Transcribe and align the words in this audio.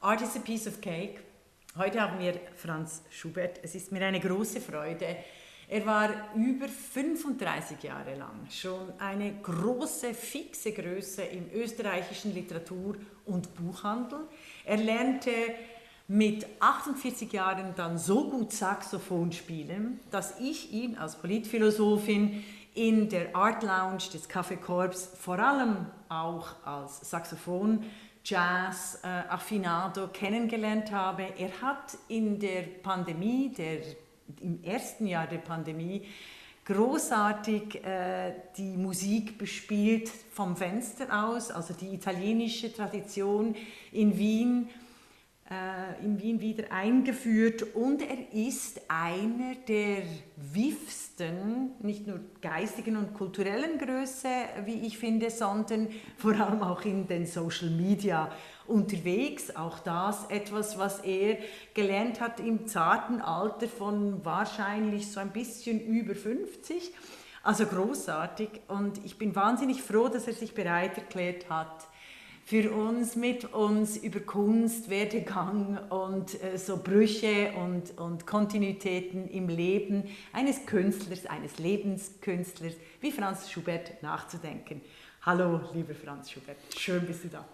Art 0.00 0.20
is 0.20 0.36
a 0.36 0.40
piece 0.40 0.66
of 0.66 0.80
cake. 0.80 1.20
Heute 1.76 2.00
haben 2.00 2.18
wir 2.18 2.38
Franz 2.54 3.02
Schubert. 3.10 3.60
Es 3.62 3.74
ist 3.74 3.90
mir 3.92 4.04
eine 4.04 4.20
große 4.20 4.60
Freude. 4.60 5.16
Er 5.68 5.84
war 5.84 6.10
über 6.36 6.68
35 6.68 7.82
Jahre 7.82 8.14
lang 8.14 8.46
schon 8.50 8.92
eine 9.00 9.34
große, 9.42 10.14
fixe 10.14 10.72
Größe 10.72 11.22
im 11.22 11.50
österreichischen 11.52 12.34
Literatur- 12.34 12.96
und 13.24 13.54
Buchhandel. 13.56 14.20
Er 14.64 14.76
lernte 14.76 15.32
mit 16.08 16.46
48 16.60 17.32
Jahren 17.32 17.74
dann 17.74 17.98
so 17.98 18.30
gut 18.30 18.52
Saxophon 18.52 19.32
spielen, 19.32 19.98
dass 20.10 20.38
ich 20.38 20.72
ihn 20.72 20.96
als 20.96 21.16
Politphilosophin 21.16 22.44
in 22.74 23.08
der 23.08 23.34
Art 23.34 23.62
Lounge 23.62 24.10
des 24.12 24.28
Café 24.28 24.56
Corps 24.56 25.08
vor 25.18 25.38
allem 25.38 25.86
auch 26.08 26.54
als 26.64 27.10
Saxophon 27.10 27.82
Jazz 28.28 28.98
äh, 29.04 29.06
Affinado 29.06 30.08
kennengelernt 30.08 30.90
habe. 30.90 31.28
Er 31.38 31.60
hat 31.62 31.96
in 32.08 32.40
der 32.40 32.62
Pandemie, 32.82 33.52
der, 33.56 33.78
im 34.40 34.64
ersten 34.64 35.06
Jahr 35.06 35.28
der 35.28 35.38
Pandemie, 35.38 36.02
großartig 36.64 37.84
äh, 37.84 38.34
die 38.56 38.76
Musik 38.76 39.38
bespielt 39.38 40.08
vom 40.32 40.56
Fenster 40.56 41.24
aus, 41.24 41.52
also 41.52 41.72
die 41.72 41.94
italienische 41.94 42.72
Tradition 42.72 43.54
in 43.92 44.18
Wien 44.18 44.68
in 46.02 46.20
Wien 46.20 46.40
wieder 46.40 46.72
eingeführt 46.72 47.62
und 47.74 48.02
er 48.02 48.32
ist 48.32 48.80
einer 48.88 49.54
der 49.68 50.02
wiefsten, 50.36 51.70
nicht 51.80 52.04
nur 52.08 52.18
geistigen 52.40 52.96
und 52.96 53.14
kulturellen 53.14 53.78
Größe, 53.78 54.28
wie 54.64 54.86
ich 54.86 54.98
finde, 54.98 55.30
sondern 55.30 55.88
vor 56.16 56.34
allem 56.34 56.62
auch 56.62 56.84
in 56.84 57.06
den 57.06 57.26
Social 57.26 57.70
Media 57.70 58.28
unterwegs. 58.66 59.54
Auch 59.54 59.78
das 59.78 60.28
etwas, 60.30 60.78
was 60.78 60.98
er 61.00 61.38
gelernt 61.74 62.20
hat 62.20 62.40
im 62.40 62.66
zarten 62.66 63.20
Alter 63.20 63.68
von 63.68 64.24
wahrscheinlich 64.24 65.12
so 65.12 65.20
ein 65.20 65.30
bisschen 65.30 65.80
über 65.80 66.16
50. 66.16 66.92
Also 67.44 67.66
großartig 67.66 68.48
und 68.66 69.04
ich 69.04 69.16
bin 69.16 69.36
wahnsinnig 69.36 69.80
froh, 69.80 70.08
dass 70.08 70.26
er 70.26 70.32
sich 70.32 70.54
bereit 70.54 70.98
erklärt 70.98 71.48
hat, 71.48 71.86
für 72.46 72.70
uns, 72.70 73.16
mit 73.16 73.52
uns 73.52 73.96
über 73.96 74.20
Kunst, 74.20 74.88
Werdegang 74.88 75.80
und 75.90 76.40
äh, 76.44 76.56
so 76.56 76.76
Brüche 76.76 77.50
und, 77.60 77.98
und 77.98 78.24
Kontinuitäten 78.24 79.28
im 79.28 79.48
Leben 79.48 80.04
eines 80.32 80.64
Künstlers, 80.64 81.26
eines 81.26 81.58
Lebenskünstlers 81.58 82.74
wie 83.00 83.10
Franz 83.10 83.50
Schubert 83.50 84.00
nachzudenken. 84.00 84.80
Hallo, 85.22 85.60
lieber 85.74 85.92
Franz 85.96 86.30
Schubert, 86.30 86.58
schön 86.76 87.04
bist 87.04 87.24
du 87.24 87.28
da. 87.30 87.44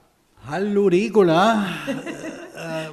Hallo 0.46 0.88
Regula. 0.88 1.64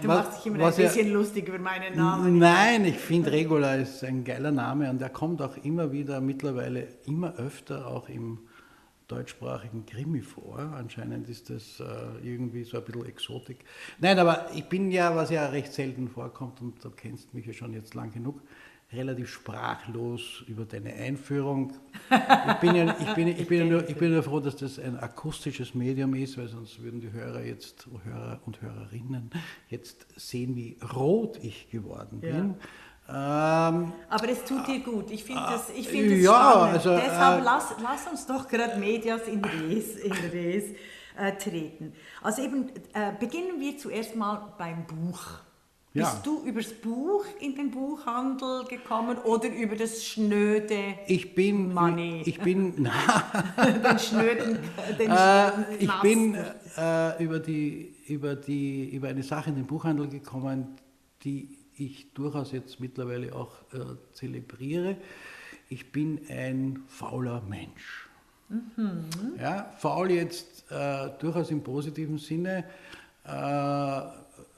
du 0.01 0.07
was, 0.07 0.25
machst 0.25 0.37
dich 0.37 0.53
immer 0.53 0.67
ein 0.67 0.73
bisschen 0.73 1.07
ja, 1.07 1.13
lustig 1.13 1.49
über 1.49 1.59
meinen 1.59 1.97
Namen. 1.97 2.37
Nein, 2.37 2.85
ich 2.85 2.97
finde 2.97 3.29
Regula 3.29 3.75
ist 3.75 4.05
ein 4.05 4.23
geiler 4.23 4.51
Name 4.51 4.89
und 4.89 5.01
der 5.01 5.09
kommt 5.09 5.41
auch 5.41 5.57
immer 5.63 5.91
wieder, 5.91 6.21
mittlerweile 6.21 6.87
immer 7.05 7.35
öfter 7.35 7.87
auch 7.87 8.07
im 8.07 8.39
deutschsprachigen 9.09 9.85
Krimi 9.85 10.21
vor. 10.21 10.59
Anscheinend 10.59 11.27
ist 11.27 11.49
das 11.49 11.79
äh, 11.79 11.83
irgendwie 12.23 12.63
so 12.63 12.77
ein 12.77 12.83
bisschen 12.83 13.05
Exotik. 13.05 13.65
Nein, 13.99 14.17
aber 14.19 14.49
ich 14.53 14.65
bin 14.65 14.91
ja, 14.91 15.15
was 15.15 15.29
ja 15.29 15.47
recht 15.47 15.73
selten 15.73 16.07
vorkommt, 16.07 16.61
und 16.61 16.83
du 16.83 16.89
kennst 16.91 17.33
mich 17.33 17.45
ja 17.45 17.53
schon 17.53 17.73
jetzt 17.73 17.95
lang 17.95 18.11
genug, 18.11 18.41
relativ 18.91 19.29
sprachlos 19.29 20.43
über 20.47 20.65
deine 20.65 20.93
Einführung. 20.93 21.73
Ich 22.09 22.53
bin 22.55 22.75
ja, 22.75 22.95
ich 22.99 23.13
bin, 23.13 23.27
ich 23.27 23.47
bin, 23.47 23.59
ja 23.59 23.65
nur, 23.65 23.89
ich 23.89 23.95
bin 23.95 24.11
nur 24.13 24.23
froh, 24.23 24.39
dass 24.39 24.55
das 24.55 24.79
ein 24.79 24.97
akustisches 24.97 25.75
Medium 25.75 26.13
ist, 26.15 26.37
weil 26.37 26.47
sonst 26.47 26.81
würden 26.81 27.01
die 27.01 27.11
Hörer 27.11 27.43
jetzt, 27.43 27.87
Hörer 28.03 28.39
und 28.45 28.61
Hörerinnen 28.61 29.29
jetzt 29.69 30.07
sehen, 30.15 30.55
wie 30.55 30.77
rot 30.95 31.39
ich 31.43 31.69
geworden 31.69 32.19
bin. 32.19 32.35
Ja. 32.35 32.55
Ähm, 33.11 33.91
Aber 34.09 34.29
es 34.29 34.43
tut 34.45 34.67
dir 34.67 34.79
gut. 34.81 35.09
Ich 35.09 35.23
finde 35.23 35.41
das, 35.49 35.69
ich 35.75 35.87
find 35.87 36.11
das 36.11 36.19
ja, 36.19 36.51
spannend. 36.51 36.73
Also, 36.75 36.95
Deshalb 36.95 37.41
äh, 37.41 37.43
lass, 37.43 37.75
lass 37.81 38.07
uns 38.07 38.25
doch 38.27 38.47
gerade 38.47 38.77
Medias 38.77 39.27
in 39.27 39.43
Res, 39.43 39.95
in 39.95 40.11
Res 40.11 40.65
äh, 41.17 41.31
treten. 41.37 41.93
Also 42.21 42.43
eben, 42.43 42.69
äh, 42.93 43.11
beginnen 43.19 43.59
wir 43.59 43.77
zuerst 43.77 44.15
mal 44.15 44.53
beim 44.57 44.85
Buch. 44.85 45.19
Ja. 45.93 46.03
Bist 46.03 46.23
du 46.23 46.43
übers 46.45 46.71
Buch 46.71 47.25
in 47.39 47.55
den 47.55 47.71
Buchhandel 47.71 48.63
gekommen 48.65 49.17
oder 49.17 49.49
über 49.49 49.75
das 49.75 50.05
schnöde 50.05 50.93
ich 51.07 51.33
bin, 51.33 51.73
Money? 51.73 52.21
Ich 52.25 52.39
bin 52.39 52.75
den 53.57 53.99
schnöden, 53.99 54.59
den 54.99 55.09
äh, 55.09 55.51
Ich 55.79 55.91
bin 56.01 56.35
äh, 56.77 57.23
über, 57.23 57.39
die, 57.39 57.95
über, 58.07 58.35
die, 58.35 58.95
über 58.95 59.07
eine 59.07 59.23
Sache 59.23 59.49
in 59.49 59.55
den 59.55 59.65
Buchhandel 59.65 60.07
gekommen, 60.07 60.75
die 61.23 61.58
ich 61.79 62.13
durchaus 62.13 62.51
jetzt 62.51 62.79
mittlerweile 62.79 63.33
auch 63.33 63.53
äh, 63.73 63.95
zelebriere. 64.13 64.97
Ich 65.69 65.91
bin 65.91 66.21
ein 66.29 66.83
fauler 66.87 67.41
Mensch. 67.41 68.09
Mhm. 68.49 69.05
Ja, 69.39 69.71
faul 69.77 70.11
jetzt 70.11 70.65
äh, 70.71 71.09
durchaus 71.19 71.51
im 71.51 71.61
positiven 71.61 72.17
Sinne. 72.17 72.65
Äh, 73.23 74.01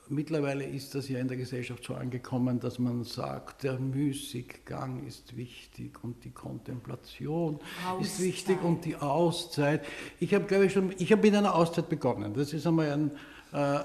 mittlerweile 0.07 0.63
ist 0.63 0.95
das 0.95 1.09
ja 1.09 1.19
in 1.19 1.27
der 1.27 1.37
Gesellschaft 1.37 1.83
so 1.83 1.95
angekommen, 1.95 2.59
dass 2.59 2.79
man 2.79 3.03
sagt, 3.03 3.63
der 3.63 3.79
Müßiggang 3.79 5.05
ist 5.05 5.35
wichtig 5.35 6.03
und 6.03 6.23
die 6.23 6.31
Kontemplation 6.31 7.59
Auszeit. 7.85 8.05
ist 8.05 8.21
wichtig 8.21 8.63
und 8.63 8.85
die 8.85 8.95
Auszeit. 8.95 9.85
Ich 10.19 10.33
habe, 10.33 10.45
glaube 10.45 10.65
ich, 10.65 10.73
schon, 10.73 10.93
ich 10.97 11.11
habe 11.11 11.21
mit 11.21 11.35
einer 11.35 11.53
Auszeit 11.53 11.89
begonnen. 11.89 12.33
Das 12.33 12.53
ist 12.53 12.65
einmal 12.65 12.91
ein, 12.91 13.11
äh, 13.53 13.79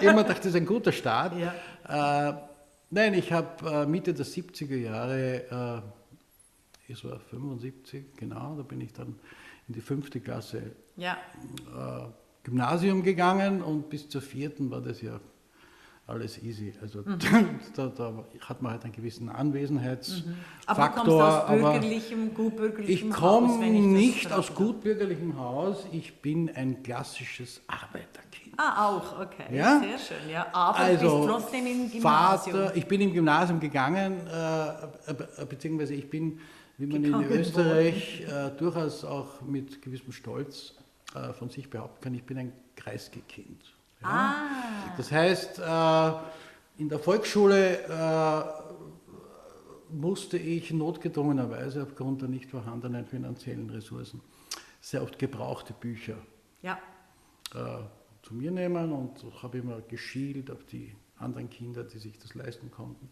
immer 0.08 0.22
dachte, 0.22 0.42
das 0.42 0.46
ist 0.46 0.56
ein 0.56 0.66
guter 0.66 0.92
Start. 0.92 1.34
Ja. 1.36 2.30
Äh, 2.30 2.53
Nein, 2.94 3.14
ich 3.14 3.32
habe 3.32 3.68
äh, 3.68 3.86
Mitte 3.86 4.14
der 4.14 4.24
70er 4.24 4.76
Jahre, 4.76 5.82
äh, 6.88 6.92
es 6.92 7.02
war 7.02 7.18
75, 7.18 8.14
genau, 8.16 8.54
da 8.54 8.62
bin 8.62 8.80
ich 8.80 8.92
dann 8.92 9.18
in 9.66 9.74
die 9.74 9.80
fünfte 9.80 10.20
Klasse 10.20 10.76
ja. 10.94 11.18
äh, 11.76 12.06
Gymnasium 12.44 13.02
gegangen 13.02 13.62
und 13.62 13.90
bis 13.90 14.08
zur 14.08 14.22
vierten 14.22 14.70
war 14.70 14.80
das 14.80 15.02
ja 15.02 15.18
alles 16.06 16.42
easy. 16.42 16.72
Also 16.80 17.00
mhm. 17.00 17.18
da, 17.76 17.86
da, 17.86 18.24
hat 18.40 18.62
man 18.62 18.72
halt 18.72 18.84
einen 18.84 18.92
gewissen 18.92 19.28
Anwesenheitsfaktor. 19.28 20.32
Mhm. 20.32 20.38
Aber 20.66 20.88
du 20.88 20.94
kommst 20.94 21.10
aus 21.10 21.46
bürgerlichem, 21.48 22.34
gutbürgerlichem 22.34 23.10
ich 23.10 23.20
Haus? 23.20 23.42
Ich 23.42 23.58
komme 23.58 23.70
nicht 23.70 24.32
aus 24.32 24.54
gutbürgerlichem 24.54 25.38
Haus, 25.38 25.86
ich 25.92 26.20
bin 26.20 26.50
ein 26.54 26.82
klassisches 26.82 27.62
Arbeiterkind. 27.66 28.54
Ah, 28.56 28.88
auch, 28.88 29.20
okay. 29.20 29.56
Ja? 29.56 29.80
Sehr 29.80 29.98
schön, 29.98 30.30
ja. 30.30 30.46
Aber 30.52 30.78
also, 30.78 31.18
bist 31.18 31.28
trotzdem 31.28 31.66
im 31.66 31.90
Gymnasium. 31.90 32.56
Vater, 32.56 32.76
ich 32.76 32.86
bin 32.86 33.00
im 33.00 33.12
Gymnasium 33.12 33.58
gegangen, 33.58 34.26
äh, 34.26 35.44
beziehungsweise 35.48 35.94
ich 35.94 36.08
bin, 36.08 36.38
wie 36.78 36.86
man 36.86 37.02
gegangen 37.02 37.30
in 37.30 37.38
Österreich 37.40 38.20
äh, 38.28 38.50
durchaus 38.56 39.04
auch 39.04 39.42
mit 39.42 39.82
gewissem 39.82 40.12
Stolz 40.12 40.74
äh, 41.14 41.32
von 41.32 41.48
sich 41.48 41.68
behaupten 41.68 42.00
kann, 42.02 42.14
ich 42.14 42.24
bin 42.24 42.38
ein 42.38 42.52
Kreisgekind. 42.76 43.74
Ah. 44.04 44.34
Das 44.96 45.10
heißt, 45.10 45.58
äh, 45.58 46.12
in 46.76 46.88
der 46.88 46.98
Volksschule 46.98 47.78
äh, 47.84 48.42
musste 49.90 50.38
ich 50.38 50.72
notgedrungenerweise 50.72 51.82
aufgrund 51.82 52.22
der 52.22 52.28
nicht 52.28 52.50
vorhandenen 52.50 53.06
finanziellen 53.06 53.70
Ressourcen 53.70 54.20
sehr 54.80 55.02
oft 55.02 55.18
gebrauchte 55.18 55.72
Bücher 55.72 56.16
ja. 56.62 56.78
äh, 57.54 57.78
zu 58.22 58.34
mir 58.34 58.50
nehmen 58.50 58.92
und 58.92 59.24
habe 59.42 59.58
immer 59.58 59.80
geschielt 59.80 60.50
auf 60.50 60.64
die 60.64 60.94
anderen 61.18 61.48
Kinder, 61.48 61.84
die 61.84 61.98
sich 61.98 62.18
das 62.18 62.34
leisten 62.34 62.70
konnten. 62.70 63.08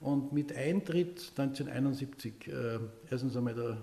Und 0.00 0.32
mit 0.32 0.56
Eintritt 0.56 1.32
1971, 1.36 2.48
äh, 2.48 2.78
erstens 3.10 3.36
einmal 3.36 3.54
der 3.54 3.82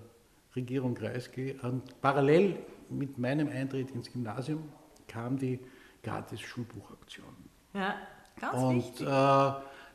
Regierung 0.55 0.95
Kreisky, 0.95 1.55
und 1.61 2.01
parallel 2.01 2.57
mit 2.89 3.17
meinem 3.17 3.47
Eintritt 3.47 3.91
ins 3.91 4.11
Gymnasium 4.11 4.63
kam 5.07 5.37
die 5.37 5.59
gratis 6.03 6.41
Schulbuchaktion. 6.41 7.35
Ja, 7.73 7.95
ganz 8.39 8.53
Und 8.55 8.75
wichtig. 8.77 9.07
Äh, 9.07 9.51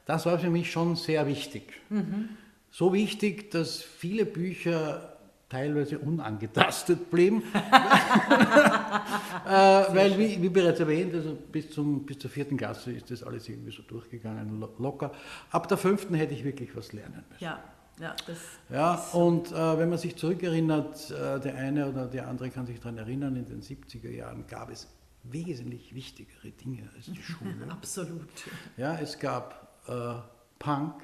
das 0.06 0.26
war 0.26 0.38
für 0.38 0.50
mich 0.50 0.70
schon 0.70 0.96
sehr 0.96 1.26
wichtig. 1.26 1.80
Mhm. 1.88 2.30
So 2.70 2.92
wichtig, 2.92 3.50
dass 3.50 3.80
viele 3.82 4.26
Bücher 4.26 5.14
teilweise 5.48 5.98
unangetastet 5.98 7.10
blieben. 7.10 7.42
äh, 7.54 9.48
weil, 9.48 10.18
wie, 10.18 10.42
wie, 10.42 10.48
bereits 10.48 10.80
erwähnt, 10.80 11.14
also 11.14 11.36
bis, 11.52 11.70
zum, 11.70 12.04
bis 12.04 12.18
zur 12.18 12.30
vierten 12.30 12.56
Klasse 12.56 12.90
ist 12.92 13.10
das 13.10 13.22
alles 13.22 13.48
irgendwie 13.48 13.70
so 13.70 13.82
durchgegangen, 13.82 14.60
locker. 14.78 15.12
Ab 15.50 15.68
der 15.68 15.76
fünften 15.76 16.14
hätte 16.14 16.34
ich 16.34 16.44
wirklich 16.44 16.74
was 16.76 16.92
lernen 16.92 17.24
müssen. 17.30 17.44
Ja. 17.44 17.62
Ja, 18.00 18.16
das 18.26 18.38
ja 18.70 18.94
und 19.12 19.52
äh, 19.52 19.78
wenn 19.78 19.88
man 19.88 19.98
sich 19.98 20.16
zurückerinnert, 20.16 21.12
äh, 21.12 21.38
der 21.38 21.54
eine 21.54 21.88
oder 21.88 22.06
der 22.06 22.26
andere 22.26 22.50
kann 22.50 22.66
sich 22.66 22.80
daran 22.80 22.98
erinnern, 22.98 23.36
in 23.36 23.46
den 23.46 23.62
70er 23.62 24.10
Jahren 24.10 24.48
gab 24.48 24.68
es 24.70 24.88
wesentlich 25.24 25.94
wichtigere 25.94 26.50
Dinge 26.50 26.90
als 26.96 27.06
die 27.06 27.22
Schule. 27.22 27.66
Absolut. 27.70 28.28
Ja, 28.76 28.98
es 28.98 29.18
gab 29.18 29.82
äh, 29.88 30.14
Punk, 30.58 31.02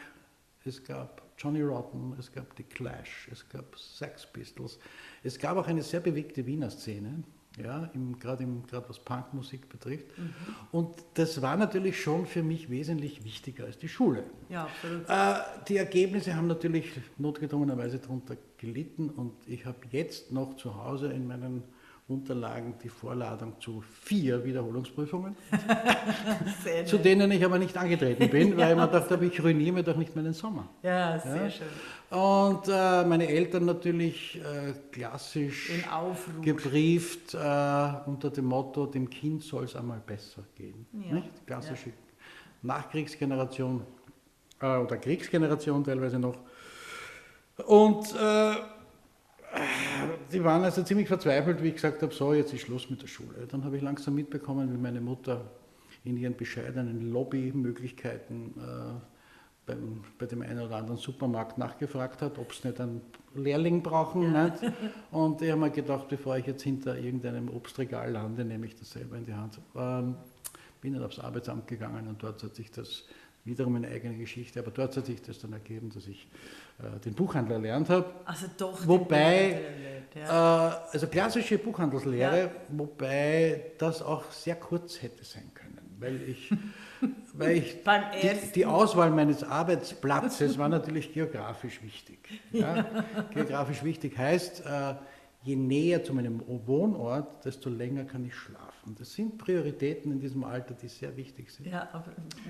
es 0.65 0.83
gab 0.85 1.23
Johnny 1.39 1.63
Rotten, 1.63 2.15
es 2.19 2.31
gab 2.31 2.47
The 2.57 2.65
Clash, 2.65 3.29
es 3.33 3.49
gab 3.49 3.79
Sex 3.79 4.27
Pistols. 4.31 4.79
Es 5.23 5.39
gab 5.39 5.57
auch 5.57 5.67
eine 5.67 5.83
sehr 5.83 6.01
bewegte 6.01 6.45
Wiener 6.47 6.71
Szene. 6.71 7.23
ja, 7.57 7.91
gerade 8.19 8.47
was 8.87 8.99
Punkmusik 8.99 9.69
betrifft. 9.69 10.07
Mhm. 10.19 10.35
Und 10.71 10.95
das 11.15 11.41
war 11.41 11.57
natürlich 11.57 12.01
schon 12.01 12.27
für 12.27 12.43
mich 12.43 12.69
wesentlich 12.71 13.25
wichtiger 13.25 13.65
als 13.65 13.79
die 13.79 13.89
Schule. 13.89 14.25
Ja, 14.51 14.65
absolut. 14.65 15.09
Äh, 15.09 15.65
die 15.69 15.77
Ergebnisse 15.79 16.37
haben 16.37 16.47
natürlich 16.47 16.93
notgedrungenerweise 17.19 17.99
darunter 17.99 18.37
gelitten 18.59 19.09
und 19.11 19.33
ich 19.47 19.65
habe 19.65 19.79
jetzt 19.91 20.31
noch 20.31 20.57
zu 20.57 20.75
Hause 20.77 21.11
in 21.13 21.27
meinen 21.27 21.63
Unterlagen 22.11 22.75
die 22.83 22.89
Vorladung 22.89 23.61
zu 23.61 23.83
vier 24.03 24.45
Wiederholungsprüfungen, 24.45 25.37
zu 26.85 26.99
denen 26.99 27.31
ich 27.31 27.45
aber 27.45 27.59
nicht 27.59 27.77
angetreten 27.77 28.29
bin, 28.29 28.53
weil 28.57 28.61
ja, 28.61 28.71
ich 28.71 28.77
mir 28.77 28.89
dachte, 28.89 29.25
ich 29.25 29.43
ruiniere 29.43 29.73
mir 29.73 29.83
doch 29.85 29.97
nicht 29.97 30.17
meinen 30.17 30.33
Sommer. 30.33 30.69
Ja, 30.83 31.19
sehr 31.21 31.45
ja? 31.45 31.51
schön. 31.51 31.67
Und 32.11 32.67
äh, 32.67 33.05
meine 33.05 33.29
Eltern 33.29 33.67
natürlich 33.67 34.41
äh, 34.41 34.73
klassisch 34.91 35.71
gebrieft 36.43 37.35
äh, 37.35 37.93
unter 38.07 38.31
dem 38.31 38.47
Motto, 38.47 38.87
dem 38.87 39.09
Kind 39.09 39.45
soll 39.45 39.65
es 39.65 39.77
einmal 39.77 40.01
besser 40.05 40.43
gehen. 40.57 40.87
Ja. 40.93 41.15
Nicht? 41.15 41.47
Klassische 41.47 41.91
Nachkriegsgeneration 42.63 43.83
äh, 44.61 44.77
oder 44.77 44.97
Kriegsgeneration 44.97 45.85
teilweise 45.85 46.19
noch. 46.19 46.39
Und 47.67 48.15
äh, 48.15 48.55
die 50.33 50.43
waren 50.45 50.63
also 50.65 50.83
ziemlich 50.83 51.09
verzweifelt, 51.09 51.63
wie 51.63 51.69
ich 51.69 51.75
gesagt 51.75 52.03
habe, 52.03 52.15
so, 52.15 52.33
jetzt 52.33 52.53
ist 52.53 52.63
Schluss 52.63 52.91
mit 52.91 53.03
der 53.03 53.07
Schule. 53.07 53.47
Dann 53.49 53.65
habe 53.65 53.77
ich 53.77 53.83
langsam 53.83 54.15
mitbekommen, 54.15 54.73
wie 54.73 54.79
meine 54.79 55.01
Mutter 55.01 55.51
in 56.05 56.17
ihren 56.17 56.37
bescheidenen 56.37 57.13
Lobbymöglichkeiten 57.13 58.55
äh, 58.57 59.01
beim, 59.67 60.03
bei 60.19 60.27
dem 60.27 60.43
einen 60.43 60.61
oder 60.61 60.77
anderen 60.77 60.99
Supermarkt 60.99 61.59
nachgefragt 61.59 62.23
hat, 62.23 62.39
ob 62.39 62.53
es 62.53 62.65
nicht 62.65 62.81
einen 62.81 63.03
Lehrling 63.35 63.83
brauchen. 63.83 64.23
Ja. 64.23 64.45
Nicht? 64.45 64.73
Und 65.11 65.43
ich 65.43 65.51
habe 65.51 65.61
mir 65.61 65.71
gedacht, 65.71 66.09
bevor 66.09 66.37
ich 66.37 66.47
jetzt 66.47 66.63
hinter 66.63 66.99
irgendeinem 66.99 67.49
Obstregal 67.49 68.11
lande, 68.13 68.45
nehme 68.45 68.67
ich 68.67 68.77
das 68.77 68.91
selber 68.91 69.17
in 69.17 69.27
die 69.27 69.35
Hand. 69.35 69.61
Ähm, 69.77 70.17
bin 70.81 70.95
dann 70.95 71.03
aufs 71.03 71.19
Arbeitsamt 71.19 71.67
gegangen 71.67 72.09
und 72.09 72.23
dort 72.23 72.43
hat 72.43 72.55
sich 72.55 72.71
das 72.71 73.05
wiederum 73.45 73.77
eine 73.77 73.89
eigene 73.89 74.17
Geschichte, 74.17 74.61
aber 74.61 74.71
dort 74.71 74.97
hat 74.97 75.07
sich 75.07 75.23
das 75.23 75.39
dann 75.39 75.53
ergeben, 75.53 75.91
dass 75.91 76.07
ich 76.07 76.29
äh, 76.79 77.01
den 77.01 77.15
Buchhandler 77.15 77.55
erlernt 77.55 77.89
habe. 77.89 78.13
Also 78.25 78.47
doch. 78.57 78.87
Wobei, 78.87 79.61
ja. 80.15 80.69
äh, 80.69 80.93
also 80.93 81.07
klassische 81.07 81.59
Buchhandelslehre, 81.59 82.39
ja. 82.39 82.51
wobei 82.69 83.73
das 83.79 84.03
auch 84.03 84.31
sehr 84.31 84.57
kurz 84.57 85.03
hätte 85.03 85.25
sein 85.25 85.51
können, 85.55 85.81
weil 85.99 86.21
ich, 86.23 86.51
weil 87.33 87.57
ich 87.57 87.77
die, 87.83 88.53
die, 88.55 88.67
Auswahl 88.67 89.11
meines 89.11 89.43
Arbeitsplatzes 89.43 90.59
war 90.59 90.69
natürlich 90.69 91.13
geografisch 91.13 91.83
wichtig. 91.83 92.19
Ja? 92.53 92.85
Geografisch 93.33 93.83
wichtig 93.85 94.19
heißt, 94.19 94.65
äh, 94.67 94.95
je 95.43 95.57
näher 95.57 96.05
zu 96.05 96.13
meinem 96.13 96.43
Wohnort, 96.67 97.45
desto 97.45 97.71
länger 97.71 98.05
kann 98.05 98.25
ich 98.27 98.35
schlafen. 98.35 98.70
Das 98.99 99.13
sind 99.13 99.39
Prioritäten 99.39 100.13
in 100.13 100.21
diesem 100.21 100.45
Alter, 100.45 100.75
die 100.75 100.89
sehr 100.89 101.17
wichtig 101.17 101.51
sind. 101.51 101.67
Ja, 101.67 101.89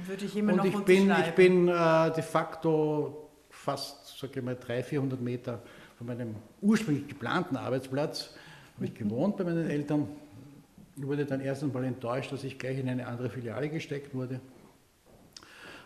würde 0.07 0.25
ich 0.25 0.37
immer 0.37 0.53
Und 0.53 0.59
noch 0.59 0.65
ich 0.65 0.79
bin, 0.85 1.11
ich 1.11 1.35
bin 1.35 1.69
äh, 1.69 2.13
de 2.13 2.23
facto 2.23 3.31
fast, 3.51 4.19
sage 4.19 4.41
ich 4.41 4.45
mal, 4.45 4.57
300, 4.57 4.87
400 4.87 5.21
Meter 5.21 5.63
von 5.99 6.07
meinem 6.07 6.37
ursprünglich 6.61 7.09
geplanten 7.09 7.57
Arbeitsplatz 7.57 8.35
habe 8.77 8.87
ich 8.87 8.95
gewohnt 8.95 9.37
bei 9.37 9.45
meinen 9.45 9.69
Eltern. 9.69 10.09
Ich 10.97 11.07
wurde 11.07 11.27
dann 11.27 11.41
erst 11.41 11.63
einmal 11.63 11.85
enttäuscht, 11.85 12.33
dass 12.33 12.45
ich 12.45 12.59
gleich 12.59 12.79
in 12.79 12.89
eine 12.89 13.07
andere 13.07 13.29
Filiale 13.29 13.69
gesteckt 13.69 14.15
wurde. 14.15 14.41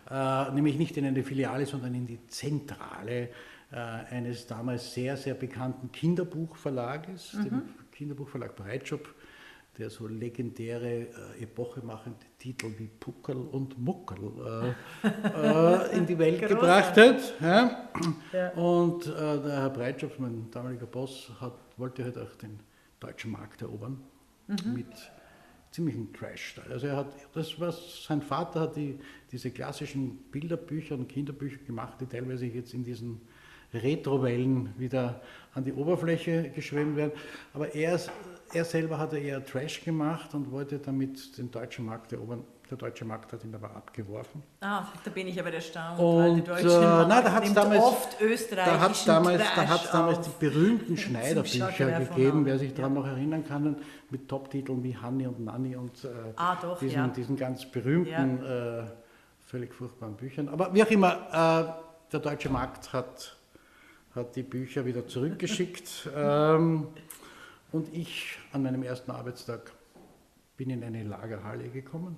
Äh, 0.09 0.51
nämlich 0.51 0.77
nicht 0.77 0.95
in 0.95 1.05
eine 1.05 1.23
Filiale, 1.23 1.65
sondern 1.65 1.93
in 1.95 2.07
die 2.07 2.25
Zentrale 2.27 3.29
äh, 3.71 3.75
eines 3.75 4.47
damals 4.47 4.93
sehr, 4.93 5.17
sehr 5.17 5.33
bekannten 5.33 5.91
Kinderbuchverlages, 5.91 7.33
mhm. 7.33 7.43
dem 7.43 7.61
Kinderbuchverlag 7.91 8.55
Breitschop, 8.55 9.13
der 9.77 9.89
so 9.89 10.07
legendäre, 10.07 11.07
äh, 11.39 11.43
epochemachende 11.43 12.25
Titel 12.37 12.67
wie 12.77 12.87
Puckel 12.87 13.35
und 13.35 13.77
Muckel 13.77 14.73
äh, 15.03 15.07
äh, 15.27 15.97
in 15.97 16.05
die 16.05 16.17
Welt 16.17 16.39
gebracht 16.47 16.95
hat. 16.95 17.33
Ja? 17.41 17.89
Ja. 18.31 18.49
Und 18.51 19.07
äh, 19.07 19.11
der 19.11 19.61
Herr 19.61 19.69
Breitschopf, 19.69 20.19
mein 20.19 20.49
damaliger 20.51 20.85
Boss, 20.85 21.31
hat, 21.39 21.53
wollte 21.77 22.03
halt 22.03 22.17
auch 22.17 22.35
den 22.35 22.59
deutschen 22.99 23.31
Markt 23.31 23.61
erobern 23.61 24.01
mhm. 24.47 24.73
mit 24.73 25.11
ziemlichen 25.71 26.13
Trash. 26.13 26.55
Also 26.69 26.87
er 26.87 26.95
hat, 26.95 27.13
das 27.33 27.59
was 27.59 28.05
sein 28.05 28.21
Vater 28.21 28.61
hat 28.61 28.77
die, 28.77 28.97
diese 29.31 29.51
klassischen 29.51 30.17
Bilderbücher 30.31 30.95
und 30.95 31.09
Kinderbücher 31.09 31.57
gemacht, 31.65 31.99
die 31.99 32.05
teilweise 32.05 32.45
jetzt 32.45 32.73
in 32.73 32.83
diesen 32.83 33.21
Retrowellen 33.75 34.73
wieder 34.77 35.21
an 35.53 35.63
die 35.63 35.73
Oberfläche 35.73 36.51
geschwemmt 36.53 36.97
werden. 36.97 37.13
Aber 37.53 37.73
er, 37.73 37.99
er 38.53 38.65
selber 38.65 38.99
hatte 38.99 39.17
eher 39.17 39.43
Trash 39.43 39.83
gemacht 39.83 40.33
und 40.33 40.51
wollte 40.51 40.79
damit 40.79 41.37
den 41.37 41.49
deutschen 41.49 41.85
Markt 41.85 42.11
erobern. 42.11 42.43
Der 42.69 42.77
deutsche 42.77 43.05
Markt 43.05 43.31
hat 43.31 43.43
ihn 43.43 43.53
aber 43.53 43.69
abgeworfen. 43.75 44.41
Ah, 44.59 44.85
da 45.03 45.11
bin 45.11 45.27
ich 45.27 45.39
aber 45.39 45.53
erstaunt. 45.53 45.99
Und 45.99 46.47
weil 46.49 46.63
die 46.63 46.67
äh, 46.67 47.05
na, 47.07 47.21
da 47.21 47.31
hat 47.31 47.55
damals, 47.55 47.83
oft 47.83 48.17
da 48.51 48.79
hat 48.79 49.07
damals, 49.07 49.43
da 49.55 49.79
damals 49.91 50.21
die 50.21 50.31
berühmten 50.39 50.97
Schneiderbücher 51.05 51.99
gegeben, 51.99 52.43
wer 52.43 52.57
sich 52.57 52.73
daran 52.73 52.95
ja. 52.95 53.01
noch 53.01 53.07
erinnern 53.07 53.45
kann, 53.45 53.77
mit 54.09 54.27
Top-Titeln 54.27 54.83
wie 54.83 54.97
Hanni 54.97 55.27
und 55.27 55.45
Nanni 55.45 55.75
und 55.75 56.05
äh, 56.05 56.07
ah, 56.37 56.57
doch, 56.59 56.79
diesen, 56.79 56.95
ja. 56.95 57.07
diesen, 57.07 57.35
ganz 57.35 57.65
berühmten, 57.65 58.39
ja. 58.43 58.79
äh, 58.79 58.85
völlig 59.45 59.71
furchtbaren 59.71 60.15
Büchern. 60.15 60.49
Aber 60.49 60.73
wie 60.73 60.81
auch 60.81 60.89
immer, 60.89 61.13
äh, 61.31 62.11
der 62.11 62.19
deutsche 62.19 62.49
Markt 62.49 62.91
hat 62.93 63.37
hat 64.15 64.35
die 64.35 64.43
Bücher 64.43 64.85
wieder 64.85 65.07
zurückgeschickt. 65.07 66.09
ähm, 66.15 66.87
und 67.71 67.93
ich 67.93 68.37
an 68.53 68.63
meinem 68.63 68.83
ersten 68.83 69.11
Arbeitstag 69.11 69.71
bin 70.57 70.69
in 70.69 70.83
eine 70.83 71.03
Lagerhalle 71.03 71.69
gekommen. 71.69 72.17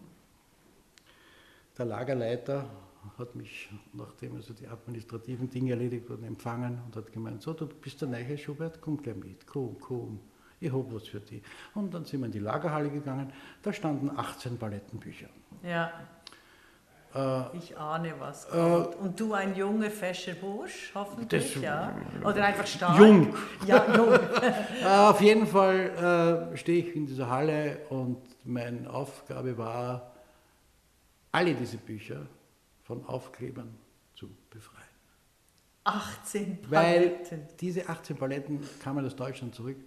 Der 1.77 1.85
Lagerleiter 1.85 2.69
hat 3.17 3.35
mich, 3.35 3.69
nachdem 3.93 4.35
also 4.35 4.53
die 4.53 4.67
administrativen 4.67 5.49
Dinge 5.49 5.71
erledigt 5.71 6.09
wurden, 6.09 6.25
empfangen 6.25 6.79
und 6.85 6.95
hat 6.95 7.11
gemeint, 7.11 7.41
so, 7.41 7.53
du 7.53 7.67
bist 7.67 8.01
der 8.01 8.09
neue 8.09 8.37
Schubert, 8.37 8.81
komm 8.81 9.01
gleich 9.01 9.15
mit, 9.15 9.47
komm, 9.47 9.77
komm, 9.79 10.19
ich 10.59 10.71
habe 10.71 10.85
was 10.93 11.07
für 11.07 11.19
dich. 11.19 11.41
Und 11.73 11.93
dann 11.93 12.05
sind 12.05 12.19
wir 12.19 12.25
in 12.25 12.31
die 12.31 12.39
Lagerhalle 12.39 12.89
gegangen, 12.89 13.31
da 13.61 13.71
standen 13.71 14.09
18 14.15 14.57
Palettenbücher. 14.57 15.29
Ja. 15.63 15.91
Äh, 17.17 17.57
ich 17.57 17.77
ahne 17.77 18.13
was. 18.19 18.45
Äh, 18.45 18.57
und 18.57 19.19
du 19.19 19.33
ein 19.33 19.55
junger, 19.55 19.89
fescher 19.89 20.33
Bursch, 20.33 20.91
hoffentlich, 20.93 21.53
das, 21.53 21.63
ja? 21.63 21.95
Oder 22.23 22.45
einfach 22.45 22.67
stark? 22.67 22.99
Jung. 22.99 23.33
Ja, 23.65 23.85
jung. 23.95 24.13
äh, 24.83 24.85
auf 24.85 25.19
jeden 25.21 25.47
Fall 25.47 26.51
äh, 26.53 26.57
stehe 26.57 26.83
ich 26.83 26.95
in 26.95 27.07
dieser 27.07 27.29
Halle 27.29 27.79
und 27.89 28.21
meine 28.45 28.87
Aufgabe 28.89 29.57
war, 29.57 30.11
alle 31.31 31.55
diese 31.55 31.77
Bücher 31.77 32.27
von 32.83 33.03
Aufklebern 33.05 33.75
zu 34.13 34.29
befreien. 34.49 34.83
18 35.85 36.61
Paletten. 36.61 37.39
Weil 37.39 37.47
diese 37.59 37.89
18 37.89 38.17
Paletten 38.17 38.59
kamen 38.83 39.05
aus 39.05 39.15
Deutschland 39.15 39.55
zurück 39.55 39.77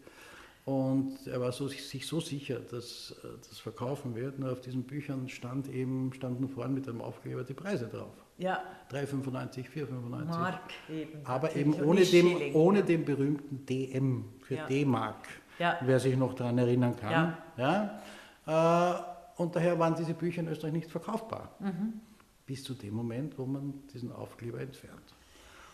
und 0.64 1.26
er 1.26 1.40
war 1.40 1.52
so, 1.52 1.68
sich 1.68 2.06
so 2.06 2.20
sicher, 2.20 2.60
dass 2.60 3.16
äh, 3.24 3.28
das 3.48 3.58
verkaufen 3.58 4.14
wird. 4.14 4.38
Nur 4.38 4.52
auf 4.52 4.60
diesen 4.60 4.84
Büchern 4.84 5.28
stand 5.28 5.68
eben, 5.68 6.12
standen 6.12 6.48
vorne 6.48 6.74
mit 6.74 6.88
einem 6.88 7.00
Aufkleber 7.00 7.44
die 7.44 7.54
Preise 7.54 7.88
drauf. 7.88 8.12
Ja. 8.38 8.62
3,95, 8.90 9.68
4,95. 9.68 10.24
Mark 10.26 10.60
eben. 10.88 11.20
Aber 11.24 11.54
eben 11.56 11.74
ohne, 11.82 12.04
dem, 12.04 12.54
ohne 12.54 12.82
den 12.82 13.04
berühmten 13.04 13.64
DM 13.66 14.24
für 14.40 14.56
ja. 14.56 14.66
D-Mark, 14.66 15.28
ja. 15.58 15.78
wer 15.82 15.98
sich 15.98 16.16
noch 16.16 16.34
daran 16.34 16.58
erinnern 16.58 16.96
kann. 16.96 17.36
Ja. 17.56 18.00
ja? 18.46 18.96
Äh, 18.96 19.02
und 19.36 19.56
daher 19.56 19.78
waren 19.78 19.94
diese 19.94 20.14
Bücher 20.14 20.40
in 20.40 20.48
Österreich 20.48 20.72
nicht 20.72 20.90
verkaufbar. 20.90 21.54
Mhm. 21.60 22.00
Bis 22.46 22.62
zu 22.64 22.74
dem 22.74 22.94
Moment, 22.94 23.38
wo 23.38 23.46
man 23.46 23.86
diesen 23.92 24.12
Aufkleber 24.12 24.60
entfernt. 24.60 25.14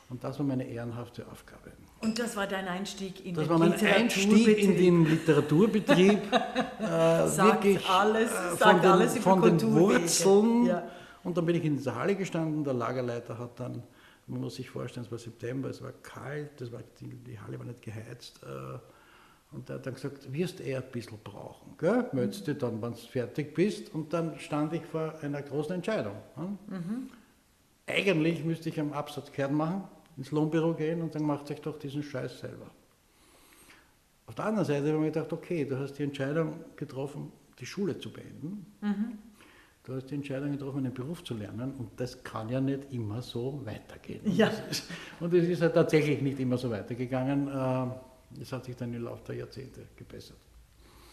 Und 0.09 0.23
das 0.23 0.39
war 0.39 0.47
meine 0.47 0.65
ehrenhafte 0.65 1.27
Aufgabe. 1.27 1.73
Und 2.07 2.19
das 2.21 2.37
war 2.37 2.47
dein 2.47 2.69
Einstieg 2.69 3.27
in 3.27 3.35
das 3.35 3.49
den 3.49 3.63
Literaturbetrieb? 3.63 3.81
Das 3.81 3.83
war 3.83 3.89
mein 3.89 4.03
Einstieg 4.03 4.59
in 4.59 4.77
den 4.77 5.07
Literaturbetrieb. 5.07 6.19
äh, 6.81 7.29
sagt 7.29 7.65
wirklich, 7.65 7.89
alles, 7.89 8.31
äh, 8.31 8.57
sagt 8.57 8.85
den, 8.85 8.91
alles 8.91 9.19
von 9.19 9.43
den 9.43 9.73
Wurzeln. 9.73 10.67
Ja. 10.67 10.89
Und 11.25 11.37
dann 11.37 11.45
bin 11.45 11.57
ich 11.57 11.65
in 11.65 11.77
dieser 11.77 11.97
Halle 11.97 12.15
gestanden. 12.15 12.63
Der 12.63 12.75
Lagerleiter 12.75 13.37
hat 13.37 13.59
dann, 13.59 13.83
man 14.29 14.41
muss 14.41 14.55
sich 14.55 14.71
vorstellen, 14.71 15.05
es 15.05 15.11
war 15.11 15.19
September, 15.19 15.69
es 15.69 15.83
war 15.83 15.91
kalt, 16.01 16.61
das 16.61 16.71
war, 16.71 16.81
die, 17.01 17.09
die 17.09 17.41
Halle 17.41 17.59
war 17.59 17.67
nicht 17.67 17.83
geheizt. 17.83 18.41
Äh, 18.45 18.79
und 19.51 19.69
er 19.69 19.77
hat 19.77 19.87
dann 19.87 19.95
gesagt, 19.95 20.33
wirst 20.33 20.61
eher 20.61 20.79
ein 20.79 20.91
bisschen 20.93 21.19
brauchen. 21.25 21.75
Gell? 21.77 22.09
Meldest 22.13 22.47
dich 22.47 22.59
dann, 22.59 22.81
wenn 22.81 22.93
du 22.93 22.99
fertig 22.99 23.53
bist. 23.53 23.93
Und 23.93 24.13
dann 24.13 24.39
stand 24.39 24.73
ich 24.75 24.83
vor 24.87 25.15
einer 25.23 25.43
großen 25.43 25.75
Entscheidung. 25.75 26.15
Hm? 26.37 26.59
Mhm. 26.69 27.11
Eigentlich 27.89 28.45
müsste 28.45 28.69
ich 28.69 28.79
einen 28.79 28.93
Absatzkern 28.93 29.53
machen 29.53 29.89
ins 30.17 30.31
Lohnbüro 30.31 30.75
gehen 30.75 31.03
und 31.03 31.15
dann 31.15 31.23
macht 31.23 31.51
euch 31.51 31.61
doch 31.61 31.79
diesen 31.79 32.03
Scheiß 32.03 32.41
selber. 32.41 32.71
Auf 34.27 34.35
der 34.35 34.47
anderen 34.47 34.67
Seite 34.67 34.81
habe 34.89 34.89
ich 34.89 35.01
mir 35.01 35.13
gedacht, 35.13 35.33
okay, 35.33 35.65
du 35.65 35.79
hast 35.79 35.95
die 35.95 36.03
Entscheidung 36.03 36.55
getroffen, 36.75 37.33
die 37.59 37.67
Schule 37.67 37.99
zu 37.99 38.13
beenden. 38.13 38.67
Mhm. 38.81 39.19
Du 39.85 39.95
hast 39.95 40.11
die 40.11 40.17
Entscheidung 40.17 40.51
getroffen, 40.51 40.79
einen 40.79 40.93
Beruf 40.93 41.23
zu 41.23 41.35
lernen 41.35 41.73
und 41.79 41.91
das 41.97 42.25
kann 42.25 42.49
ja 42.49 42.61
nicht 42.61 42.93
immer 42.93 43.23
so 43.23 43.61
weitergehen. 43.65 44.21
Ja. 44.25 44.51
Und 45.21 45.33
es 45.33 45.49
ist 45.49 45.63
ja 45.63 45.69
tatsächlich 45.69 46.21
nicht 46.21 46.41
immer 46.41 46.59
so 46.59 46.69
weitergegangen. 46.71 47.47
Äh, 47.47 48.41
es 48.43 48.53
hat 48.53 48.65
sich 48.65 48.75
dann 48.75 48.93
im 48.93 49.05
Laufe 49.05 49.23
der 49.29 49.37
Jahrzehnte 49.37 49.83
gebessert. 49.95 50.39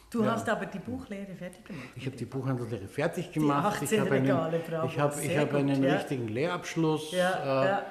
Du 0.09 0.23
Ja. 0.23 0.31
hast 0.31 0.49
aber 0.49 0.65
die 0.65 0.79
Buchlehre 0.79 1.35
fertig 1.35 1.63
gemacht. 1.65 1.87
Ich 1.95 2.05
habe 2.05 2.15
die 2.15 2.25
Buchhandelslehre 2.25 2.87
fertig 2.87 3.31
gemacht. 3.31 3.81
18 3.81 3.87
ich 3.93 3.99
habe 3.99 4.15
einen, 4.15 4.25
ich 4.25 4.99
habe, 4.99 5.21
ich 5.21 5.39
gut, 5.39 5.53
einen 5.53 5.83
ja. 5.83 5.93
richtigen 5.95 6.27
Lehrabschluss. 6.27 7.11
Ja, 7.11 7.79
äh. 7.79 7.83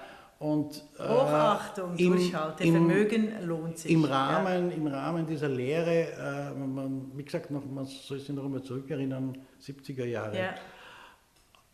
Und, 0.43 0.83
äh, 0.99 1.03
Hochachtung, 1.09 1.97
im- 1.97 2.17
Durchhalte, 2.17 2.65
im- 2.65 2.73
Vermögen 2.75 3.33
lohnt 3.47 3.79
sich. 3.79 3.93
Im 3.93 4.03
ja. 4.03 4.09
Rahmen, 4.09 4.73
Im 4.73 4.87
Rahmen 4.89 5.25
dieser 5.25 5.49
Lehre, 5.49 6.09
äh, 6.13 6.51
man, 6.59 7.13
wie 7.17 7.23
gesagt, 7.25 7.51
noch, 7.53 7.65
man 7.65 7.85
soll 7.87 8.19
sich 8.19 8.29
noch 8.31 8.45
einmal 8.45 8.63
zurückerinnern, 8.63 9.39
70er 9.61 10.05
Jahre. 10.05 10.37
Ja, 10.37 10.55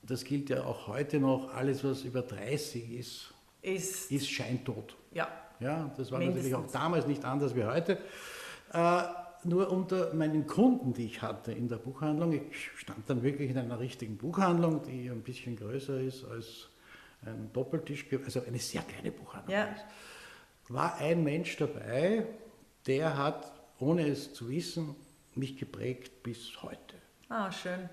Das 0.02 0.22
gilt 0.24 0.50
ja 0.50 0.64
auch 0.64 0.86
heute 0.86 1.18
noch, 1.18 1.54
alles 1.54 1.82
was 1.82 2.02
über 2.04 2.20
30 2.22 2.92
ist, 2.98 3.32
ist, 3.62 4.12
ist 4.12 4.28
scheintot. 4.30 4.96
ja, 5.12 5.28
Ja, 5.60 5.90
das 5.96 6.12
war 6.12 6.18
natürlich 6.20 6.54
auch 6.54 6.58
Mindestens. 6.58 6.72
damals 6.80 7.06
nicht 7.06 7.24
anders 7.24 7.54
wie 7.56 7.64
heute. 7.64 7.98
Äh, 8.72 9.02
nur 9.44 9.70
unter 9.72 10.12
meinen 10.14 10.46
Kunden, 10.46 10.92
die 10.92 11.06
ich 11.06 11.22
hatte 11.22 11.52
in 11.52 11.68
der 11.68 11.76
Buchhandlung, 11.76 12.32
ich 12.32 12.70
stand 12.76 13.08
dann 13.08 13.22
wirklich 13.22 13.50
in 13.50 13.56
einer 13.58 13.78
richtigen 13.80 14.16
Buchhandlung, 14.18 14.82
die 14.82 15.08
ein 15.10 15.22
bisschen 15.22 15.56
größer 15.56 16.00
ist 16.00 16.24
als 16.24 16.68
ein 17.24 17.50
Doppeltisch, 17.52 18.06
also 18.24 18.42
eine 18.46 18.58
sehr 18.58 18.82
kleine 18.82 19.10
Buchhandlung 19.10 19.52
Ja. 19.54 19.68
war 20.68 20.96
ein 20.98 21.22
Mensch 21.24 21.56
dabei, 21.56 22.26
der 22.86 23.16
hat, 23.16 23.52
ohne 23.78 24.06
es 24.08 24.32
zu 24.34 24.48
wissen, 24.48 24.94
mich 25.34 25.56
geprägt 25.56 26.22
bis 26.22 26.62
heute. 26.62 26.94
ah, 27.28 27.50
schön. 27.52 27.88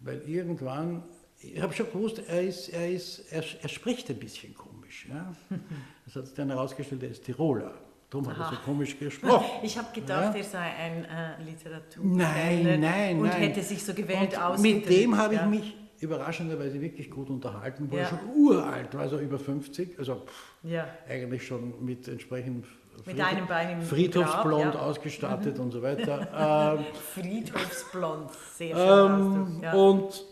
Weil 0.00 0.22
irgendwann, 0.22 1.02
ich 1.40 1.60
habe 1.60 1.72
schon 1.74 1.86
gewusst, 1.86 2.22
er, 2.26 2.42
ist, 2.42 2.68
er, 2.70 2.90
ist, 2.90 3.18
er, 3.30 3.44
er 3.62 3.68
spricht 3.68 4.08
ein 4.10 4.18
bisschen 4.18 4.54
komisch. 4.54 5.06
Ja? 5.10 5.34
Das 6.06 6.16
hat 6.16 6.26
sich 6.26 6.34
dann 6.34 6.48
herausgestellt, 6.50 7.02
er 7.02 7.10
ist 7.10 7.24
Tiroler. 7.24 7.74
Darum 8.08 8.26
hat 8.28 8.38
er 8.38 8.50
so 8.50 8.56
komisch 8.64 8.98
gesprochen. 8.98 9.44
Ich 9.62 9.76
habe 9.78 9.88
gedacht, 9.92 10.34
Ja? 10.34 10.40
er 10.40 10.44
sei 10.44 10.58
ein 10.58 11.04
äh, 11.04 11.42
Literatur. 11.44 12.04
Nein, 12.04 12.80
nein, 12.80 13.16
Und 13.18 13.28
nein. 13.28 13.42
hätte 13.42 13.62
sich 13.62 13.84
so 13.84 13.94
gewählt 13.94 14.32
Und 14.34 14.42
aus. 14.42 14.60
mit 14.60 14.88
dem 14.88 15.16
habe 15.16 15.34
ich 15.34 15.40
ja. 15.40 15.46
mich 15.46 15.76
überraschenderweise 16.00 16.80
wirklich 16.80 17.10
gut 17.10 17.30
unterhalten. 17.30 17.90
War 17.90 17.98
Ja. 18.00 18.08
schon 18.08 18.18
uralt, 18.34 18.94
war 18.94 19.08
so 19.08 19.18
über 19.18 19.38
50, 19.38 19.98
also 19.98 20.16
pff, 20.16 20.54
Ja, 20.62 20.86
eigentlich 21.08 21.46
schon 21.46 21.84
mit 21.84 22.08
entsprechend 22.08 22.66
Mit 23.06 23.20
einem 23.20 23.46
Bein 23.46 23.70
im 23.78 23.82
Friedhofsblond 23.82 24.74
ja. 24.74 24.80
ausgestattet 24.80 25.58
und 25.58 25.70
so 25.70 25.80
weiter. 25.82 26.76
ähm, 26.78 26.84
Friedhofsblond, 27.14 28.30
sehr 28.56 28.76
schön 28.76 29.56
Ähm. 29.56 29.62
Ja. 29.62 29.72
Und 29.72 30.24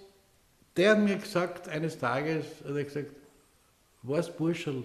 der 0.77 0.91
hat 0.93 0.99
mir 1.01 1.17
gesagt, 1.17 1.69
eines 1.69 1.99
Tages, 1.99 2.45
hat 2.65 2.75
er 2.77 2.85
gesagt, 2.85 3.13
weißt 4.03 4.37
Burschel, 4.37 4.85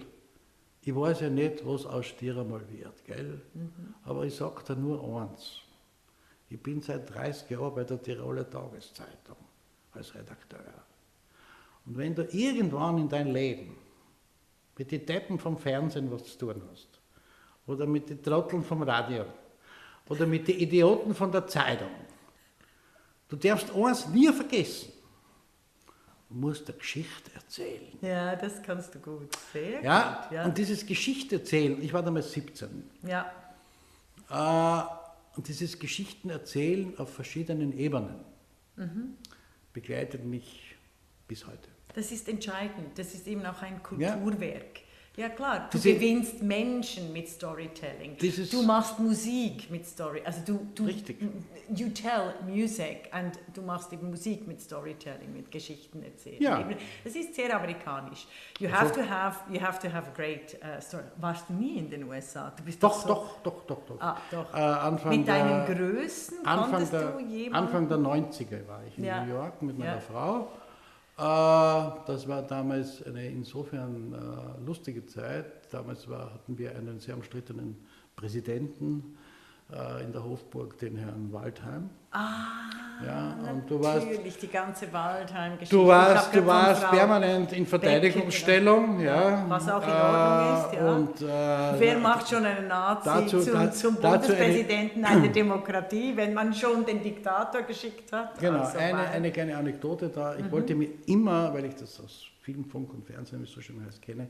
ich 0.82 0.94
weiß 0.94 1.20
ja 1.20 1.30
nicht, 1.30 1.66
was 1.66 1.86
aus 1.86 2.14
dir 2.20 2.36
einmal 2.36 2.60
wird, 2.70 3.04
gell? 3.06 3.40
Mhm. 3.54 3.94
aber 4.04 4.24
ich 4.24 4.34
sage 4.34 4.62
dir 4.68 4.76
nur 4.76 5.02
eins. 5.22 5.60
Ich 6.50 6.62
bin 6.62 6.80
seit 6.82 7.12
30 7.14 7.50
Jahren 7.50 7.74
bei 7.74 7.84
der 7.84 8.00
Tiroler 8.02 8.48
Tageszeitung 8.48 9.36
als 9.94 10.14
Redakteur. 10.14 10.60
Und 11.86 11.96
wenn 11.98 12.14
du 12.14 12.22
irgendwann 12.32 12.98
in 12.98 13.08
dein 13.08 13.28
Leben 13.32 13.76
mit 14.76 14.90
den 14.90 15.04
Deppen 15.06 15.38
vom 15.38 15.56
Fernsehen 15.58 16.10
was 16.10 16.24
zu 16.24 16.38
tun 16.38 16.62
hast, 16.70 16.88
oder 17.66 17.86
mit 17.86 18.08
den 18.10 18.22
Trotteln 18.22 18.62
vom 18.64 18.82
Radio, 18.82 19.24
oder 20.08 20.26
mit 20.26 20.48
den 20.48 20.58
Idioten 20.58 21.14
von 21.14 21.30
der 21.32 21.46
Zeitung, 21.46 21.90
Du 23.26 23.36
darfst 23.36 23.74
eins 23.74 24.06
nie 24.08 24.30
vergessen. 24.32 24.92
Du 26.28 26.34
musst 26.34 26.68
eine 26.68 26.76
Geschichte 26.78 27.30
erzählen. 27.34 27.98
ja, 28.02 28.36
das 28.36 28.62
kannst 28.62 28.94
du 28.94 28.98
gut. 29.00 29.28
Sehr 29.52 29.82
Ja, 29.82 30.20
gut. 30.28 30.32
Ja. 30.36 30.44
und 30.44 30.58
dieses 30.58 30.84
Geschichte 30.84 31.36
erzählen, 31.36 31.82
ich 31.82 31.92
war 31.92 32.02
damals 32.02 32.30
17, 32.32 32.84
ja. 33.02 33.32
äh, 34.30 35.36
und 35.36 35.48
dieses 35.48 35.78
Geschichten 35.78 36.28
erzählen 36.30 36.96
auf 36.98 37.12
verschiedenen 37.12 37.76
Ebenen 37.76 38.20
Mhm. 38.76 39.16
Begleitet 39.74 40.24
mich 40.24 40.74
bis 41.28 41.46
heute. 41.46 41.68
Das 41.94 42.10
ist 42.10 42.28
entscheidend. 42.28 42.98
Das 42.98 43.12
ist 43.12 43.26
eben 43.26 43.44
auch 43.44 43.60
ein. 43.60 43.82
Kulturwerk. 43.82 44.80
Ja 45.16 45.28
klar, 45.28 45.68
du 45.70 45.78
Diese- 45.78 45.94
gewinnst 45.94 46.42
Menschen 46.42 47.12
mit 47.12 47.28
Storytelling. 47.28 48.16
Du 48.50 48.62
machst 48.62 48.98
Musik 48.98 49.70
mit 49.70 49.86
Story. 49.86 50.20
Also 50.24 50.40
du, 50.44 50.66
du 50.74 50.86
Richtig. 50.86 51.18
You 51.74 51.88
tell 51.90 52.34
music 52.44 53.08
and 53.12 53.38
du 53.54 53.62
machst 53.62 53.92
eben 53.92 54.10
Musik 54.10 54.44
mit 54.48 54.60
Storytelling, 54.60 55.32
mit 55.32 55.52
Geschichten 55.52 56.02
erzählen. 56.02 56.42
Ja. 56.42 56.64
Das 57.04 57.14
ist 57.14 57.32
sehr 57.34 57.54
amerikanisch. 57.54 58.26
You 58.58 58.68
Also- 58.68 58.78
have 58.80 58.92
to 58.94 59.08
have, 59.08 59.38
you 59.52 59.60
have 59.60 59.78
to 59.78 59.92
have 59.94 60.08
a 60.10 60.14
great 60.16 60.56
uh, 60.62 60.80
story. 60.80 61.04
Warst 61.20 61.48
du 61.48 61.52
nie 61.54 61.78
in 61.78 61.88
den 61.90 62.02
USA? 62.08 62.52
Du 62.56 62.64
bist 62.64 62.82
Doch, 62.82 63.00
so, 63.02 63.06
doch, 63.08 63.36
doch, 63.44 63.62
doch, 63.66 63.82
doch. 63.86 64.00
Ah, 64.00 64.16
doch. 64.32 64.52
Äh, 64.52 64.56
Anfang 64.58 65.16
Mit 65.16 65.28
deinen 65.28 65.64
der, 65.64 65.76
Größen 65.76 66.38
Anfang 66.44 66.70
konntest 66.70 66.92
der, 66.92 67.12
du 67.12 67.20
jemanden... 67.20 67.54
Anfang 67.54 67.88
der 67.88 67.98
90er 67.98 68.66
war 68.66 68.82
ich 68.88 68.98
in 68.98 69.04
Ja. 69.04 69.24
New 69.24 69.32
York 69.32 69.62
mit 69.62 69.78
meiner 69.78 69.94
Ja. 69.94 70.00
Frau. 70.00 70.48
Äh, 71.16 71.20
das 72.06 72.26
war 72.26 72.42
damals 72.42 73.02
eine 73.04 73.26
insofern 73.28 74.12
äh, 74.12 74.66
lustige 74.66 75.06
Zeit. 75.06 75.72
Damals 75.72 76.08
war, 76.08 76.34
hatten 76.34 76.58
wir 76.58 76.74
einen 76.74 76.98
sehr 76.98 77.14
umstrittenen 77.14 77.76
Präsidenten 78.16 79.16
in 80.04 80.12
der 80.12 80.22
Hofburg, 80.22 80.78
den 80.78 80.96
Herrn 80.96 81.32
Waldheim. 81.32 81.88
Ah, 82.12 82.70
Ja, 83.04 83.36
und 83.50 83.68
du 83.68 83.82
warst, 83.82 84.06
natürlich, 84.06 84.36
die 84.38 84.46
ganze 84.48 84.92
Waldheim-Geschichte. 84.92 85.74
du 85.74 85.86
warst, 85.88 86.32
du 86.34 86.46
warst 86.46 86.88
permanent 86.90 87.52
in 87.52 87.66
Verteidigungsstellung. 87.66 89.00
Ja, 89.00 89.44
Was 89.48 89.68
auch 89.68 89.82
in 89.82 89.90
Ordnung 89.90 90.56
ist, 90.56 90.74
ja. 90.74 90.94
Und, 90.94 91.22
äh, 91.22 91.80
Wer 91.80 91.98
macht 91.98 92.28
schon 92.28 92.44
einen 92.44 92.68
Nazi 92.68 93.08
dazu- 93.08 93.40
zum, 93.40 93.52
da- 93.54 93.70
zum 93.72 93.94
dazu 94.00 94.06
eine- 94.06 94.18
Bundespräsidenten 94.18 95.04
einer 95.04 95.28
Demokratie, 95.42 96.12
wenn 96.16 96.34
man 96.34 96.54
schon 96.54 96.84
den 96.86 97.02
Diktator 97.02 97.62
geschickt 97.62 98.12
hat? 98.12 98.38
Genau, 98.38 98.60
Also, 98.60 98.78
eine, 98.78 99.08
eine 99.08 99.32
kleine 99.32 99.56
Anekdote 99.56 100.08
da. 100.08 100.34
Mhm. 100.34 100.44
Ich 100.44 100.52
wollte 100.52 100.74
mir 100.76 100.90
immer, 101.06 101.52
weil 101.52 101.64
ich 101.64 101.74
das 101.74 101.98
aus 102.00 102.26
Film, 102.42 102.64
Funk 102.66 102.92
und 102.92 103.04
Fernsehen, 103.06 103.40
wie 103.40 103.44
es 103.44 103.50
so 103.52 103.60
schön 103.60 103.84
heißt, 103.84 104.00
kenne, 104.02 104.28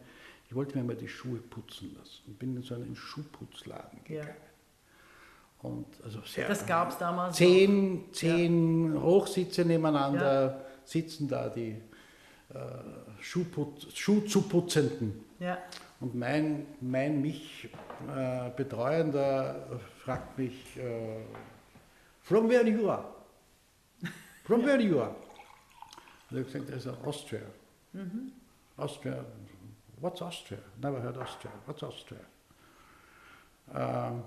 ich 0.48 0.54
wollte 0.54 0.78
mir 0.78 0.84
mal 0.84 0.96
die 0.96 1.08
Schuhe 1.08 1.38
putzen 1.38 1.94
lassen. 1.98 2.22
Und 2.28 2.38
bin 2.38 2.56
in 2.56 2.62
so 2.62 2.74
einen 2.76 2.96
Schuhputzladen 2.96 3.98
Ja. 4.08 4.22
Und 5.64 5.86
also 6.04 6.20
sehr 6.26 6.46
Das 6.46 6.66
gab 6.66 6.90
es 6.90 6.98
damals. 6.98 7.36
zehn, 7.36 8.12
zehn 8.12 9.00
Hochsitze 9.00 9.64
nebeneinander 9.64 10.60
sitzen 10.84 11.26
da 11.26 11.48
die 11.48 11.70
äh, 11.70 12.58
Schuhputz, 13.20 13.86
Schuhzuputzenden. 13.96 15.24
Ja. 15.40 15.56
Und 16.00 16.14
mein, 16.14 16.66
mein 16.82 17.22
mich 17.22 17.70
äh, 18.14 18.50
Betreuender 18.54 19.80
fragt 20.04 20.36
mich, 20.36 20.76
äh, 20.76 21.22
from 22.20 22.50
where 22.50 22.68
you 22.68 22.90
are? 22.90 23.06
From 24.44 24.66
where 24.66 24.78
you 24.78 25.00
are? 25.00 25.14
Und 26.30 26.40
ich 26.40 26.52
gesagt, 26.52 26.70
also 26.70 26.92
Austria. 27.06 27.40
Austria. 28.76 29.24
What's 29.98 30.20
Austria? 30.20 30.58
Never 30.82 31.02
heard 31.02 31.16
Austria. 31.16 31.50
What's 31.64 31.82
Austria? 31.82 32.20
Ähm, 33.74 34.22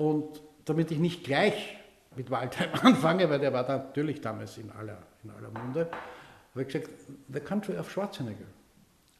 und 0.00 0.40
damit 0.64 0.90
ich 0.90 0.98
nicht 0.98 1.24
gleich 1.24 1.76
mit 2.16 2.30
Waldheim 2.30 2.70
anfange, 2.82 3.28
weil 3.28 3.38
der 3.38 3.52
war 3.52 3.64
da 3.64 3.76
natürlich 3.76 4.20
damals 4.22 4.56
in 4.56 4.70
aller, 4.72 4.96
in 5.22 5.30
aller 5.30 5.50
Munde, 5.50 5.90
habe 6.52 6.62
ich 6.62 6.68
gesagt, 6.68 6.90
the 7.28 7.40
country 7.40 7.76
of 7.76 7.90
Schwarzenegger. 7.90 8.46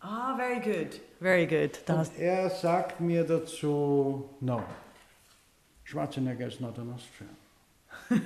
Ah, 0.00 0.34
very 0.37 0.60
good. 0.60 0.99
Very 1.20 1.46
good. 1.46 1.78
Und 1.87 2.18
er 2.18 2.49
sagt 2.49 3.00
mir 3.00 3.25
dazu, 3.25 4.30
no, 4.40 4.62
Schwarzenegger 5.84 6.46
is 6.46 6.58
not 6.60 6.78
an 6.78 6.94
Austrian. 6.94 7.37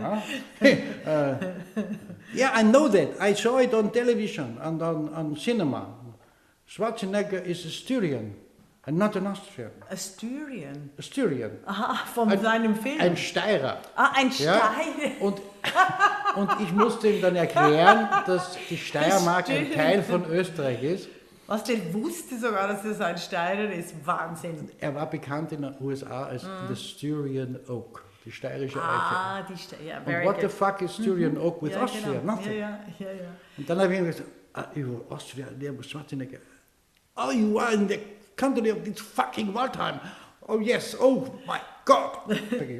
ja. 0.00 0.22
uh, 0.62 1.36
yeah, 2.34 2.52
I 2.54 2.62
know 2.62 2.88
that. 2.88 3.20
I 3.20 3.34
saw 3.34 3.58
it 3.58 3.74
on 3.74 3.90
television 3.90 4.58
and 4.62 4.80
on, 4.80 5.12
on 5.12 5.36
cinema. 5.36 5.88
Schwarzenegger 6.68 7.42
is 7.44 7.66
a 7.66 7.70
Styrian 7.70 8.45
and 8.86 8.96
not 8.98 9.16
an 9.16 9.26
Austrian. 9.26 9.70
Asturian. 9.90 10.90
A 10.98 11.02
Styrian. 11.02 11.50
Aha, 11.66 12.06
von 12.14 12.30
Ein- 12.30 12.40
seinem 12.40 12.74
Film. 12.76 13.00
Ein 13.00 13.16
Steirer. 13.16 13.80
ah, 13.96 14.12
ein 14.14 14.30
Ja, 14.38 14.72
Stein. 14.72 15.12
und, 15.20 15.40
und 16.36 16.50
ich 16.60 16.72
musste 16.72 17.08
ihm 17.08 17.20
dann 17.20 17.36
erklären, 17.36 18.08
dass 18.26 18.56
die 18.70 18.76
Steiermark 18.78 19.48
ein. 19.50 19.72
Teil 19.72 20.02
von 20.02 20.24
Österreich 20.30 20.82
ist. 20.82 21.08
Was, 21.48 21.62
der 21.64 21.92
wusste 21.94 22.38
sogar, 22.38 22.68
dass 22.68 22.82
das 22.82 23.00
ein 23.00 23.18
Steirer 23.18 23.72
ist. 23.72 23.94
Wahnsinn. 24.04 24.68
Er 24.80 24.94
war 24.94 25.08
bekannt 25.08 25.52
in 25.52 25.62
den 25.62 25.74
USA 25.80 26.24
als 26.26 26.44
the 26.68 26.74
Styrian 26.76 27.56
Oak, 27.68 28.04
die 28.24 28.32
steirische 28.32 28.78
Eiche. 28.80 28.82
Ah, 28.84 29.42
die. 29.48 29.86
Ja, 29.86 29.98
Und 29.98 30.04
very 30.04 30.26
what 30.26 30.36
the 30.36 30.42
good. 30.42 30.50
fuck 30.52 30.82
is 30.82 30.94
Styrian 30.94 31.38
Oak 31.38 31.62
with 31.62 31.72
ja, 31.72 31.84
Austria? 31.84 32.12
Genau. 32.20 32.34
Nothing. 32.34 32.52
Ja, 32.58 32.80
ja, 32.98 33.06
ja, 33.06 33.12
ja. 33.12 33.28
Und 33.58 33.70
dann 33.70 33.80
habe 33.80 33.92
ich 33.94 33.98
ihm 34.00 34.06
gesagt, 34.06 34.28
ah, 34.54 34.64
you 34.74 35.02
Austria, 35.08 35.46
was 35.76 35.86
Schwarzenegger. 35.88 36.38
Oh, 37.16 37.30
you 37.30 37.58
are 37.60 37.72
in 37.72 37.88
the 37.88 37.98
country 38.36 38.70
of 38.70 38.82
this 38.84 39.00
fucking 39.00 39.52
Waldheim. 39.54 40.00
Oh 40.48 40.60
yes, 40.60 40.96
oh 41.00 41.26
my. 41.46 41.58
Gott! 41.84 42.18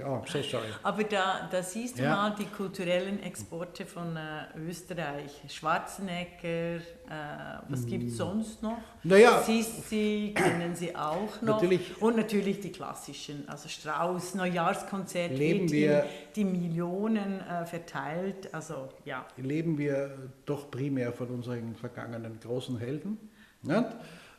Oh, 0.05 0.21
so 0.27 0.43
sorry. 0.43 0.67
Aber 0.83 1.05
da, 1.05 1.49
da 1.49 1.63
siehst 1.63 1.97
du 1.97 2.03
Ja. 2.03 2.11
mal 2.17 2.35
die 2.37 2.47
kulturellen 2.47 3.23
Exporte 3.23 3.87
von 3.87 4.17
äh, 4.17 4.47
Österreich. 4.59 5.31
Schwarzenegger, 5.49 6.49
äh, 6.79 6.81
was 7.69 7.87
gibt 7.87 8.09
es 8.09 8.17
sonst 8.17 8.65
noch? 8.65 8.79
Mm. 9.05 9.09
Naja. 9.09 9.43
Sissi 9.43 10.33
kennen 10.35 10.75
Sie 10.75 10.95
auch 10.97 11.41
noch. 11.41 11.55
Natürlich. 11.63 12.03
Und 12.03 12.17
natürlich 12.17 12.59
die 12.59 12.73
klassischen, 12.73 13.49
also 13.49 13.69
Strauß, 13.69 14.35
Neujahrskonzert, 14.35 15.31
Leben 15.39 15.71
wir- 15.71 16.03
in 16.03 16.09
die 16.35 16.45
Millionen 16.45 17.41
äh, 17.43 17.65
verteilt. 17.65 18.53
Also 18.53 18.89
ja, 19.05 19.25
leben 19.37 19.79
wir 19.79 20.17
doch 20.47 20.69
primär 20.69 21.13
von 21.13 21.29
unseren 21.29 21.77
vergangenen 21.77 22.41
großen 22.41 22.77
Helden. 22.79 23.19
Nicht? 23.63 23.85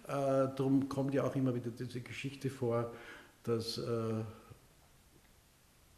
Äh, 0.07 0.55
darum 0.55 0.87
kommt 0.87 1.13
ja 1.13 1.23
auch 1.23 1.35
immer 1.35 1.53
wieder 1.53 1.69
diese 1.69 1.99
Geschichte 2.01 2.49
vor, 2.49 2.91
dass 3.43 3.77
äh, 3.77 4.23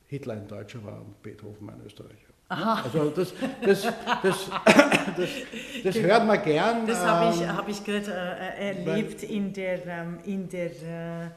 Hitler 0.08 0.34
ein 0.34 0.48
Deutscher 0.48 0.84
war 0.84 1.01
und 1.01 1.22
Beethoven 1.22 1.70
ein 1.70 1.82
Österreicher. 1.86 2.30
Also 2.50 3.12
das, 3.12 3.32
das, 3.63 3.84
das, 3.84 3.94
das, 5.18 5.30
das 5.84 5.96
hört 6.00 6.25
man 6.25 6.42
gern. 6.42 6.88
das 6.88 6.98
habe 6.98 7.36
ich, 7.36 7.42
ähm, 7.42 7.56
hab 7.56 7.70
ich 7.70 7.84
gerade 7.84 8.12
äh, 8.12 8.70
erlebt 8.70 9.22
in 9.22 9.54
der, 9.54 9.86
ähm, 9.86 10.18
in 10.25 10.50
der, 10.50 10.72
äh, 10.72 11.30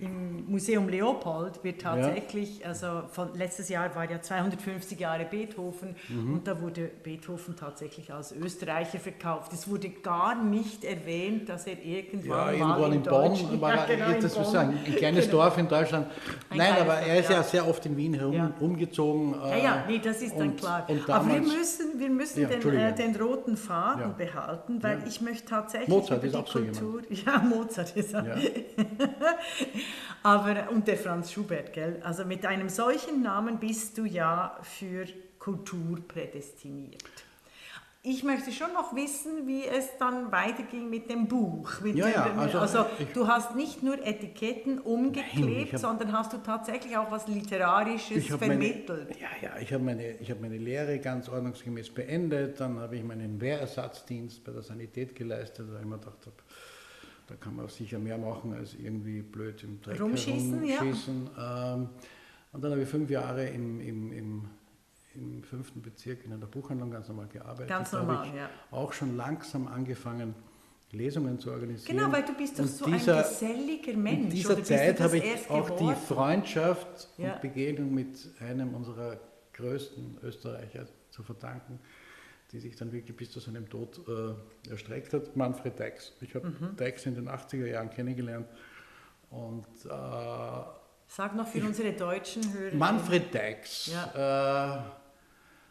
im 0.00 0.50
Museum 0.50 0.88
Leopold 0.88 1.62
wird 1.62 1.80
tatsächlich, 1.82 2.64
also 2.66 3.02
von 3.10 3.34
letztes 3.34 3.68
Jahr 3.68 3.94
war 3.94 4.10
ja 4.10 4.20
250 4.20 4.98
Jahre 4.98 5.24
Beethoven 5.24 5.94
Mhm. 6.08 6.34
und 6.34 6.46
da 6.46 6.60
wurde 6.60 6.90
Beethoven 7.02 7.54
tatsächlich 7.56 8.12
als 8.12 8.32
Österreicher 8.32 8.98
verkauft. 8.98 9.52
Es 9.52 9.68
wurde 9.68 9.90
gar 9.90 10.34
nicht 10.42 10.84
erwähnt, 10.84 11.48
dass 11.48 11.66
er 11.66 11.74
Ja, 11.74 11.80
irgendwann 11.84 12.54
irgendwo 12.54 12.66
mal 12.80 12.86
in 12.86 12.92
in 12.94 13.02
Bonn, 13.02 13.60
war 13.60 13.74
Ja, 13.76 13.84
genau, 13.86 14.10
in 14.10 14.20
das 14.22 14.34
Bonn. 14.34 14.42
ist 14.44 14.56
ein, 14.56 14.78
ein 14.86 14.96
kleines 14.96 15.24
Genau. 15.26 15.36
Dorf 15.38 15.58
in 15.58 15.68
Deutschland. 15.68 16.06
Ein 16.50 16.58
Nein, 16.58 16.74
aber 16.80 16.94
er 16.94 17.20
ist 17.20 17.30
ja. 17.30 17.36
ja. 17.36 17.42
sehr 17.42 17.68
oft 17.68 17.84
in 17.86 17.96
Wien 17.96 18.14
herum 18.14 18.32
Ja. 18.32 18.52
umgezogen. 18.60 19.34
Ja, 19.40 19.56
ja, 19.56 19.84
nee, 19.86 20.00
das 20.02 20.22
ist 20.22 20.34
dann 20.38 20.48
und- 20.50 20.56
klar. 20.60 20.84
und 20.88 21.08
Aber 21.10 21.26
wir 21.26 21.34
damals- 21.34 21.54
müssen, 21.56 21.98
wir 22.00 22.10
müssen 22.10 22.42
Ja, 22.42 22.48
den, 22.48 22.76
äh, 22.76 22.94
den 22.94 23.16
roten 23.16 23.56
Faden 23.56 24.00
Ja. 24.02 24.08
behalten, 24.08 24.82
weil 24.82 24.98
Ja. 25.00 25.06
ich 25.06 25.20
möchte 25.20 25.46
tatsächlich 25.48 25.88
Mozart 25.88 26.24
ist 26.24 26.34
die 26.34 26.38
auch 26.38 26.46
so 26.46 26.58
jemand. 26.58 26.78
Kultur... 26.80 27.02
Ja, 27.26 27.38
Mozart 27.38 27.96
ist 27.96 28.14
auch. 28.14 28.24
Aber, 30.22 30.70
und 30.70 30.86
der 30.88 30.96
Franz 30.96 31.32
Schubert, 31.32 31.72
gell? 31.72 32.00
Also 32.04 32.24
mit 32.24 32.44
einem 32.46 32.68
solchen 32.68 33.22
Namen 33.22 33.58
bist 33.58 33.96
du 33.98 34.04
ja 34.04 34.58
für 34.62 35.06
Kultur 35.38 35.98
prädestiniert. 36.06 37.02
Ich 38.02 38.24
möchte 38.24 38.50
schon 38.50 38.72
noch 38.72 38.94
wissen, 38.96 39.46
wie 39.46 39.62
es 39.66 39.90
dann 39.98 40.32
weiterging 40.32 40.88
mit 40.88 41.10
dem 41.10 41.28
Buch. 41.28 41.82
Mit 41.82 41.96
Ja, 41.96 42.06
dem, 42.06 42.14
ja, 42.14 42.34
also 42.34 42.58
also 42.60 42.86
ich- 42.98 43.12
du 43.12 43.26
hast 43.28 43.54
nicht 43.56 43.82
nur 43.82 43.98
Etiketten 44.06 44.78
umgeklebt, 44.78 45.36
Nein, 45.38 45.68
hab- 45.74 45.78
sondern 45.80 46.12
hast 46.12 46.32
du 46.32 46.38
tatsächlich 46.38 46.96
auch 46.96 47.10
was 47.10 47.28
Literarisches 47.28 48.30
habe 48.30 48.46
meine, 48.46 48.64
vermittelt. 48.64 49.16
ja, 49.20 49.28
ja, 49.42 49.58
ich 49.60 49.70
habe 49.74 49.84
meine, 49.84 50.12
ich 50.16 50.30
habe 50.30 50.40
meine 50.40 50.56
Lehre 50.56 50.98
ganz 50.98 51.28
ordnungsgemäß 51.28 51.90
beendet. 51.90 52.58
Dann 52.58 52.78
habe 52.80 52.96
ich 52.96 53.04
meinen 53.04 53.38
Wehrersatzdienst 53.38 54.44
bei 54.44 54.52
der 54.52 54.62
Sanität 54.62 55.14
geleistet, 55.14 55.66
weil 55.70 55.80
ich 55.80 55.86
mir 55.86 55.98
gedacht 55.98 56.24
habe, 56.24 56.36
da 57.30 57.36
kann 57.36 57.54
man 57.54 57.68
sicher 57.68 57.98
mehr 58.00 58.18
machen 58.18 58.52
als 58.52 58.74
irgendwie 58.74 59.22
blöd 59.22 59.62
im 59.62 59.80
Dreck 59.80 60.00
Rumschießen, 60.00 60.64
ja. 60.64 60.82
Ähm, 60.82 61.88
und 62.52 62.64
dann 62.64 62.72
habe 62.72 62.82
ich 62.82 62.88
fünf 62.88 63.08
Jahre 63.08 63.46
im, 63.46 63.80
im, 63.80 64.12
im, 64.12 64.48
im 65.14 65.42
fünften 65.44 65.80
Bezirk 65.80 66.24
in 66.24 66.32
einer 66.32 66.46
Buchhandlung 66.46 66.90
ganz 66.90 67.06
normal 67.06 67.28
gearbeitet. 67.28 67.68
Ganz 67.68 67.92
normal, 67.92 68.26
ich 68.26 68.34
ja. 68.34 68.50
auch 68.72 68.92
schon 68.92 69.16
langsam 69.16 69.68
angefangen, 69.68 70.34
Lesungen 70.90 71.38
zu 71.38 71.52
organisieren. 71.52 71.98
Genau, 71.98 72.10
weil 72.12 72.24
du 72.24 72.34
bist 72.34 72.58
doch 72.58 72.64
Und 72.64 72.68
so 72.68 72.86
dieser- 72.86 73.18
ein 73.18 73.22
geselliger 73.22 73.96
Mensch. 73.96 74.22
in 74.24 74.30
dieser 74.30 74.64
Zeit 74.64 75.00
habe 75.00 75.18
ich 75.18 75.48
auch 75.48 75.66
geworden? 75.66 75.94
die 75.94 76.12
Freundschaft 76.12 77.08
Ja. 77.16 77.34
und 77.34 77.42
Begegnung 77.42 77.94
mit 77.94 78.28
einem 78.40 78.74
unserer 78.74 79.20
größten 79.52 80.18
Österreicher 80.24 80.86
zu 81.10 81.22
verdanken, 81.22 81.78
die 82.52 82.58
sich 82.60 82.74
dann 82.76 82.90
wirklich 82.92 83.16
bis 83.16 83.30
zu 83.30 83.40
seinem 83.40 83.68
Tod 83.68 84.00
äh, 84.08 84.70
erstreckt 84.70 85.12
hat, 85.12 85.36
Manfred 85.36 85.78
Deix. 85.78 86.12
Ich 86.20 86.34
habe 86.34 86.48
Mhm. 86.48 86.76
Deix 86.76 87.06
in 87.06 87.14
den 87.14 87.28
80er 87.28 87.66
Jahren 87.66 87.90
kennengelernt 87.90 88.48
und 89.30 89.66
äh, 89.84 90.62
Sag 91.06 91.34
noch 91.34 91.48
für 91.48 91.62
unsere 91.64 91.92
deutschen 91.92 92.52
Hörer. 92.52 92.74
Manfred 92.76 93.34
Deix, 93.34 93.88
äh, 93.88 93.92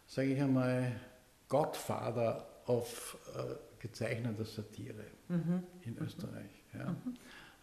sage 0.05 0.33
ich 0.33 0.41
einmal, 0.41 0.91
Godfather 1.47 2.45
of 2.67 3.17
äh, 3.35 3.55
gezeichneter 3.81 4.43
Satire 4.45 5.05
Mhm. 5.29 5.63
in 5.83 5.97
Österreich. 5.99 6.63
Ja. 6.73 6.91
Äh, 6.91 6.93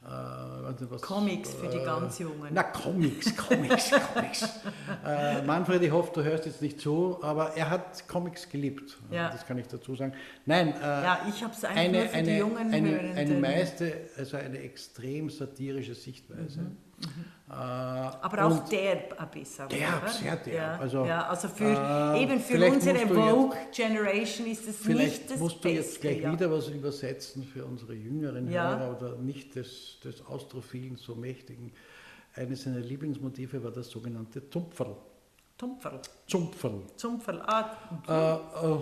warte, 0.09 0.91
was, 0.91 1.03
Comics 1.03 1.55
für 1.55 1.69
die 1.69 1.79
äh, 1.79 1.85
ganz 1.85 2.19
Jungen. 2.19 2.49
Na, 2.53 2.63
Comics, 2.63 3.37
Comics, 3.37 3.91
Comics. 4.15 4.49
Äh, 5.05 5.43
Manfred, 5.43 5.83
ich 5.83 5.91
hoffe, 5.91 6.11
du 6.15 6.25
hörst 6.25 6.47
jetzt 6.47 6.63
nicht 6.63 6.81
zu, 6.81 7.19
aber 7.23 7.57
er 7.57 7.71
hat 7.71 8.07
Comics 8.09 8.49
geliebt. 8.49 8.99
Ja. 9.11 9.31
Das 9.31 9.47
kann 9.47 9.59
ich 9.59 9.67
dazu 9.67 9.95
sagen. 9.95 10.13
Nein, 10.45 10.75
äh, 10.75 10.81
Ja, 10.81 11.27
ich 11.29 11.43
habe 11.43 11.53
es 11.53 11.65
einfach 11.65 11.81
eine, 11.81 11.99
nur 11.99 12.09
für 12.09 12.15
eine, 12.15 12.29
die 12.29 12.37
jungen 12.37 12.73
eine, 12.73 13.13
eine 13.15 13.35
meiste, 13.35 14.09
also 14.17 14.37
eine 14.37 14.59
extrem 14.59 15.31
satirische 15.31 15.95
Sichtweise. 15.95 16.73
Äh, 17.49 17.53
aber 17.53 18.45
auch 18.47 18.69
derb 18.69 19.15
ein 19.21 19.31
bisschen. 19.31 19.69
Derb, 19.69 20.03
oder? 20.03 20.13
sehr 20.13 20.37
derb. 20.37 20.55
Ja, 20.57 20.77
Also, 20.79 21.05
ja, 21.07 21.27
also 21.29 21.49
für, 21.49 21.65
äh, 21.65 22.23
eben 22.23 22.41
für 22.41 22.71
unsere 22.73 23.07
du 23.07 23.15
jetzt- 23.15 23.15
Vogue-Generation 23.31 24.47
ist 24.49 24.67
es 24.69 24.85
nicht 24.85 25.31
das 25.31 25.39
musst 25.39 25.57
du 25.57 25.61
Beste. 25.69 25.79
jetzt 25.79 26.01
gleich 26.01 26.21
ja. 26.23 26.33
wieder 26.33 26.51
was 26.51 26.69
übersetzen 26.69 27.45
für 27.45 27.65
unsere 27.65 27.95
jüngeren 27.95 28.51
Ja. 28.51 28.77
Hörer 28.79 28.97
oder 28.97 29.17
nicht 29.17 29.55
des, 29.55 30.01
des 30.03 30.27
Austrophilen 30.27 30.97
so 30.97 31.15
mächtigen. 31.15 31.71
Eines 32.35 32.65
seiner 32.65 32.81
Lieblingsmotive 32.81 33.63
war 33.63 33.71
das 33.71 33.89
sogenannte 33.91 34.51
Zumpferl. 34.51 34.97
Tumpferl. 35.57 36.01
Zumpferl. 36.27 36.83
Zumpferl. 36.97 37.41
Ah, 37.47 37.71
Äh, 38.09 38.67
äh, 38.67 38.79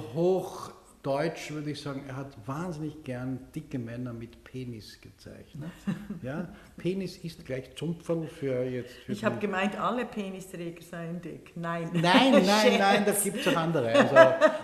Hochdeutsch 1.04 1.50
würde 1.50 1.70
ich 1.70 1.80
sagen, 1.82 2.02
er 2.08 2.16
hat 2.16 2.34
wahnsinnig 2.46 3.04
gern 3.04 3.38
dicke 3.54 3.78
Männer 3.78 4.12
mit 4.12 4.42
Penis 4.42 4.98
gezeichnet. 5.00 5.70
ja? 6.22 6.48
Penis 6.78 7.18
ist 7.18 7.44
gleich 7.44 7.74
Zumpferl 7.76 8.26
für 8.26 8.64
jetzt. 8.64 8.94
Für 9.04 9.12
ich 9.12 9.24
habe 9.24 9.38
gemeint, 9.38 9.78
alle 9.78 10.06
Penisträger 10.06 10.82
seien 10.82 11.20
dick. 11.20 11.52
Nein. 11.56 11.90
Nein, 11.92 12.32
nein, 12.46 12.78
nein, 12.78 13.04
da 13.04 13.12
gibt 13.12 13.36
es 13.38 13.48
auch 13.48 13.56
andere. 13.56 13.88
Also, 13.88 14.16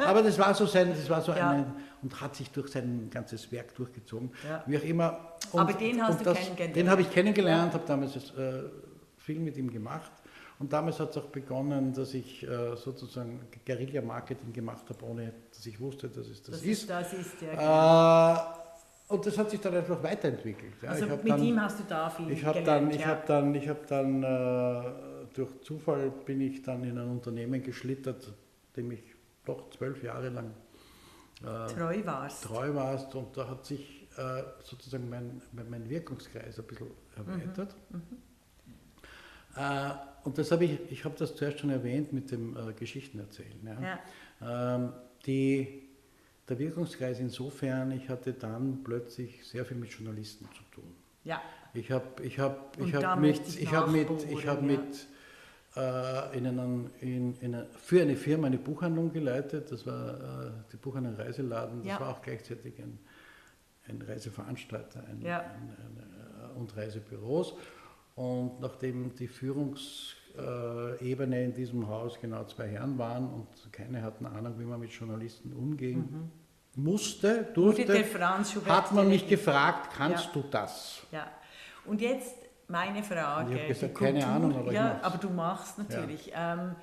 aber 0.03 0.23
das 0.23 0.39
war 0.39 0.55
so 0.55 0.65
sein, 0.67 0.91
das 0.91 1.09
war 1.11 1.21
so 1.21 1.33
Ja. 1.33 1.51
ein, 1.51 1.75
und 2.03 2.19
hat 2.21 2.35
sich 2.35 2.51
durch 2.51 2.69
sein 2.69 3.11
ganzes 3.11 3.53
Werk 3.53 3.75
durchgezogen. 3.75 4.31
Ja. 4.49 4.65
Wie 4.67 4.79
auch 4.79 4.83
immer. 4.83 5.35
Und, 5.53 5.61
Aber 5.61 5.75
den 5.75 6.03
hast 6.03 6.25
du 6.25 6.33
kennengelernt. 6.33 6.77
Den 6.77 6.89
habe 6.89 7.03
ich 7.03 7.11
kennengelernt, 7.11 7.75
habe 7.75 7.85
damals 7.87 8.17
äh, 8.17 8.63
viel 9.19 9.39
mit 9.41 9.59
ihm 9.59 9.71
gemacht. 9.71 10.11
Und 10.61 10.71
damals 10.71 11.01
hat 11.01 11.11
es 11.11 11.17
auch 11.17 11.29
begonnen, 11.29 11.95
dass 11.95 12.13
ich 12.13 12.43
äh, 12.47 12.77
sozusagen 12.77 13.41
Guerilla-Marketing 13.65 14.53
gemacht 14.53 14.85
habe, 14.91 15.05
ohne 15.07 15.33
dass 15.51 15.65
ich 15.65 15.81
wusste, 15.81 16.09
dass 16.09 16.29
es 16.29 16.43
das, 16.43 16.57
Das 16.57 16.63
ist. 16.63 16.83
ist, 16.83 16.91
das 16.91 17.13
ist 17.15 17.43
ja. 17.43 18.37
Äh, 18.37 19.13
und 19.13 19.27
das 19.27 19.39
hat 19.39 19.51
sich 19.51 19.59
dann 19.59 19.75
einfach 19.75 20.03
weiterentwickelt. 20.03 20.75
Ja, 20.83 20.91
also 20.91 21.09
hab 21.09 21.25
mit 21.25 21.33
dann, 21.33 21.43
ihm 21.43 21.61
hast 21.61 21.81
du 21.81 21.85
da 21.89 22.11
viel 22.11 22.31
ich 22.31 22.41
gelernt. 22.41 22.69
dann, 22.69 22.91
ich 22.91 23.01
ja. 23.01 23.07
habe 23.07 23.23
dann, 23.27 23.55
ich 23.55 23.69
habe 23.69 23.81
dann 23.89 24.23
äh, 24.23 25.35
durch 25.35 25.63
Zufall 25.63 26.11
bin 26.27 26.43
ich 26.43 26.61
dann 26.63 26.85
in 26.85 26.99
ein 26.99 27.09
Unternehmen 27.09 27.63
geschlittert, 27.63 28.31
dem 28.77 28.93
ich 28.93 29.03
doch 29.47 29.71
zwölf 29.71 30.03
Jahre 30.03 30.29
lang 30.29 30.51
äh, 31.43 31.67
treu 31.73 32.03
warst. 32.05 32.45
treu 32.45 32.75
warst 32.75 33.15
und 33.15 33.35
da 33.35 33.49
hat 33.49 33.65
sich 33.65 34.07
äh, 34.19 34.43
sozusagen 34.63 35.09
mein, 35.09 35.41
mein 35.53 35.71
mein 35.71 35.89
Wirkungskreis 35.89 36.59
ein 36.59 36.67
bisschen 36.67 36.91
erweitert. 37.17 37.75
Äh, 37.93 37.97
und 40.25 40.39
das 40.39 40.51
habe 40.53 40.65
ich, 40.65 40.79
ich 40.91 41.05
habe 41.05 41.15
das 41.19 41.35
zuerst 41.35 41.59
schon 41.61 41.71
erwähnt 41.71 42.13
mit 42.13 42.31
dem 42.31 42.57
äh, 42.57 42.73
Geschichtenerzählen. 42.73 43.59
Ja. 43.65 43.99
Ja. 44.41 44.75
Ähm, 44.77 44.93
die, 45.27 45.83
der 46.49 46.59
Wirkungskreis 46.59 47.21
insofern, 47.21 47.91
ich 47.93 48.09
hatte 48.09 48.33
dann 48.33 48.83
plötzlich 48.85 49.47
sehr 49.47 49.65
viel 49.65 49.77
mit 49.77 49.91
Journalisten 49.91 50.47
zu 50.57 50.63
tun. 50.75 50.95
ja. 51.25 51.41
Ich 51.73 51.93
habe 51.93 52.25
ich 52.25 52.37
hab, 52.41 52.77
ich 52.81 52.93
hab 52.97 53.21
mit, 53.21 53.41
ich 53.47 53.73
hab 53.73 53.89
mit, 53.93 54.09
ich 54.29 54.45
hab 54.49 54.57
ja. 54.61 54.67
mit 54.67 55.07
äh, 55.77 56.37
in 56.37 56.45
einen, 56.49 56.91
in, 57.01 57.37
in 57.39 57.55
eine, 57.55 57.67
für 57.67 58.03
eine 58.03 58.17
Firma 58.17 58.49
eine 58.49 58.59
Buchhandlung 58.59 59.13
geleitet. 59.13 59.71
Das 59.71 59.87
war 59.87 60.49
äh, 60.49 60.51
die 60.73 60.77
Buchhandlung 60.79 61.15
Reiseladen. 61.15 61.79
Das 61.83 61.87
Ja. 61.87 62.01
war 62.01 62.09
auch 62.09 62.23
gleichzeitig 62.23 62.77
ein, 62.81 62.99
ein 63.89 64.03
Reiseveranstalter 64.03 65.05
ein, 65.09 65.23
Ja. 65.23 65.43
ein, 65.43 65.71
ein, 65.71 66.55
äh, 66.57 66.59
und 66.59 66.77
Reisebüros. 66.77 67.55
Und 68.21 68.61
nachdem 68.61 69.15
die 69.15 69.29
Führungsebene 69.29 71.43
in 71.45 71.55
diesem 71.55 71.89
Haus 71.89 72.21
genau 72.21 72.45
zwei 72.45 72.69
Herren 72.69 72.99
waren 72.99 73.27
und 73.33 73.47
keine 73.73 74.03
hatten 74.03 74.27
Ahnung, 74.27 74.57
wie 74.59 74.65
man 74.65 74.79
mit 74.79 74.91
Journalisten 74.91 75.55
umgehen 75.55 76.31
musste, 76.77 77.29
Mhm. 77.33 77.37
Wurde 77.39 77.53
durfte, 77.55 77.85
der 77.87 78.05
Franz 78.05 78.53
Schubert 78.53 78.71
hat 78.77 78.93
man 78.93 79.09
mich 79.09 79.27
gefragt, 79.27 79.93
kannst 79.97 80.27
Ja. 80.27 80.31
du 80.35 80.45
das? 80.51 81.01
Ja. 81.11 81.27
Und 81.87 82.03
jetzt 82.03 82.35
meine 82.69 83.03
Frage. 83.03 83.55
Ich 83.55 83.61
hab 83.61 83.69
gesagt, 83.69 83.99
die 83.99 84.05
keine 84.05 84.27
Ahnung, 84.27 84.55
aber 84.55 84.67
ich 84.69 84.75
ja, 84.75 84.93
mach's. 84.95 85.05
aber 85.05 85.19
du 85.19 85.31
machst 85.31 85.79
natürlich. 85.79 86.31
Ähm, 86.35 86.77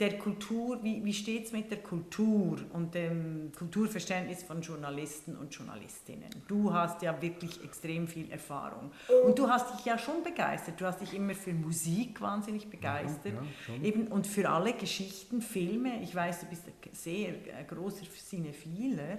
der 0.00 0.18
Kultur, 0.18 0.82
wie, 0.82 1.04
wie 1.04 1.12
steht 1.12 1.46
es 1.46 1.52
mit 1.52 1.70
der 1.70 1.82
Kultur 1.82 2.58
und 2.72 2.94
dem 2.94 3.52
Kulturverständnis 3.56 4.42
von 4.42 4.62
Journalisten 4.62 5.36
und 5.36 5.54
Journalistinnen? 5.54 6.30
Du 6.48 6.72
hast 6.72 7.02
ja 7.02 7.20
wirklich 7.20 7.62
extrem 7.62 8.08
viel 8.08 8.30
Erfahrung 8.30 8.90
und 9.24 9.38
du 9.38 9.48
hast 9.48 9.74
dich 9.74 9.84
ja 9.84 9.98
schon 9.98 10.22
begeistert. 10.22 10.80
Du 10.80 10.86
hast 10.86 11.00
dich 11.00 11.12
immer 11.14 11.34
für 11.34 11.52
Musik 11.52 12.20
wahnsinnig 12.20 12.68
begeistert 12.70 13.34
ja, 13.34 13.74
ja, 13.74 13.82
eben, 13.82 14.06
und 14.06 14.26
für 14.26 14.48
alle 14.48 14.72
Geschichten, 14.72 15.42
Filme. 15.42 16.02
Ich 16.02 16.14
weiß, 16.14 16.40
du 16.40 16.46
bist 16.46 16.66
ein 16.66 16.72
sehr 16.92 17.34
großer 17.68 18.06
Cinephiler. 18.06 19.18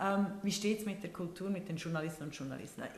Ähm, 0.00 0.26
wie 0.42 0.50
steht 0.50 0.80
es 0.80 0.86
mit 0.86 1.02
der 1.02 1.12
Kultur, 1.12 1.50
mit 1.50 1.68
den 1.68 1.76
Journalisten 1.76 2.24
und 2.24 2.34
Journalistinnen? 2.34 2.88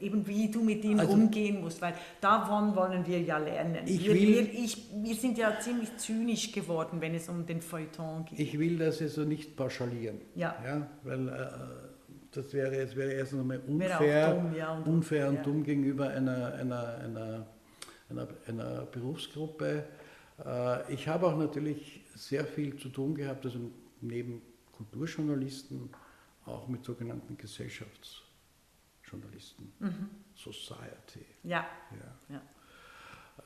Eben 0.00 0.26
wie 0.26 0.50
du 0.50 0.62
mit 0.62 0.84
ihnen 0.84 1.00
also, 1.00 1.12
umgehen 1.12 1.60
musst, 1.60 1.80
weil 1.80 1.94
davon 2.20 2.76
wollen 2.76 3.06
wir 3.06 3.20
ja 3.20 3.38
lernen. 3.38 3.86
Ich 3.86 4.04
wir, 4.04 4.14
will, 4.14 4.28
wir, 4.28 4.54
ich, 4.54 4.88
wir 4.94 5.14
sind 5.14 5.38
ja 5.38 5.58
ziemlich 5.58 5.96
zynisch 5.96 6.52
geworden, 6.52 7.00
wenn 7.00 7.14
es 7.14 7.28
um 7.28 7.46
den 7.46 7.62
Feuilleton 7.62 8.26
geht. 8.26 8.38
Ich 8.38 8.58
will 8.58 8.78
das 8.78 9.00
also 9.00 9.22
nicht 9.22 9.56
pauschalieren. 9.56 10.20
Ja. 10.34 10.54
ja 10.64 10.86
weil 11.02 11.28
äh, 11.28 11.46
das 12.30 12.52
wäre, 12.52 12.76
es 12.76 12.94
wäre 12.94 13.12
erst 13.12 13.32
einmal 13.32 13.60
unfair, 13.66 14.34
dumm, 14.34 14.54
ja, 14.54 14.74
und 14.74 14.86
unfair 14.86 15.28
und 15.28 15.46
dumm 15.46 15.64
gegenüber 15.64 16.08
einer, 16.08 16.54
einer, 16.54 16.98
einer, 16.98 17.46
einer, 18.10 18.28
einer 18.46 18.82
Berufsgruppe. 18.82 19.84
Äh, 20.44 20.92
ich 20.92 21.08
habe 21.08 21.26
auch 21.26 21.38
natürlich 21.38 22.04
sehr 22.14 22.44
viel 22.44 22.76
zu 22.76 22.90
tun 22.90 23.14
gehabt, 23.14 23.44
also 23.44 23.58
neben 24.00 24.42
Kulturjournalisten, 24.72 25.90
auch 26.46 26.68
mit 26.68 26.84
sogenannten 26.84 27.36
Gesellschaftsjournalisten, 27.36 29.72
mhm. 29.78 30.10
Society. 30.34 31.26
Ja. 31.42 31.66
ja. 32.28 32.30
ja. 32.34 32.40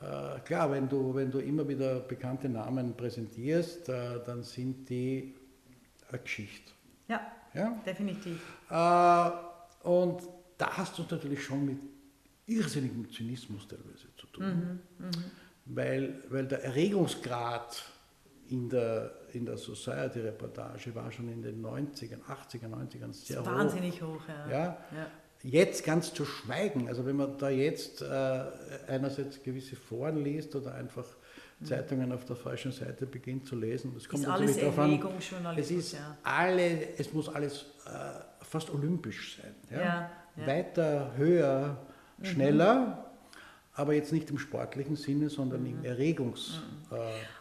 Äh, 0.01 0.39
klar, 0.41 0.71
wenn 0.71 0.87
du, 0.87 1.13
wenn 1.13 1.31
du 1.31 1.39
immer 1.39 1.67
wieder 1.67 1.99
bekannte 1.99 2.47
Namen 2.47 2.95
präsentierst, 2.95 3.89
äh, 3.89 4.23
dann 4.23 4.43
sind 4.43 4.89
die 4.89 5.35
eine 6.09 6.19
Geschichte. 6.19 6.71
Ja, 7.07 7.21
ja? 7.53 7.81
definitiv. 7.85 8.41
Äh, 8.69 9.31
und 9.87 10.21
da 10.57 10.77
hast 10.77 10.97
du 10.97 11.03
natürlich 11.09 11.43
schon 11.43 11.65
mit 11.65 11.79
irrsinnigem 12.45 13.11
Zynismus 13.11 13.67
teilweise 13.67 14.07
zu 14.15 14.27
tun. 14.27 14.79
Mhm, 14.97 15.05
mh. 15.05 15.11
weil, 15.65 16.23
weil 16.29 16.47
der 16.47 16.63
Erregungsgrad 16.63 17.83
in 18.49 18.69
der, 18.69 19.13
in 19.35 19.45
der 19.45 19.57
Society-Reportage 19.57 20.93
war 20.95 21.11
schon 21.11 21.29
in 21.29 21.41
den 21.41 21.63
90ern, 21.63 22.21
80er, 22.27 22.67
90ern 22.67 23.13
sehr 23.13 23.41
hoch. 23.41 23.45
Wahnsinnig 23.45 24.01
hoch, 24.01 24.21
ja. 24.27 24.49
ja. 24.49 24.77
ja. 24.95 25.07
Jetzt 25.41 25.85
ganz 25.85 26.13
zu 26.13 26.25
schweigen, 26.25 26.89
also 26.89 27.05
wenn 27.05 27.15
man 27.15 27.37
da 27.37 27.49
jetzt 27.49 28.01
äh, 28.01 28.43
einerseits 28.87 29.41
gewisse 29.41 29.77
Foren 29.77 30.21
liest 30.21 30.53
oder 30.55 30.75
einfach 30.75 31.05
mhm. 31.59 31.65
Zeitungen 31.65 32.11
auf 32.11 32.25
der 32.25 32.35
falschen 32.35 32.73
Seite 32.73 33.05
beginnt 33.05 33.47
zu 33.47 33.55
lesen, 33.55 33.93
das 33.93 34.09
kommt 34.09 34.23
ist 34.23 34.29
alles 34.29 34.57
Erregung, 34.57 35.13
Es 35.55 35.71
ist 35.71 35.93
ja. 35.93 36.17
alle, 36.23 36.97
es 36.97 37.13
muss 37.13 37.29
alles 37.29 37.67
äh, 37.85 38.43
fast 38.43 38.69
olympisch 38.69 39.39
sein. 39.41 39.55
Ja? 39.71 39.81
ja 40.35 40.47
Weiter, 40.47 41.13
höher, 41.15 41.77
mhm. 42.17 42.25
schneller 42.25 43.09
aber 43.79 43.93
jetzt 43.93 44.11
nicht 44.11 44.29
im 44.29 44.37
sportlichen 44.37 44.97
Sinne, 44.97 45.29
sondern 45.29 45.61
mhm. 45.61 45.67
im 45.67 45.85
Erregungs. 45.85 46.59
Mhm. 46.89 46.97
Äh, 46.97 46.99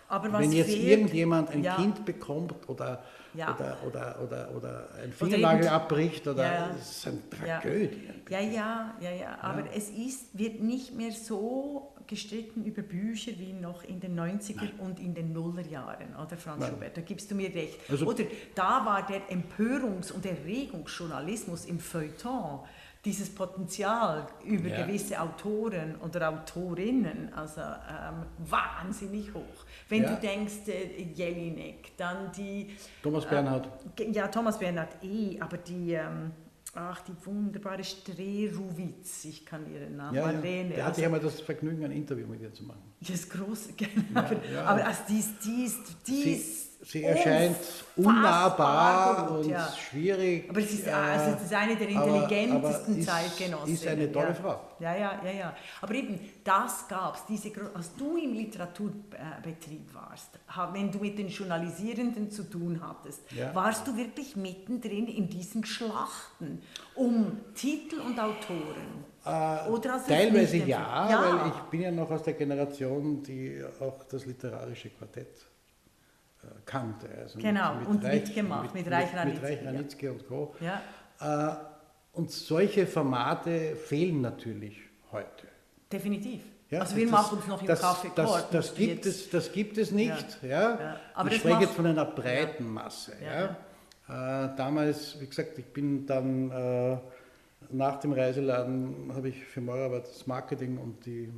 wenn 0.09 0.53
jetzt 0.53 0.71
fehlt, 0.71 0.89
irgendjemand 0.89 1.51
ein 1.51 1.63
ja. 1.63 1.77
Kind 1.77 2.05
bekommt 2.05 2.69
oder, 2.69 3.03
ja. 3.35 3.55
oder, 3.55 3.77
oder, 3.87 4.21
oder, 4.23 4.57
oder 4.57 4.89
ein 5.03 5.13
Fingernagel 5.13 5.63
oder 5.63 5.73
abbricht, 5.73 6.27
oder 6.27 6.45
ja. 6.45 6.69
das 6.69 6.91
ist 6.91 7.07
eine 7.07 7.31
Tragödie. 7.31 8.09
Ja, 8.31 8.41
ja, 8.41 8.95
ja, 9.01 9.11
ja. 9.11 9.39
Aber 9.43 9.65
es 9.75 9.91
ist, 9.91 10.39
wird 10.39 10.61
nicht 10.61 10.95
mehr 10.95 11.13
so 11.13 11.95
gestritten 12.07 12.65
über 12.65 12.83
Bücher 12.83 13.33
wie 13.39 13.53
noch 13.53 13.85
in 13.85 14.01
den 14.01 14.19
90er 14.19 14.57
Nein. 14.57 14.73
und 14.79 14.99
in 14.99 15.15
den 15.15 15.33
Nullerjahren, 15.33 16.17
oder 16.17 16.37
Franz 16.37 16.61
Nein. 16.61 16.71
Schubert? 16.71 16.97
Da 16.97 17.03
gibst 17.03 17.31
du 17.31 17.35
mir 17.35 17.55
recht. 17.55 17.79
Also, 17.89 18.07
oder 18.07 18.25
da 18.55 18.85
war 18.85 19.07
der 19.07 19.31
Empörungs- 19.31 20.11
und 20.11 20.25
Erregungsjournalismus 20.25 21.67
im 21.67 21.79
Feuilleton 21.79 22.61
dieses 23.05 23.33
Potenzial 23.35 24.27
über 24.45 24.69
ja. 24.69 24.85
gewisse 24.85 25.21
Autoren 25.21 25.97
oder 25.97 26.29
Autorinnen, 26.29 27.33
also 27.33 27.61
ähm, 27.61 28.27
wahnsinnig 28.39 29.33
hoch. 29.33 29.65
Wenn 29.89 30.03
ja. 30.03 30.15
du 30.15 30.21
denkst, 30.21 30.69
äh, 30.69 31.03
Jelinek, 31.03 31.97
dann 31.97 32.33
die... 32.33 32.77
Thomas 33.03 33.27
Bernhard. 33.27 33.69
Äh, 33.99 34.11
ja, 34.11 34.29
Thomas 34.29 34.59
Bernhard 34.59 35.03
eh, 35.03 35.41
aber 35.41 35.59
die... 35.59 35.93
Ähm, 35.93 36.33
ach, 36.75 37.01
die 37.01 37.13
wunderbare 37.25 37.83
Streruwitz, 37.83 39.25
ich 39.25 39.45
kann 39.45 39.73
ihren 39.73 39.97
Namen, 39.97 40.17
ja, 40.17 40.27
Marlene. 40.27 40.71
Ja. 40.71 40.77
Der 40.77 40.87
hatte 40.87 41.03
ja 41.03 41.09
mal 41.09 41.21
das 41.21 41.41
Vergnügen, 41.41 41.85
ein 41.85 41.93
Interview 41.93 42.27
mit 42.27 42.41
ihr 42.41 42.53
zu 42.53 42.65
machen. 42.65 42.83
Das 43.01 43.11
ist 43.11 43.31
groß, 43.31 43.71
genau. 43.77 44.21
Ja, 44.21 44.53
ja. 44.53 44.65
Aber 44.65 44.87
also 44.87 45.03
die 45.09 45.19
ist, 45.19 45.45
die 45.45 45.65
ist, 45.65 45.97
die 46.07 46.31
ist 46.33 46.68
sie 46.83 47.05
erscheint 47.05 47.57
unnahbar 47.97 49.27
gut, 49.27 49.39
und 49.39 49.51
ja. 49.51 49.69
schwierig. 49.73 50.49
Aber 50.49 50.61
es 50.61 50.73
ist, 50.73 50.89
also 50.89 51.33
das 51.33 51.43
ist 51.43 51.55
eine 51.55 51.77
der 51.77 51.89
intelligentesten 51.89 53.03
Zeitgenossen. 53.03 53.75
Ist 53.75 53.87
eine 53.87 54.11
tolle 54.11 54.29
ja. 54.29 54.35
Frau. 54.35 54.61
Ja, 54.79 54.97
ja, 54.97 55.21
ja, 55.25 55.31
ja. 55.31 55.57
Aber 55.81 55.95
eben, 55.95 56.21
das 56.45 56.87
gab 56.87 57.17
es, 57.17 57.27
diese, 57.27 57.51
als 57.75 57.95
du 57.97 58.17
im 58.17 58.35
Literaturbetrieb 58.35 59.93
warst, 59.93 60.39
wenn 60.73 60.91
du 60.91 60.99
mit 60.99 61.19
den 61.19 61.29
Journalisierenden 61.29 62.31
zu 62.31 62.45
tun 62.45 62.81
hattest, 62.81 63.21
ja. 63.33 63.55
warst 63.55 63.87
du 63.87 63.97
wirklich 63.97 64.37
mittendrin 64.37 65.09
in 65.09 65.29
diesen 65.29 65.65
Schlachten 65.65 66.63
um 66.95 67.41
Titel 67.55 68.01
und 68.01 68.19
Autoren. 68.19 69.05
Äh, 69.25 69.81
teilweise 70.07 70.59
ja, 70.59 71.11
ja, 71.11 71.23
weil 71.23 71.49
ich 71.49 71.63
bin 71.71 71.81
ja 71.83 71.91
noch 71.91 72.11
aus 72.11 72.23
der 72.23 72.35
Generation, 72.35 73.23
die 73.23 73.63
auch 73.81 74.05
das 74.05 74.25
literarische 74.25 74.91
Quartett 74.91 75.49
kannte. 76.65 77.09
Also 77.23 77.39
genau, 77.39 77.75
mit, 77.75 77.81
mit 77.81 77.89
und 77.89 78.05
Reich, 78.05 78.23
mitgemacht, 78.23 78.75
mit, 78.75 78.85
mit 78.85 78.93
Reich 78.93 79.15
Ranitzky. 79.15 79.41
Mit 79.41 79.51
Reich 79.51 79.67
Ranitzky 79.67 80.07
ja. 80.07 80.13
und 80.13 80.29
Co. 80.29 80.55
Ja. 80.61 81.53
Äh, 81.53 81.57
und 82.13 82.31
solche 82.31 82.87
Formate 82.87 83.77
fehlen 83.77 84.21
natürlich 84.21 84.79
heute. 85.13 85.47
Definitiv. 85.93 86.43
Ja, 86.71 86.81
also 86.81 86.97
wir 86.97 87.05
das, 87.05 87.13
machen 87.13 87.39
uns 87.39 87.47
noch 87.47 87.61
im 87.63 87.67
das, 87.67 87.81
Kaffee 87.81 88.11
das, 88.15 88.31
das, 88.31 88.51
das, 88.51 88.75
gibt 88.75 89.07
es, 89.07 89.31
das 89.31 89.53
gibt 89.53 89.79
es 89.79 89.91
nicht. 89.91 90.39
Ja. 90.43 90.49
ja. 90.49 90.97
Aber 91.15 91.31
ich 91.31 91.39
spreche 91.39 91.63
jetzt 91.63 91.75
von 91.75 91.87
einer 91.87 92.05
breiten 92.05 92.71
Masse. 92.71 93.13
Äh, 93.13 93.49
damals, 94.09 95.19
wie 95.21 95.27
gesagt, 95.27 95.59
ich 95.59 95.67
bin 95.67 96.07
dann 96.07 96.51
äh, 96.51 96.99
nach 97.71 98.01
dem 98.01 98.13
Reiseladen, 98.13 99.13
habe 99.15 99.29
ich 99.29 99.45
für 99.45 99.61
Meurer 99.61 100.01
das 100.01 100.27
Marketing 100.27 100.79
und 100.79 101.05
die 101.07 101.33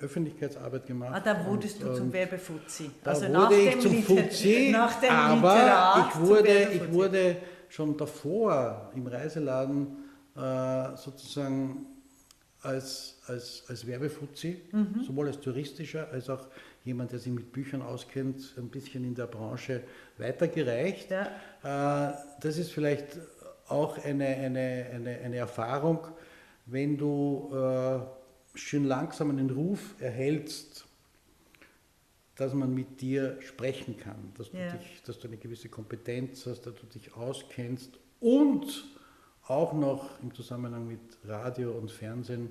Öffentlichkeitsarbeit 0.00 0.86
gemacht. 0.86 1.12
Ah, 1.14 1.20
da 1.20 1.44
wurdest 1.46 1.82
und, 1.82 1.90
du 1.90 1.94
zum 1.96 2.12
Werbefuzzi. 2.12 2.90
Da 3.02 3.10
also 3.10 3.28
wurde 3.28 3.56
ich 3.56 3.80
zum 3.80 4.02
Fuzzi, 4.02 4.74
aber 5.08 6.10
ich 6.10 6.20
wurde, 6.20 6.68
ich 6.72 6.92
wurde 6.92 7.36
schon 7.68 7.96
davor 7.96 8.90
im 8.94 9.06
Reiseladen 9.06 10.04
äh, 10.36 10.96
sozusagen 10.96 11.86
als, 12.62 13.18
als, 13.26 13.64
als 13.68 13.86
Werbefuzzi, 13.86 14.62
mhm. 14.72 15.02
sowohl 15.06 15.28
als 15.28 15.40
touristischer 15.40 16.08
als 16.10 16.28
auch 16.30 16.46
jemand, 16.84 17.12
der 17.12 17.18
sich 17.18 17.32
mit 17.32 17.52
Büchern 17.52 17.82
auskennt, 17.82 18.54
ein 18.56 18.68
bisschen 18.68 19.04
in 19.04 19.14
der 19.14 19.26
Branche 19.26 19.82
weitergereicht. 20.18 21.10
Ja. 21.10 22.10
Äh, 22.10 22.14
das 22.40 22.58
ist 22.58 22.72
vielleicht 22.72 23.18
auch 23.68 23.98
eine, 24.04 24.26
eine, 24.26 24.86
eine, 24.92 25.18
eine 25.18 25.36
Erfahrung, 25.36 26.06
wenn 26.66 26.96
du 26.96 27.50
äh, 27.52 27.98
schön 28.56 28.84
langsam 28.84 29.30
einen 29.30 29.50
Ruf 29.50 29.94
erhältst, 30.00 30.86
dass 32.36 32.52
man 32.52 32.74
mit 32.74 33.00
dir 33.00 33.38
sprechen 33.40 33.96
kann, 33.96 34.32
dass 34.36 34.50
du, 34.50 34.58
ja. 34.58 34.72
dich, 34.72 35.02
dass 35.04 35.18
du 35.18 35.28
eine 35.28 35.36
gewisse 35.36 35.68
Kompetenz 35.68 36.46
hast, 36.46 36.66
dass 36.66 36.74
du 36.74 36.86
dich 36.86 37.14
auskennst 37.14 37.98
und 38.20 38.84
auch 39.46 39.72
noch 39.72 40.20
im 40.22 40.34
Zusammenhang 40.34 40.86
mit 40.86 41.00
Radio 41.24 41.72
und 41.72 41.90
Fernsehen 41.90 42.50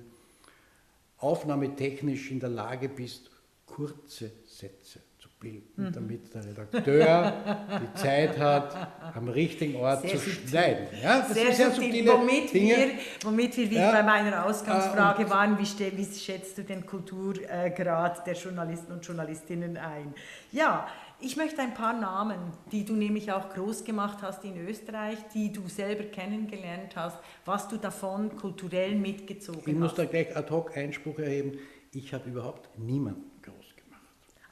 aufnahmetechnisch 1.18 2.30
in 2.30 2.40
der 2.40 2.48
Lage 2.48 2.88
bist, 2.88 3.30
kurze 3.66 4.32
Sätze 4.46 5.00
bilden, 5.38 5.68
mhm. 5.76 5.92
damit 5.92 6.34
der 6.34 6.44
Redakteur 6.44 7.32
die 7.80 8.00
Zeit 8.00 8.38
hat, 8.38 8.74
am 9.14 9.28
richtigen 9.28 9.76
Ort 9.76 10.02
sehr 10.02 10.10
zu 10.12 10.18
subtil. 10.18 10.48
schneiden. 10.48 10.86
Ja, 11.02 11.18
das 11.20 11.34
sehr, 11.34 11.52
sehr 11.52 11.70
subtile 11.70 12.12
womit 12.12 12.54
Dinge. 12.54 12.76
Wir, 12.76 12.90
womit 13.22 13.56
wir 13.56 13.66
ja. 13.66 13.92
bei 13.92 14.02
meiner 14.02 14.46
Ausgangsfrage 14.46 15.24
äh, 15.24 15.30
waren, 15.30 15.58
wie, 15.58 15.96
wie, 15.96 16.04
schätzt 16.04 16.56
du 16.58 16.62
den 16.62 16.86
Kulturgrad 16.86 18.26
der 18.26 18.34
Journalisten 18.34 18.92
und 18.92 19.04
Journalistinnen 19.04 19.76
ein? 19.76 20.14
Ja, 20.52 20.86
ich 21.20 21.36
möchte 21.36 21.60
ein 21.62 21.74
paar 21.74 21.98
Namen, 21.98 22.38
die 22.72 22.84
du 22.84 22.94
nämlich 22.94 23.32
auch 23.32 23.50
groß 23.50 23.84
gemacht 23.84 24.18
hast 24.22 24.44
in 24.44 24.56
Österreich, 24.66 25.18
die 25.34 25.52
du 25.52 25.66
selber 25.68 26.04
kennengelernt 26.04 26.96
hast, 26.96 27.18
was 27.44 27.68
du 27.68 27.76
davon 27.76 28.36
kulturell 28.36 28.94
mitgezogen 28.94 29.60
hast. 29.60 29.68
Ich 29.68 29.74
muss 29.74 29.94
da 29.94 30.04
gleich 30.04 30.34
ad 30.36 30.50
hoc 30.50 30.76
Einspruch 30.76 31.18
erheben, 31.18 31.58
ich 31.92 32.12
habe 32.12 32.28
überhaupt 32.28 32.68
niemanden 32.78 33.35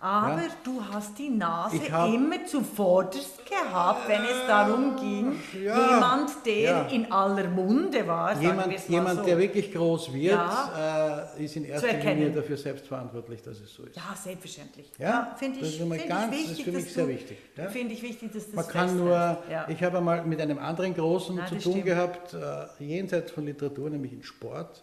Aber 0.00 0.42
Ja. 0.42 0.48
du 0.62 0.82
hast 0.92 1.18
die 1.18 1.30
Nase 1.30 1.76
immer 1.76 2.44
zuvorderst 2.44 3.40
gehabt, 3.46 4.06
wenn 4.06 4.20
es 4.22 4.46
darum 4.46 4.96
ging, 4.96 5.40
Ja. 5.64 5.94
jemand, 5.94 6.30
der 6.44 6.54
Ja. 6.60 6.82
in 6.88 7.10
aller 7.10 7.48
Munde 7.48 8.06
war, 8.06 8.38
Jemand, 8.38 8.88
jemand 8.88 9.20
so. 9.20 9.24
der 9.24 9.38
wirklich 9.38 9.72
groß 9.72 10.12
wird, 10.12 10.38
äh, 10.78 11.42
ist 11.44 11.56
in 11.56 11.64
erster. 11.64 11.92
Linie 11.94 12.32
dafür 12.32 12.56
selbst 12.58 12.86
verantwortlich, 12.86 13.40
dass 13.42 13.60
es 13.60 13.72
so 13.72 13.84
ist. 13.84 13.96
Ja, 13.96 14.14
selbstverständlich. 14.22 14.90
Ja, 14.98 15.34
finde 15.38 15.60
das 15.60 15.68
ich, 15.70 15.80
ist 15.80 15.88
find 15.88 16.08
ganz- 16.08 16.34
ich 16.34 16.42
das 16.42 16.50
ist 16.50 16.58
wichtig, 16.58 16.64
für 16.64 16.72
mich 16.72 16.92
sehr 16.92 17.04
du, 17.04 17.10
wichtig. 17.10 17.38
Finde 17.70 17.94
ich 17.94 18.02
wichtig, 18.02 18.32
dass 18.32 18.44
das 18.46 18.54
Man 18.54 18.68
kann 18.68 18.96
nur, 18.98 19.38
ich 19.68 19.82
habe 19.82 19.98
einmal 19.98 20.24
mit 20.26 20.40
einem 20.40 20.58
anderen 20.58 20.92
Großen 20.94 21.34
Nein, 21.36 21.46
zu 21.48 21.54
das 21.54 21.64
tun 21.64 21.72
stimmt. 21.72 21.86
gehabt, 21.86 22.34
äh, 22.34 22.84
jenseits 22.84 23.30
von 23.32 23.46
Literatur, 23.46 23.88
nämlich 23.88 24.12
in 24.12 24.22
Sport. 24.22 24.82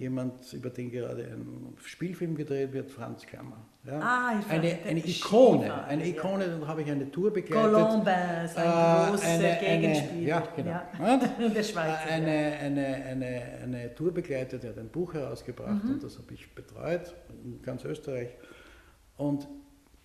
Jemand, 0.00 0.50
über 0.54 0.70
den 0.70 0.90
gerade 0.90 1.24
ein 1.24 1.74
Spielfilm 1.84 2.34
gedreht 2.34 2.72
wird, 2.72 2.90
Franz 2.90 3.26
Klammer. 3.26 3.58
Ja. 3.84 4.00
Ah, 4.00 4.32
ich 4.40 4.50
eine, 4.50 4.78
eine 4.88 4.98
Ikone, 5.06 5.60
Skifahrer, 5.64 5.84
eine 5.84 6.06
ja. 6.06 6.14
Ikone, 6.16 6.48
dann 6.48 6.66
habe 6.66 6.80
ich 6.80 6.90
eine 6.90 7.10
Tour 7.10 7.30
begleitet. 7.30 7.70
Colombin, 7.70 8.14
sein 8.46 8.66
Äh, 8.66 9.10
großer 9.10 9.26
eine- 9.28 9.44
eine- 9.48 9.60
Gegenspieler. 9.60 10.26
ja, 10.26 10.42
genau. 10.56 10.70
Ja. 10.70 11.20
Der 11.54 11.62
Schweizer. 11.62 11.98
Eine, 12.10 12.30
eine, 12.30 12.86
eine, 12.86 13.42
eine 13.62 13.94
Tour 13.94 14.12
begleitet, 14.14 14.64
er 14.64 14.70
hat 14.70 14.78
ein 14.78 14.88
Buch 14.88 15.12
herausgebracht 15.12 15.84
Mhm. 15.84 15.90
und 15.94 16.02
das 16.02 16.16
habe 16.16 16.32
ich 16.32 16.54
betreut 16.54 17.14
in 17.44 17.60
ganz 17.60 17.84
Österreich. 17.84 18.30
Und 19.18 19.46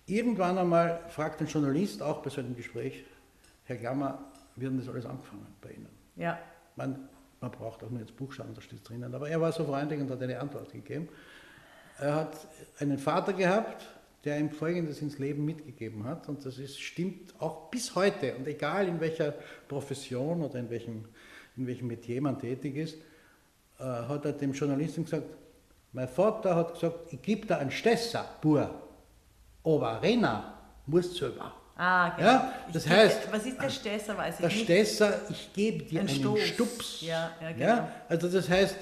irgendwann 0.04 0.58
einmal 0.58 1.00
fragt 1.08 1.40
ein 1.40 1.46
Journalist, 1.46 2.02
auch 2.02 2.20
bei 2.22 2.28
so 2.28 2.40
einem 2.42 2.54
Gespräch, 2.54 3.02
Herr 3.64 3.76
Klammer, 3.76 4.18
wie 4.56 4.66
hat 4.66 4.72
denn 4.72 4.78
das 4.78 4.88
alles 4.90 5.06
angefangen 5.06 5.46
bei 5.62 5.70
Ihnen? 5.70 5.88
ja. 6.16 6.38
Man, 6.78 7.08
man 7.46 7.52
braucht 7.52 7.84
auch 7.84 7.90
nur 7.90 8.00
ins 8.00 8.12
Buch 8.12 8.32
schauen, 8.32 8.54
da 8.54 8.60
steht 8.60 8.80
es 8.80 8.84
drinnen. 8.84 9.14
Aber 9.14 9.28
er 9.28 9.40
war 9.40 9.52
so 9.52 9.64
freundlich 9.64 10.00
und 10.00 10.10
hat 10.10 10.20
eine 10.20 10.40
Antwort 10.40 10.72
gegeben. 10.72 11.08
Er 11.98 12.14
hat 12.14 12.36
einen 12.80 12.98
Vater 12.98 13.32
gehabt, 13.32 13.86
der 14.24 14.38
ihm 14.38 14.50
Folgendes 14.50 15.00
ins 15.00 15.18
Leben 15.18 15.44
mitgegeben 15.44 16.04
hat. 16.04 16.28
Und 16.28 16.44
das 16.44 16.58
ist, 16.58 16.80
stimmt 16.80 17.34
auch 17.40 17.70
bis 17.70 17.94
heute. 17.94 18.34
Und 18.34 18.48
egal 18.48 18.88
in 18.88 19.00
welcher 19.00 19.32
Profession 19.68 20.42
oder 20.42 20.58
in 20.58 20.68
welchem, 20.70 21.04
in 21.56 21.66
welchem 21.66 21.86
Metier 21.86 22.20
man 22.20 22.38
tätig 22.38 22.76
ist, 22.76 22.96
äh, 23.78 23.84
hat 23.84 24.24
er 24.24 24.32
dem 24.32 24.52
Journalisten 24.52 25.04
gesagt, 25.04 25.26
mein 25.92 26.08
Vater 26.08 26.56
hat 26.56 26.74
gesagt, 26.74 27.12
ich 27.12 27.22
gebe 27.22 27.46
dir 27.46 27.58
einen 27.58 27.70
Stesser, 27.70 28.28
Bur, 28.42 28.68
aber 29.62 30.02
Renner 30.02 30.58
musst 30.86 31.12
du 31.14 31.18
selber. 31.18 31.54
Ah, 31.78 32.08
genau. 32.16 32.28
Ja, 32.28 32.52
Ich 32.68 32.72
das 32.72 32.84
geb- 32.84 32.90
heißt, 32.92 33.32
Was 33.32 33.46
ist 33.46 33.60
der 33.60 33.68
Stesser, 33.70 34.16
weiß 34.16 34.34
ich 34.36 34.40
Der 34.40 34.48
nicht. 34.48 34.64
Stesser, 34.64 35.20
ich 35.28 35.52
gebe 35.52 35.84
dir 35.84 36.00
Ein 36.00 36.08
einen 36.08 36.16
Stoß. 36.18 36.40
Stups. 36.40 37.00
Ja, 37.02 37.30
ja, 37.40 37.52
genau. 37.52 37.88
also 38.08 38.28
das 38.30 38.48
heißt, 38.48 38.76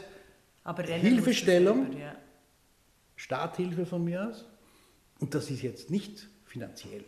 Hilfestellung. 0.87 1.87
selber, 1.87 1.99
ja. 1.99 2.15
Starthilfe 3.17 3.87
von 3.87 4.05
mir 4.05 4.29
aus. 4.29 4.45
Und 5.21 5.35
das 5.35 5.51
ist 5.51 5.63
jetzt 5.63 5.91
nicht 5.91 6.29
finanziell. 6.45 7.05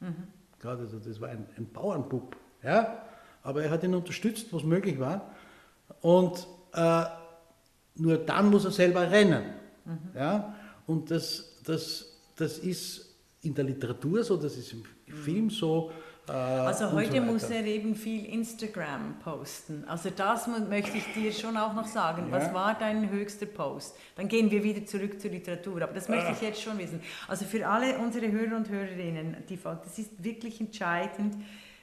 Mhm. 0.00 0.14
Gerade 0.58 0.82
also 0.82 0.98
das 0.98 1.20
war 1.20 1.28
ein, 1.28 1.46
ein 1.56 1.66
Bauernbub. 1.72 2.36
Ja? 2.62 3.02
Aber 3.42 3.62
er 3.62 3.70
hat 3.70 3.82
ihn 3.84 3.94
unterstützt, 3.94 4.46
was 4.52 4.62
möglich 4.62 4.98
war. 4.98 5.34
Und 6.00 6.46
äh, 6.72 7.04
nur 7.96 8.18
dann 8.18 8.50
muss 8.50 8.64
er 8.64 8.70
selber 8.70 9.10
rennen. 9.10 9.44
Mhm. 9.84 9.98
Ja? 10.14 10.54
Und 10.86 11.10
das, 11.10 11.60
das, 11.64 12.06
das 12.36 12.58
ist 12.58 13.05
in 13.46 13.54
der 13.54 13.64
Literatur 13.64 14.22
so, 14.24 14.36
das 14.36 14.56
ist 14.56 14.72
im 14.72 14.84
Film 15.24 15.50
so. 15.50 15.90
Äh, 16.28 16.32
Also 16.32 16.90
heute 16.92 17.16
so 17.18 17.22
muss 17.22 17.44
er 17.50 17.64
eben 17.64 17.94
viel 17.94 18.26
Instagram 18.26 19.16
posten. 19.22 19.84
Also 19.86 20.10
das 20.14 20.48
möchte 20.68 20.96
ich 20.98 21.04
dir 21.14 21.32
schon 21.32 21.56
auch 21.56 21.72
noch 21.74 21.86
sagen. 21.86 22.26
Was 22.30 22.46
Ja. 22.48 22.54
war 22.54 22.76
dein 22.78 23.08
höchster 23.10 23.46
Post? 23.46 23.96
Dann 24.16 24.26
gehen 24.28 24.50
wir 24.50 24.62
wieder 24.64 24.84
zurück 24.84 25.20
zur 25.20 25.30
Literatur. 25.30 25.82
Aber 25.82 25.92
das 25.94 26.08
möchte 26.08 26.32
ich 26.32 26.40
jetzt 26.40 26.60
schon 26.60 26.78
wissen. 26.78 27.00
Also 27.28 27.44
für 27.44 27.66
alle 27.66 27.98
unsere 27.98 28.30
Hörer 28.30 28.56
und 28.56 28.68
Hörerinnen, 28.68 29.36
die, 29.48 29.56
das 29.62 29.98
ist 29.98 30.22
wirklich 30.24 30.60
entscheidend, 30.60 31.36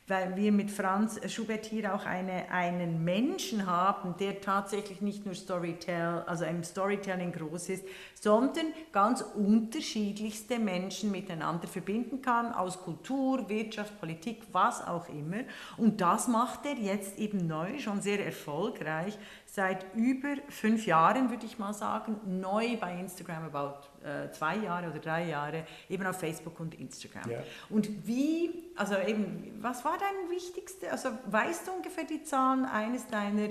weil 0.07 0.35
wir 0.35 0.51
mit 0.51 0.69
Franz 0.69 1.19
Schubert 1.31 1.65
hier 1.65 1.95
auch 1.95 2.05
eine, 2.05 2.51
einen 2.51 3.03
Menschen 3.03 3.65
haben, 3.65 4.15
der 4.19 4.41
tatsächlich 4.41 5.01
nicht 5.01 5.25
nur 5.25 5.33
Storytell, 5.33 6.23
also 6.25 6.43
im 6.43 6.63
Storytelling 6.63 7.31
groß 7.31 7.69
ist, 7.69 7.85
sondern 8.19 8.67
ganz 8.91 9.21
unterschiedlichste 9.21 10.59
Menschen 10.59 11.11
miteinander 11.11 11.67
verbinden 11.67 12.21
kann, 12.21 12.53
aus 12.53 12.81
Kultur, 12.81 13.47
Wirtschaft, 13.47 13.99
Politik, 13.99 14.41
was 14.51 14.85
auch 14.85 15.07
immer. 15.07 15.43
Und 15.77 16.01
das 16.01 16.27
macht 16.27 16.65
er 16.65 16.75
jetzt 16.75 17.17
eben 17.17 17.47
neu, 17.47 17.79
schon 17.79 18.01
sehr 18.01 18.25
erfolgreich, 18.25 19.17
seit 19.53 19.85
über 19.93 20.35
fünf 20.49 20.87
Jahren, 20.87 21.29
würde 21.29 21.45
ich 21.45 21.59
mal 21.59 21.73
sagen, 21.73 22.15
neu 22.25 22.75
bei 22.77 22.99
Instagram, 22.99 23.43
about 23.43 23.85
äh, 24.03 24.31
zwei 24.31 24.57
Jahre 24.57 24.89
oder 24.89 24.97
drei 24.97 25.27
Jahre, 25.29 25.67
eben 25.89 26.03
auf 26.07 26.19
Facebook 26.19 26.59
und 26.59 26.73
Instagram. 26.73 27.29
Ja. 27.29 27.43
Und 27.69 28.07
wie, 28.07 28.49
also 28.75 28.95
eben, 28.97 29.53
was 29.61 29.85
war 29.85 29.99
dein 29.99 30.35
wichtigste, 30.35 30.91
also 30.91 31.09
weißt 31.27 31.67
du 31.67 31.71
ungefähr 31.73 32.03
die 32.03 32.23
Zahlen 32.23 32.65
eines 32.65 33.05
deiner 33.05 33.49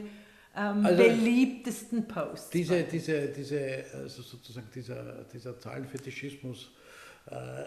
ähm, 0.57 0.85
Also, 0.85 1.05
beliebtesten 1.05 2.09
Posts? 2.09 2.51
Diese, 2.51 2.83
diese, 2.83 3.29
diese, 3.29 3.85
also 3.95 4.23
sozusagen 4.23 4.67
dieser, 4.75 5.23
dieser 5.33 5.57
Zahlenfetischismus, 5.57 6.73
äh, 7.31 7.63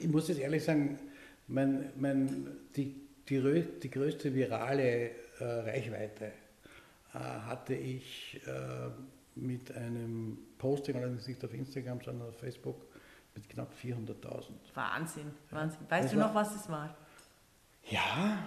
ich 0.00 0.08
muss 0.08 0.26
jetzt 0.26 0.40
ehrlich 0.40 0.64
sagen, 0.64 0.98
mein, 1.46 1.92
mein, 1.94 2.48
die, 2.74 3.06
die, 3.28 3.64
die 3.80 3.90
größte 3.90 4.34
virale 4.34 5.12
äh, 5.40 5.44
Reichweite 5.44 6.26
äh, 7.14 7.18
hatte 7.18 7.74
ich 7.74 8.40
äh, 8.46 8.90
mit 9.36 9.74
einem 9.76 10.38
Posting, 10.58 10.96
allerdings 10.96 11.26
nicht 11.26 11.44
auf 11.44 11.52
Instagram, 11.52 12.00
sondern 12.04 12.28
auf 12.28 12.38
Facebook, 12.38 12.80
mit 13.34 13.48
knapp 13.48 13.72
400.000. 13.82 14.50
Wahnsinn, 14.74 15.32
Wahnsinn. 15.50 15.80
Weißt 15.88 16.04
Das 16.04 16.12
du 16.12 16.18
noch, 16.18 16.34
was 16.34 16.54
es 16.54 16.68
war? 16.68 16.94
Ja, 17.90 18.38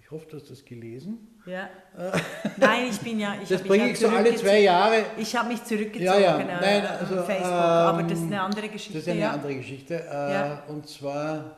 ich 0.00 0.10
hoffe, 0.10 0.26
du 0.30 0.36
hast 0.36 0.50
das 0.50 0.64
gelesen. 0.64 1.18
Ja. 1.46 1.68
Nein, 2.56 2.86
ich 2.90 2.98
bin 3.00 3.20
ja. 3.20 3.36
Ich 3.42 3.48
Das 3.48 3.62
bringe 3.62 3.90
ich 3.90 3.98
so 3.98 4.08
alle 4.08 4.34
zwei 4.36 4.60
Jahre. 4.60 5.04
Ich 5.16 5.34
habe 5.36 5.48
mich 5.48 5.62
zurückgezogen 5.64 6.04
Ja, 6.04 6.18
ja, 6.18 6.38
äh, 6.38 6.44
nein, 6.44 6.84
auf 6.84 7.00
also, 7.00 7.22
Facebook, 7.22 7.52
aber 7.52 8.02
das 8.02 8.12
ist 8.12 8.18
ähm, 8.18 8.26
eine 8.26 8.42
andere 8.42 8.68
Geschichte. 8.68 8.94
Das 8.94 9.02
ist 9.02 9.08
eine 9.08 9.20
ja. 9.20 9.32
andere 9.32 9.54
Geschichte. 9.54 9.94
Äh, 9.94 10.32
Ja. 10.32 10.62
Und 10.68 10.88
zwar 10.88 11.56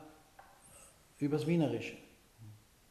übers 1.18 1.46
Wienerische. 1.46 2.01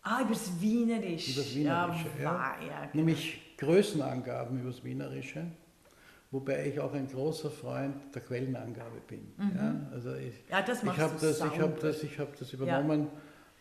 Ah, 0.03 0.21
übers 0.21 0.51
Wienerische. 0.59 1.31
Übers 1.39 1.55
Wienerische, 1.55 2.07
ja. 2.17 2.23
ja. 2.23 2.55
ja 2.67 2.79
genau. 2.81 2.89
Nämlich 2.93 3.55
Größenangaben 3.57 4.59
übers 4.59 4.83
Wienerische, 4.83 5.45
wobei 6.31 6.65
ich 6.67 6.79
auch 6.79 6.93
ein 6.93 7.07
großer 7.07 7.51
Freund 7.51 7.95
der 8.15 8.21
Quellenangabe 8.23 8.99
bin. 9.07 9.31
Ja, 9.55 9.75
also 9.91 10.15
ich, 10.15 10.33
Mhm. 10.33 10.49
Ja, 10.49 10.61
das 10.63 10.79
ich 10.79 10.83
machst 10.83 10.99
habe 10.99 11.13
das, 11.21 11.31
ich 11.31 11.37
sauber. 11.37 11.59
hab 11.59 11.79
das, 11.79 12.03
ich 12.03 12.19
hab 12.19 12.35
das 12.37 12.53
übernommen 12.53 13.07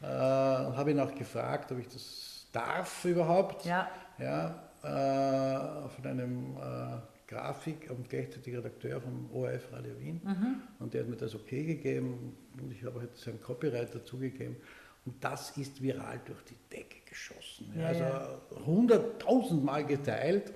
äh, 0.00 0.04
und 0.06 0.76
habe 0.76 0.90
ihn 0.92 1.00
auch 1.00 1.14
gefragt, 1.14 1.70
ob 1.72 1.78
ich 1.78 1.88
das 1.88 2.46
darf 2.52 3.04
überhaupt. 3.04 3.66
Ja. 3.66 3.88
Ja, 4.18 4.70
äh, 4.82 5.88
von 5.90 6.06
einem 6.06 6.56
äh, 6.56 6.96
Grafik 7.26 7.90
und 7.90 8.08
gleichzeitig 8.08 8.56
Redakteur 8.56 9.00
vom 9.00 9.30
ORF 9.32 9.72
Radio 9.72 9.98
Wien. 9.98 10.20
Mhm. 10.24 10.62
Und 10.78 10.94
der 10.94 11.02
hat 11.02 11.08
mir 11.10 11.16
das 11.16 11.34
okay 11.34 11.64
gegeben 11.64 12.34
und 12.60 12.72
ich 12.72 12.82
habe 12.84 13.02
jetzt 13.02 13.26
ein 13.28 13.40
Copyright 13.40 13.94
dazugegeben. 13.94 14.56
Und 15.06 15.22
das 15.24 15.56
ist 15.56 15.82
viral 15.82 16.20
durch 16.24 16.42
die 16.44 16.56
Decke 16.76 16.98
geschossen. 17.08 17.72
Ja, 17.76 17.86
also 17.86 18.04
hunderttausendmal 18.66 19.84
geteilt. 19.84 20.52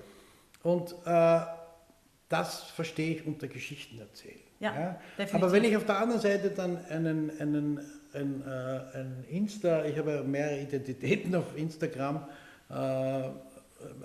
Und 0.63 0.95
äh, 1.05 1.41
das 2.29 2.63
verstehe 2.63 3.17
ich 3.17 3.27
unter 3.27 3.49
Geschichten 3.49 3.99
erzählen. 3.99 4.41
Ja. 4.61 4.99
Aber 5.33 5.53
wenn 5.53 5.65
ich 5.65 5.77
auf 5.77 5.85
der 5.85 5.99
anderen 5.99 6.21
Seite 6.21 6.51
dann 6.51 6.85
einen, 6.87 7.31
einen, 7.39 7.81
ein, 8.15 8.43
äh, 8.47 8.99
ein 8.99 9.25
Insta, 9.29 9.85
ich 9.85 9.99
habe 9.99 10.13
ja 10.13 10.23
mehrere 10.23 10.61
Identitäten 10.61 11.35
auf 11.35 11.57
Instagram, 11.57 12.27
äh, 12.71 12.75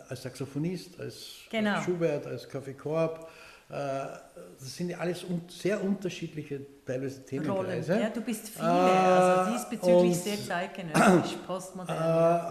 als 0.10 0.24
Saxophonist, 0.24 1.00
als, 1.00 1.42
Genau. 1.50 1.76
als 1.76 1.86
Schubert, 1.86 2.26
als 2.26 2.50
Kaffeekorb, 2.50 3.30
äh, 3.30 3.49
das 3.70 4.76
sind 4.76 4.90
ja 4.90 4.98
alles 4.98 5.24
sehr 5.50 5.84
unterschiedliche, 5.84 6.60
teilweise 6.86 7.18
Rollen. 7.18 7.26
Themenkreise. 7.28 8.00
Ja, 8.00 8.10
du 8.10 8.22
bist 8.22 8.50
viele, 8.50 8.68
Äh, 8.68 8.72
also 8.72 9.52
diesbezüglich 9.54 9.96
und, 10.04 10.14
sehr 10.16 10.38
zeitgenössisch, 10.44 11.38
postmodern. 11.48 11.96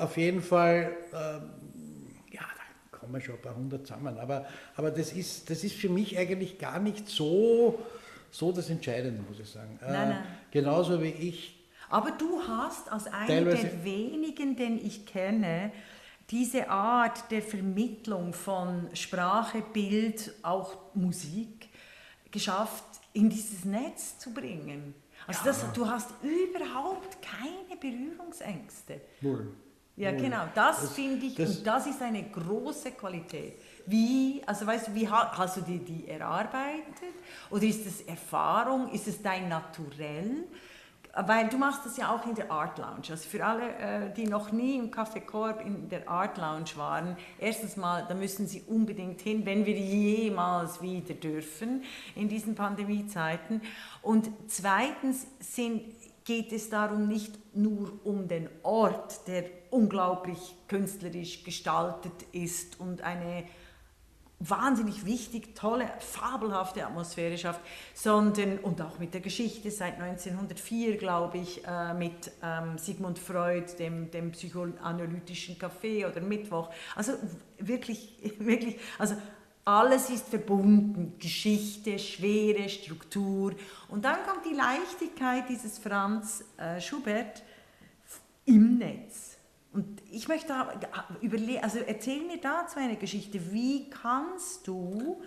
Äh, 0.00 0.02
auf 0.04 0.16
jeden 0.16 0.40
Fall, 0.42 0.92
ähm, 1.12 1.50
ja, 2.31 2.40
da 2.42 2.96
kommen 2.98 3.20
schon 3.20 3.35
ein 3.35 3.42
paar 3.42 3.57
hundert 3.57 3.87
zusammen. 3.87 4.16
Aber, 4.18 4.46
aber 4.76 4.90
das, 4.92 5.12
ist, 5.12 5.50
das 5.50 5.64
ist 5.64 5.74
für 5.74 5.88
mich 5.88 6.16
eigentlich 6.16 6.59
gar 6.59 6.78
nicht 6.78 7.09
so, 7.09 7.78
so 8.31 8.52
das 8.52 8.70
Entscheidende, 8.70 9.20
muss 9.28 9.40
ich 9.40 9.48
sagen. 9.48 9.78
Äh, 9.83 9.90
Nein, 9.90 10.09
nein. 10.11 10.22
Genauso 10.52 11.02
wie 11.02 11.09
ich, 11.09 11.66
Aber 11.90 12.12
du 12.12 12.40
hast 12.46 12.90
als 12.92 13.07
einer 13.07 13.50
der 13.50 13.85
wenigen, 13.85 14.54
den 14.57 14.78
ich 14.85 15.04
kenne, 15.04 15.72
diese 16.31 16.69
Art 16.69 17.31
der 17.31 17.43
Vermittlung 17.43 18.33
von 18.33 18.88
Sprache, 18.95 19.62
Bild, 19.62 20.35
auch 20.43 20.77
Musik 20.95 21.69
geschafft, 22.31 22.85
in 23.12 23.31
dieses 23.31 23.64
Netz 23.64 24.19
zu 24.19 24.33
bringen. 24.33 24.95
Also 25.27 25.41
das, 25.45 25.73
du 25.73 25.88
hast 25.88 26.11
überhaupt 26.23 27.19
keine 27.23 27.79
Berührungsängste. 27.81 29.01
null. 29.21 29.53
Ja, 29.97 30.12
genau, 30.12 30.45
das, 30.55 30.83
das 30.83 30.93
finde 30.93 31.27
ich, 31.27 31.35
das, 31.35 31.59
und 31.59 31.67
das 31.67 31.88
ist 31.88 32.01
eine 32.01 32.23
große 32.23 32.93
Qualität. 32.93 33.55
Wie, 33.85 34.41
also 34.47 34.64
weißt 34.64 34.88
du, 34.88 34.95
wie 34.95 35.09
hast 35.09 35.57
du 35.57 35.61
die, 35.62 35.81
die 35.81 36.07
erarbeitet? 36.07 37.17
Oder 37.51 37.64
ist 37.64 37.85
es 37.85 38.03
Erfahrung? 38.03 38.93
Ist 38.93 39.09
es 39.09 39.21
dein 39.21 39.49
Naturell? 39.49 40.45
Weil 41.26 41.48
du 41.48 41.59
machst 41.59 41.85
das 41.85 41.96
ja 41.96 42.14
auch 42.14 42.24
in 42.26 42.35
der 42.37 42.50
Art 42.50 42.78
Lounge. 42.78 43.11
Also 43.11 43.28
für 43.28 43.44
alle, 43.44 43.74
äh, 43.74 44.14
die 44.14 44.26
noch 44.26 44.52
nie 44.52 44.76
im 44.76 44.90
Café 44.90 45.20
Korb 45.20 45.61
in 45.64 45.88
der 45.88 46.09
Art 46.09 46.38
Lounge 46.38 46.76
waren, 46.76 47.16
erstens 47.38 47.76
mal, 47.76 48.04
da 48.09 48.14
müssen 48.14 48.46
sie 48.46 48.62
unbedingt 48.68 49.20
hin, 49.22 49.44
wenn 49.44 49.66
wir 49.66 49.76
jemals 49.76 50.81
wieder 50.81 51.14
dürfen 51.14 51.83
in 52.14 52.28
diesen 52.28 52.54
Pandemiezeiten. 52.54 53.62
Und 54.00 54.31
zweitens 54.46 55.26
sind, 55.40 55.83
geht 56.24 56.52
es 56.52 56.70
darum 56.70 57.09
nicht 57.09 57.57
nur 57.57 57.98
um 58.04 58.28
den 58.28 58.48
Ort, 58.62 59.26
der 59.26 59.44
unglaublich 59.70 60.54
künstlerisch 60.68 61.42
gestaltet 61.42 62.12
ist 62.33 62.78
und 62.78 63.02
eine 63.02 63.44
wahnsinnig 64.40 65.05
wichtig, 65.05 65.55
tolle, 65.57 65.90
fabelhafte 65.98 66.87
Atmosphäre 66.87 67.37
schafft, 67.37 67.61
sondern 67.92 68.59
und 68.59 68.81
auch 68.81 68.98
mit 68.98 69.12
der 69.12 69.20
Geschichte 69.20 69.70
seit 69.70 70.01
1904, 70.01 70.96
glaube 70.96 71.38
ich, 71.38 71.66
äh, 71.66 71.94
mit 71.94 72.31
ähm, 72.42 72.79
Sigmund 72.79 73.18
Freud, 73.18 73.66
dem, 73.79 74.11
dem 74.11 74.31
psychoanalytischen 74.31 75.57
Café 75.57 76.09
oder 76.09 76.20
Mittwoch. 76.20 76.70
Also 76.94 77.14
wirklich, 77.59 78.16
wirklich, 78.38 78.79
also 78.98 79.16
alles 79.64 80.09
ist 80.09 80.29
verbunden, 80.29 81.14
Geschichte, 81.18 81.98
Schwere, 81.98 82.68
Struktur. 82.68 83.55
Und 83.88 84.05
dann 84.05 84.18
kommt 84.24 84.46
die 84.46 84.55
Leichtigkeit 84.55 85.48
dieses 85.48 85.79
Franz 85.79 86.44
äh, 86.57 86.81
Schubert 86.81 87.42
im 88.46 88.79
Netz. 88.79 89.28
Und 89.72 90.02
ich 90.11 90.28
möchte 90.28 90.54
überlegen, 91.20 91.62
also 91.62 91.78
erzähl 91.78 92.22
mir 92.26 92.40
dazu 92.40 92.78
eine 92.78 92.96
Geschichte. 92.96 93.52
Wie 93.52 93.90
kannst 93.90 94.66
du 94.66 95.20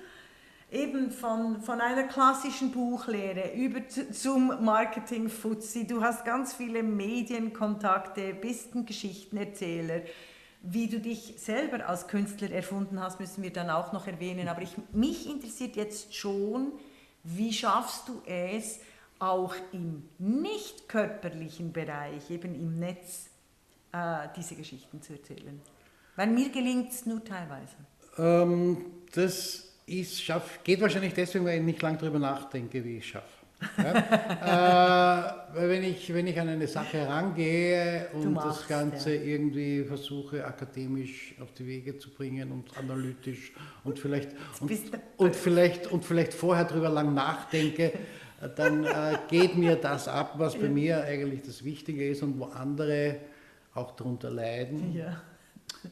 eben 0.71 1.11
von, 1.11 1.61
von 1.61 1.81
einer 1.81 2.03
klassischen 2.03 2.71
Buchlehre 2.71 3.53
über 3.53 3.87
zu, 3.87 4.09
zum 4.11 4.63
Marketing 4.63 5.29
Fuzzi, 5.29 5.85
du 5.85 6.01
hast 6.01 6.25
ganz 6.25 6.53
viele 6.53 6.81
Medienkontakte, 6.81 8.33
bist 8.33 8.73
ein 8.73 8.85
Geschichtenerzähler. 8.85 10.01
Wie 10.63 10.87
du 10.87 10.99
dich 10.99 11.35
selber 11.37 11.87
als 11.87 12.07
Künstler 12.07 12.51
erfunden 12.51 12.99
hast, 12.99 13.19
müssen 13.19 13.43
wir 13.43 13.51
dann 13.51 13.69
auch 13.69 13.93
noch 13.93 14.07
erwähnen. 14.07 14.47
Aber 14.47 14.61
ich, 14.61 14.71
mich 14.93 15.29
interessiert 15.29 15.75
jetzt 15.75 16.15
schon, 16.15 16.71
wie 17.23 17.51
schaffst 17.51 18.07
du 18.07 18.21
es, 18.25 18.79
auch 19.19 19.53
im 19.71 20.09
nicht 20.17 20.87
körperlichen 20.87 21.73
Bereich, 21.73 22.31
eben 22.31 22.55
im 22.55 22.79
Netz, 22.79 23.30
äh, 23.93 24.27
diese 24.35 24.55
Geschichten 24.55 25.01
zu 25.01 25.13
erzählen? 25.13 25.61
Weil 26.15 26.27
mir 26.27 26.49
gelingt 26.49 26.91
es 26.91 27.05
nur 27.05 27.23
teilweise. 27.23 27.75
Ähm, 28.17 28.85
das 29.13 29.71
ist, 29.85 30.21
schaff, 30.23 30.59
geht 30.63 30.81
wahrscheinlich 30.81 31.13
deswegen, 31.13 31.45
weil 31.45 31.59
ich 31.59 31.65
nicht 31.65 31.81
lange 31.81 31.97
darüber 31.97 32.19
nachdenke, 32.19 32.83
wie 32.83 32.97
ich 32.97 33.05
es 33.05 33.09
schaffe. 33.09 33.41
Ja? 33.77 35.35
äh, 35.53 35.67
wenn, 35.67 35.83
ich, 35.83 36.13
wenn 36.13 36.27
ich 36.27 36.39
an 36.39 36.49
eine 36.49 36.67
Sache 36.67 36.97
herangehe 36.97 38.07
und 38.13 38.33
machst, 38.33 38.61
das 38.61 38.67
Ganze 38.67 39.15
ja. 39.15 39.21
irgendwie 39.21 39.83
versuche 39.83 40.45
akademisch 40.45 41.35
auf 41.39 41.53
die 41.53 41.67
Wege 41.67 41.97
zu 41.97 42.09
bringen 42.09 42.51
und 42.51 42.75
analytisch 42.77 43.51
und 43.83 43.99
vielleicht, 43.99 44.31
und, 44.59 44.71
und 45.17 45.35
vielleicht, 45.35 45.87
und 45.87 46.05
vielleicht 46.05 46.33
vorher 46.33 46.65
darüber 46.65 46.89
lang 46.89 47.13
nachdenke, 47.13 47.93
dann 48.55 48.85
äh, 48.85 49.17
geht 49.29 49.55
mir 49.55 49.75
das 49.75 50.07
ab, 50.07 50.33
was 50.37 50.55
bei 50.55 50.67
mir 50.67 51.03
eigentlich 51.03 51.43
das 51.43 51.63
Wichtige 51.63 52.09
ist 52.09 52.23
und 52.23 52.39
wo 52.39 52.45
andere 52.45 53.17
auch 53.73 53.91
darunter 53.95 54.29
leiden. 54.29 54.93
Ja. 55.01 55.21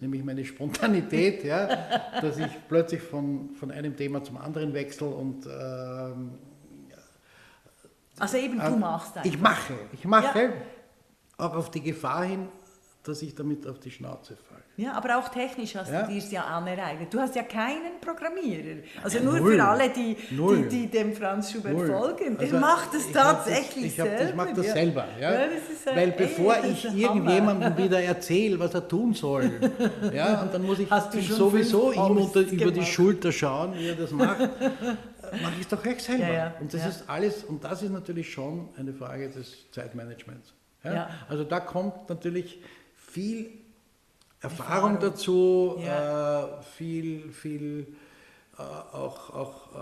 Nämlich 0.01 0.23
meine 0.23 0.43
Spontanität, 0.43 1.43
ja, 1.43 1.65
dass 2.21 2.37
ich 2.37 2.51
plötzlich 2.67 3.01
von, 3.01 3.51
von 3.55 3.71
einem 3.71 3.95
Thema 3.95 4.23
zum 4.23 4.37
anderen 4.37 4.73
wechsle 4.73 5.07
und 5.07 5.47
ähm, 5.47 6.37
also 8.19 8.37
eben 8.37 8.59
du 8.59 8.65
äh, 8.65 8.69
machst 8.71 9.17
einfach. 9.17 9.29
Ich 9.29 9.39
mache, 9.39 9.73
ich 9.93 10.05
mache, 10.05 10.41
ja. 10.43 10.51
auch 11.37 11.55
auf 11.55 11.71
die 11.71 11.81
Gefahr 11.81 12.25
hin, 12.25 12.49
dass 13.03 13.21
ich 13.21 13.33
damit 13.33 13.65
auf 13.65 13.79
die 13.79 13.91
Schnauze 13.91 14.35
falle. 14.35 14.61
Ja, 14.75 14.93
aber 14.93 15.17
auch 15.17 15.29
technisch 15.29 15.75
hast 15.75 15.91
ja. 15.91 16.03
du 16.03 16.11
dir 16.11 16.17
es 16.17 16.31
ja 16.31 16.43
anereignet. 16.43 17.13
Du 17.13 17.19
hast 17.19 17.35
ja 17.35 17.43
keinen 17.43 17.99
Programmierer. 18.01 18.81
Also 19.03 19.19
nur 19.19 19.39
Null. 19.39 19.55
für 19.55 19.63
alle, 19.63 19.89
die, 19.89 20.15
die, 20.29 20.67
die, 20.69 20.87
dem 20.87 21.13
Franz 21.13 21.51
Schubert 21.51 21.73
Null. 21.73 21.87
folgen. 21.87 22.37
Der 22.37 22.47
also 22.47 22.59
macht 22.59 22.93
es 22.93 23.11
tatsächlich 23.11 23.95
das, 23.95 24.05
ich 24.05 24.11
selber. 24.11 24.29
ich 24.29 24.35
mache 24.35 24.53
das 24.53 24.71
selber. 24.71 25.05
Ja? 25.19 25.33
ja 25.33 25.47
das 25.47 25.95
Weil 25.95 26.11
bevor 26.11 26.55
ey, 26.57 26.71
ich 26.71 26.85
irgendjemandem 26.85 27.77
wieder 27.77 28.01
erzähle, 28.01 28.59
was 28.59 28.73
er 28.73 28.87
tun 28.87 29.13
soll, 29.13 29.49
ja, 30.13 30.41
und 30.41 30.53
dann 30.53 30.63
muss 30.63 30.79
ich 30.79 30.89
sowieso 31.23 31.91
ihm 31.93 32.17
unter, 32.17 32.41
über 32.41 32.71
die 32.71 32.85
Schulter 32.85 33.31
schauen, 33.31 33.73
wie 33.75 33.87
er 33.87 33.95
das 33.95 34.11
macht, 34.11 34.39
mache 34.39 35.53
ich 35.55 35.61
es 35.61 35.67
doch 35.67 35.83
recht 35.83 36.01
selber. 36.01 36.31
Ja, 36.31 36.53
und 36.59 36.73
das 36.73 36.85
ist 36.85 37.09
alles, 37.09 37.43
und 37.43 37.63
das 37.63 37.81
ist 37.81 37.91
natürlich 37.91 38.31
schon 38.31 38.69
eine 38.77 38.93
Frage 38.93 39.29
des 39.29 39.71
Zeitmanagements. 39.71 40.53
Also 41.27 41.43
da 41.43 41.59
kommt 41.59 42.09
natürlich 42.09 42.61
viel 43.09 43.51
Erfahrung, 44.41 44.95
Erfahrung. 44.95 44.99
dazu, 44.99 45.75
ja. 45.83 46.43
äh, 46.43 46.61
viel, 46.63 47.31
viel 47.31 47.87
äh, 48.57 48.61
auch, 48.61 49.29
auch 49.33 49.75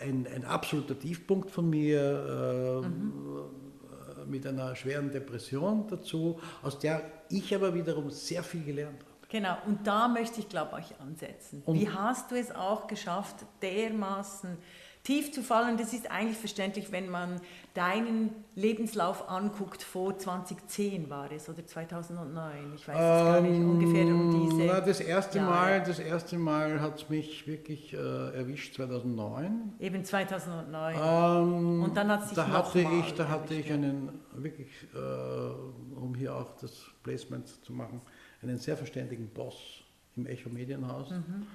äh, 0.00 0.04
ein, 0.04 0.26
ein 0.34 0.44
absoluter 0.44 0.98
Tiefpunkt 0.98 1.50
von 1.50 1.68
mir 1.68 2.82
äh, 2.82 2.86
mhm. 2.86 4.30
mit 4.30 4.46
einer 4.46 4.74
schweren 4.76 5.10
Depression 5.10 5.86
dazu, 5.88 6.40
aus 6.62 6.78
der 6.78 7.02
ich 7.28 7.54
aber 7.54 7.74
wiederum 7.74 8.10
sehr 8.10 8.42
viel 8.42 8.64
gelernt 8.64 9.00
habe. 9.00 9.10
Genau, 9.28 9.56
und 9.66 9.86
da 9.86 10.08
möchte 10.08 10.40
ich, 10.40 10.48
glaube 10.48 10.80
ich, 10.80 10.98
ansetzen. 11.00 11.62
Und 11.64 11.78
Wie 11.78 11.88
hast 11.88 12.30
du 12.30 12.34
es 12.36 12.50
auch 12.50 12.88
geschafft, 12.88 13.36
dermaßen 13.62 14.58
tief 15.02 15.32
zu 15.32 15.42
fallen. 15.42 15.76
Das 15.76 15.92
ist 15.92 16.10
eigentlich 16.10 16.36
verständlich, 16.36 16.92
wenn 16.92 17.08
man 17.08 17.40
deinen 17.74 18.30
Lebenslauf 18.54 19.28
anguckt. 19.28 19.82
Vor 19.82 20.18
2010 20.18 21.08
war 21.08 21.30
es 21.32 21.48
oder 21.48 21.66
2009. 21.66 22.74
Ich 22.74 22.86
weiß 22.86 22.96
es 22.96 23.00
ähm, 23.00 23.24
gar 23.24 23.40
nicht 23.40 23.56
ähm, 23.56 23.70
ungefähr 23.70 24.06
um 24.06 24.48
diese. 24.48 24.64
Na, 24.64 24.80
das 24.80 25.00
erste 25.00 25.38
Jahre. 25.38 25.50
Mal, 25.50 25.82
das 25.82 25.98
erste 25.98 26.38
Mal 26.38 26.80
hat 26.80 26.96
es 26.96 27.08
mich 27.08 27.46
wirklich 27.46 27.94
äh, 27.94 27.96
erwischt 27.96 28.74
2009. 28.74 29.74
Eben 29.78 30.04
2009. 30.04 30.96
Ähm, 30.96 31.82
Und 31.82 31.96
dann 31.96 32.08
hat 32.08 32.26
sich 32.26 32.36
da 32.36 32.48
hatte 32.48 32.80
ich, 32.80 33.14
da 33.14 33.28
hatte 33.28 33.54
ich 33.54 33.72
einen 33.72 34.20
wirklich, 34.34 34.68
äh, 34.94 34.98
um 34.98 36.14
hier 36.14 36.34
auch 36.34 36.50
das 36.60 36.86
Placement 37.02 37.48
zu 37.64 37.72
machen, 37.72 38.00
einen 38.42 38.58
sehr 38.58 38.76
verständigen 38.76 39.28
Boss 39.28 39.82
im 40.16 40.26
Echo 40.26 40.50
Medienhaus. 40.50 41.10
Mhm. 41.10 41.46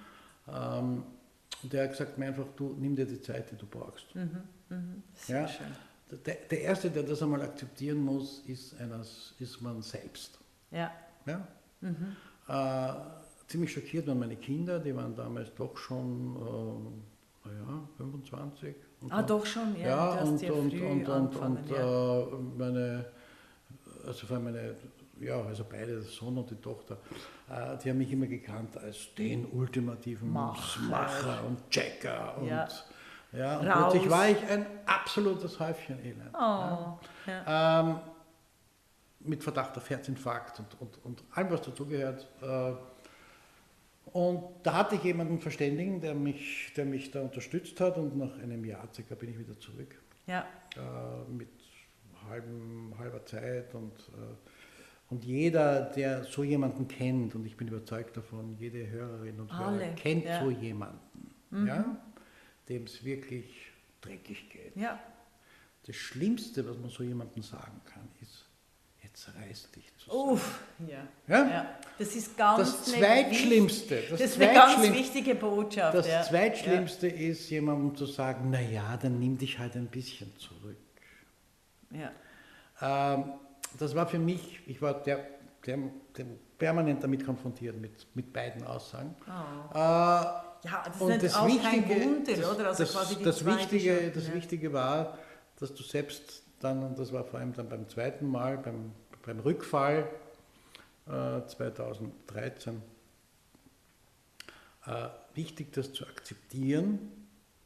Ähm, 0.47 1.03
und 1.63 1.73
der 1.73 1.83
hat 1.83 1.91
gesagt 1.91 2.17
mir 2.17 2.27
einfach, 2.27 2.47
du 2.55 2.75
nimm 2.77 2.95
dir 2.95 3.05
die 3.05 3.21
Zeit, 3.21 3.51
die 3.51 3.55
du 3.55 3.65
brauchst. 3.65 4.13
Mhm, 4.15 4.41
mhm. 4.69 5.03
Sehr 5.13 5.41
ja? 5.41 5.47
schön. 5.47 5.67
Der, 6.25 6.35
der, 6.35 6.61
Erste, 6.61 6.89
der 6.91 7.03
das 7.03 7.21
einmal 7.23 7.41
akzeptieren 7.41 7.97
muss, 7.97 8.39
ist, 8.45 8.79
eines, 8.79 9.33
ist 9.39 9.61
man 9.61 9.81
selbst. 9.81 10.37
Ja. 10.71 10.91
ja? 11.25 11.47
Mhm. 11.81 12.15
Äh, 12.47 12.93
ziemlich 13.47 13.73
schockiert 13.73 14.05
waren 14.07 14.19
meine 14.19 14.35
Kinder, 14.35 14.79
die 14.79 14.95
waren 14.95 15.15
damals 15.15 15.53
doch 15.55 15.75
schon 15.77 16.35
äh, 16.35 17.47
naja, 17.47 17.87
25. 17.97 18.75
ah, 19.09 19.17
dann, 19.17 19.27
doch 19.27 19.45
schon, 19.45 19.75
ja. 19.79 19.87
ja 19.87 20.21
und, 20.21 20.43
und, 20.43 20.73
und, 20.73 21.09
und, 21.09 21.35
und 21.35 21.69
ja. 21.69 22.19
äh, 22.19 22.25
meine, 22.57 23.05
also 24.05 24.27
vor 24.27 24.37
allem 24.37 24.45
meine 24.45 24.75
ja, 25.19 25.41
also 25.41 25.65
beide, 25.69 25.93
der 25.93 26.01
Sohn 26.01 26.37
und 26.37 26.49
die 26.49 26.55
Tochter, 26.55 26.97
äh, 27.49 27.77
die 27.77 27.89
haben 27.89 27.97
mich 27.97 28.11
immer 28.11 28.27
gekannt 28.27 28.77
als 28.77 29.13
den 29.15 29.45
ultimativen 29.45 30.31
Macher, 30.31 30.81
Macher 30.81 31.43
und 31.45 31.69
Checker 31.69 32.37
und 32.37 32.47
ja. 32.47 32.67
Ja, 33.31 33.59
und 33.59 33.67
Raus. 33.67 33.91
plötzlich 33.91 34.09
war 34.09 34.29
ich 34.29 34.37
ein 34.49 34.65
absolutes 34.85 35.59
Häufchen 35.59 35.99
Elend. 35.99 36.33
Oh, 36.33 36.37
ja. 36.37 36.99
Ja. 37.27 37.79
Ähm, 37.81 37.99
mit 39.19 39.43
Verdacht 39.43 39.75
auf 39.77 39.89
Herzinfarkt 39.89 40.59
und, 40.59 40.81
und, 40.81 41.05
und 41.05 41.23
allem, 41.33 41.51
was 41.51 41.61
dazugehört. 41.61 42.27
Äh, 42.41 42.73
und 44.13 44.43
da 44.63 44.73
hatte 44.73 44.95
ich 44.95 45.03
jemanden 45.03 45.39
Verständigen, 45.39 45.99
der 45.99 46.13
mich, 46.13 46.71
der 46.77 46.85
mich 46.85 47.11
da 47.11 47.21
unterstützt 47.21 47.81
hat 47.81 47.97
und 47.97 48.15
nach 48.15 48.37
einem 48.37 48.63
Jahr 48.63 48.87
circa 48.93 49.15
bin 49.15 49.31
ich 49.31 49.39
wieder 49.39 49.59
zurück. 49.59 49.99
Ja. 50.27 50.45
Äh, 50.77 51.31
mit 51.31 51.49
halben, 52.29 52.93
halber 52.97 53.25
Zeit 53.25 53.73
und 53.73 53.91
äh, 53.91 54.35
und 55.09 55.23
jeder, 55.23 55.81
der 55.81 56.23
so 56.23 56.43
jemanden 56.43 56.87
kennt, 56.87 57.35
und 57.35 57.45
ich 57.45 57.55
bin 57.55 57.67
überzeugt 57.67 58.17
davon, 58.17 58.55
jede 58.57 58.89
Hörerin 58.89 59.39
und 59.39 59.51
Alle, 59.51 59.85
Hörer 59.85 59.95
kennt 59.95 60.25
ja. 60.25 60.43
so 60.43 60.49
jemanden, 60.49 61.31
mhm. 61.51 61.67
ja, 61.67 61.97
dem 62.67 62.83
es 62.83 63.03
wirklich 63.03 63.45
dreckig 64.01 64.49
geht. 64.49 64.75
Ja. 64.75 64.99
Das 65.85 65.95
Schlimmste, 65.95 66.67
was 66.67 66.77
man 66.77 66.89
so 66.89 67.03
jemandem 67.03 67.43
sagen 67.43 67.79
kann, 67.85 68.07
ist, 68.19 68.45
jetzt 69.03 69.29
reiß 69.35 69.69
dich 69.71 69.95
zusammen. 69.97 70.31
Uff, 70.31 70.59
ja. 70.87 71.07
Ja? 71.27 71.47
ja. 71.47 71.79
Das 71.99 72.15
ist 72.15 72.35
ganz 72.35 72.57
das 72.57 72.85
Zweitschlimmste. 72.85 74.01
Das, 74.09 74.19
das 74.19 74.21
ist 74.21 74.41
eine 74.41 74.53
ganz 74.53 74.91
wichtige 74.91 75.35
Botschaft. 75.35 75.95
Das 75.95 76.07
ja. 76.07 76.23
Zweitschlimmste 76.23 77.07
ja. 77.07 77.29
ist, 77.29 77.47
jemandem 77.51 77.95
zu 77.95 78.07
sagen, 78.07 78.49
naja, 78.49 78.97
dann 78.99 79.19
nimm 79.19 79.37
dich 79.37 79.59
halt 79.59 79.75
ein 79.75 79.87
bisschen 79.87 80.35
zurück. 80.37 80.77
Ja. 81.91 82.11
Ähm, 82.81 83.33
das 83.77 83.95
war 83.95 84.07
für 84.07 84.19
mich, 84.19 84.61
ich 84.67 84.81
war 84.81 84.93
der 85.03 85.25
dem, 85.65 85.91
dem 86.17 86.37
permanent 86.57 87.03
damit 87.03 87.25
konfrontiert, 87.25 87.79
mit, 87.79 88.05
mit 88.15 88.31
beiden 88.31 88.63
Aussagen. 88.63 89.15
Oh. 89.27 89.73
Äh, 89.73 89.77
Ja, 89.77 90.83
das 90.87 91.01
und 91.01 91.11
ist 91.11 91.23
das 91.35 91.45
Wichtige, 91.45 91.95
kein 91.95 92.03
Wunder, 92.03 92.35
das, 92.35 92.51
oder? 92.51 92.67
Also 92.67 92.83
das, 92.83 92.93
quasi 92.93 93.23
das, 93.23 93.45
Wichtige, 93.45 94.11
das 94.13 94.27
ja. 94.27 94.33
Wichtige 94.33 94.73
war, 94.73 95.17
dass 95.59 95.73
du 95.73 95.83
selbst 95.83 96.43
dann, 96.59 96.83
und 96.83 96.97
das 96.97 97.11
war 97.13 97.23
vor 97.23 97.39
allem 97.39 97.53
dann 97.53 97.69
beim 97.69 97.87
zweiten 97.89 98.27
Mal, 98.27 98.57
beim, 98.57 98.91
beim 99.25 99.39
Rückfall 99.39 100.07
äh, 101.07 101.45
2013, 101.45 102.81
äh, 104.87 105.07
wichtig, 105.33 105.73
das 105.73 105.93
zu 105.93 106.05
akzeptieren, 106.05 106.99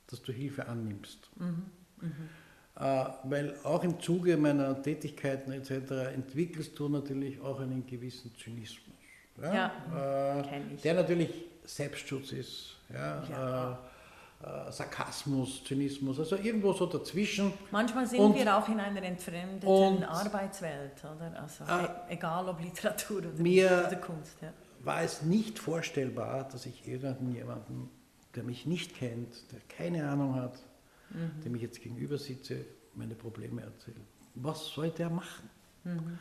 dass 0.08 0.22
du 0.22 0.32
Hilfe 0.32 0.68
annimmst. 0.68 1.30
Mhm, 1.36 1.66
Äh, 2.02 2.06
weil 3.24 3.56
auch 3.64 3.84
im 3.84 4.00
Zuge 4.00 4.38
meiner 4.38 4.82
Tätigkeiten 4.82 5.52
etc. 5.52 5.92
entwickelst 6.16 6.78
du 6.80 6.88
natürlich 6.90 7.40
auch 7.42 7.60
einen 7.60 7.86
gewissen 7.86 8.34
Zynismus. 8.42 8.96
äh, 9.42 10.42
kenn 10.50 10.72
ich. 10.76 10.82
Der 10.82 10.94
natürlich 10.96 11.30
Selbstschutz 11.66 12.32
ist, 12.32 12.78
ja, 12.94 13.24
Ja. 13.30 13.72
Äh, 13.74 13.76
äh, 14.42 14.72
Sarkasmus, 14.72 15.64
Zynismus, 15.66 16.18
also 16.20 16.38
irgendwo 16.38 16.72
so 16.72 16.86
dazwischen. 16.86 17.52
Manchmal 17.72 18.08
sind 18.08 18.20
Und- 18.22 18.36
wir 18.36 18.58
auch 18.58 18.68
in 18.70 18.80
einer 18.80 19.04
entfremdeten 19.04 20.04
Arbeitswelt, 20.06 20.94
oder? 21.04 21.42
Also 21.42 21.66
e 21.66 22.14
egal 22.14 22.48
ob 22.48 22.62
Literatur 22.62 23.18
oder, 23.18 23.30
Mir- 23.38 23.86
oder 23.88 23.96
Kunst. 23.98 24.38
Ja. 24.42 24.54
war 24.82 25.02
es 25.04 25.22
nicht 25.24 25.60
vorstellbar, 25.60 26.48
dass 26.50 26.66
ich 26.66 26.88
irgendjemanden, 26.88 27.90
der 28.36 28.44
mich 28.44 28.66
nicht 28.66 28.96
kennt, 28.96 29.52
der 29.52 29.60
keine 29.68 30.10
Ahnung 30.10 30.36
hat, 30.36 30.54
Mhm. 31.12 31.42
dem 31.44 31.56
ich 31.56 31.62
jetzt 31.62 31.82
gegenüber 31.82 32.18
sitze, 32.18 32.66
meine 32.96 33.16
Probleme 33.16 33.62
erzähle. 33.62 33.98
Was 34.36 34.68
soll 34.68 34.90
der 34.92 35.10
machen? 35.10 35.50
Mhm. 35.84 36.20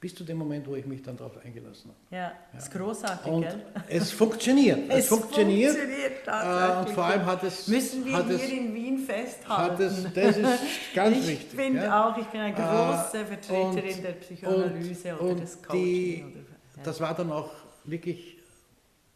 Bis 0.00 0.14
zu 0.14 0.24
dem 0.24 0.38
Moment, 0.38 0.66
wo 0.66 0.74
ich 0.76 0.86
mich 0.86 1.02
dann 1.02 1.14
darauf 1.18 1.36
eingelassen 1.44 1.90
habe. 1.90 2.16
ja, 2.16 2.32
das 2.54 2.64
ist 2.64 2.72
großartig, 2.72 3.30
Und 3.30 3.42
gell? 3.42 3.62
es 3.88 4.10
funktioniert. 4.10 4.78
Es, 4.88 5.08
funktioniert. 5.08 5.76
funktioniert 5.76 6.26
äh, 6.26 6.78
und 6.80 6.88
vor 6.94 7.04
allem 7.04 7.26
hat 7.26 7.44
es. 7.44 7.68
Müssen 7.68 8.06
wir 8.06 8.24
hier 8.24 8.34
es, 8.36 8.48
in 8.50 8.74
Wien 8.74 8.98
festhalten. 9.00 9.72
hat 9.72 9.80
es, 9.80 10.02
das 10.14 10.36
ist 10.38 10.60
ganz 10.94 11.18
ich 11.18 11.28
wichtig. 11.28 11.50
finde 11.60 11.82
ja. 11.82 12.08
auch, 12.08 12.16
ich 12.16 12.26
bin 12.28 12.40
eine 12.40 12.54
Äh, 12.54 12.56
große 12.56 13.26
Vertreterin 13.26 13.94
und- 13.96 14.02
der 14.04 14.12
Psychoanalyse 14.12 15.16
und- 15.18 15.20
oder 15.32 15.40
des 15.42 15.62
Coaching. 15.62 15.82
die- 15.84 16.24
oder, 16.24 16.34
ja. 16.76 16.82
Das 16.82 16.98
war 17.02 17.14
dann 17.14 17.30
auch 17.30 17.50
wirklich 17.84 18.38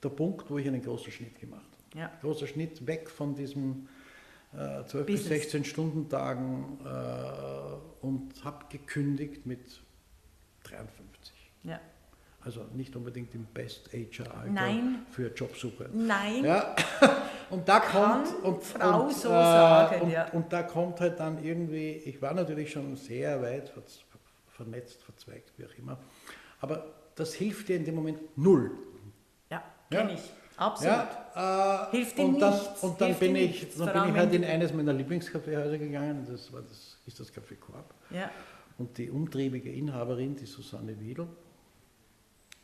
der 0.02 0.10
Punkt, 0.10 0.50
wo 0.50 0.58
ich 0.58 0.68
einen 0.68 0.82
großen 0.82 1.10
Schnitt 1.10 1.40
gemacht 1.40 1.62
habe. 1.94 1.98
Ja. 1.98 2.10
Großer 2.20 2.46
Schnitt 2.46 2.86
weg 2.86 3.08
von 3.08 3.34
diesen 3.34 3.88
äh, 4.56 4.84
12 4.86 5.06
bis 5.06 5.20
Business. 5.22 5.42
16 5.42 5.64
Stunden 5.64 6.08
Tagen 6.08 6.78
äh, 6.84 8.04
und 8.06 8.32
habe 8.44 8.64
gekündigt 8.68 9.46
mit 9.46 9.60
53. 10.64 11.32
ja. 11.64 11.80
Also 12.46 12.62
nicht 12.74 12.94
unbedingt 12.94 13.34
im 13.34 13.46
Best 13.46 13.88
Nein. 14.52 15.06
für 15.10 15.32
Jobsuche. 15.32 15.88
Nein, 15.94 16.44
Ja, 16.44 16.76
und 17.50 17.66
da 17.66 17.80
Kann 17.80 18.22
kommt 18.24 18.44
und, 18.44 18.62
Frau 18.62 19.04
und, 19.04 19.14
so 19.14 19.28
äh, 19.28 19.32
sagen, 19.32 20.00
und, 20.02 20.10
ja. 20.10 20.28
und 20.30 20.52
da 20.52 20.62
kommt 20.62 21.00
halt 21.00 21.18
dann 21.18 21.42
irgendwie, 21.42 21.92
ich 21.92 22.20
war 22.20 22.34
natürlich 22.34 22.70
schon 22.70 22.96
sehr 22.96 23.40
weit 23.40 23.70
ver- 23.70 23.80
vernetzt, 24.48 25.02
verzweigt, 25.02 25.52
wie 25.56 25.64
auch 25.64 25.78
immer, 25.78 25.96
aber 26.60 26.84
das 27.14 27.32
hilft 27.32 27.68
dir 27.68 27.76
in 27.76 27.84
dem 27.86 27.94
Moment 27.94 28.36
null. 28.36 28.72
ja, 29.50 29.62
Ja. 29.90 30.00
kenne 30.00 30.12
ich. 30.12 30.30
Absolut. 30.56 30.96
Ja, 31.34 31.88
äh, 31.88 31.90
Hilft 31.96 32.18
dir 32.18 32.24
und 32.24 32.40
dann, 32.40 32.54
nichts, 32.54 32.82
und 32.82 33.00
dann 33.00 33.06
hilft 33.08 33.20
bin 33.20 33.36
ich, 33.36 33.66
dann 33.76 33.92
bin 33.92 34.14
ich 34.14 34.20
halt 34.20 34.34
in 34.34 34.44
eines 34.44 34.72
meiner 34.72 34.92
Lieblingskaffeehäuser 34.92 35.78
gegangen, 35.78 36.26
das 36.30 36.52
war 36.52 36.62
das, 36.62 36.98
ist 37.06 37.18
das 37.18 37.32
Café 37.32 37.56
Korb. 37.58 37.92
Ja. 38.10 38.30
Und 38.78 38.96
die 38.98 39.10
umtriebige 39.10 39.72
Inhaberin, 39.72 40.36
die 40.36 40.46
Susanne 40.46 40.98
Wiedel, 41.00 41.26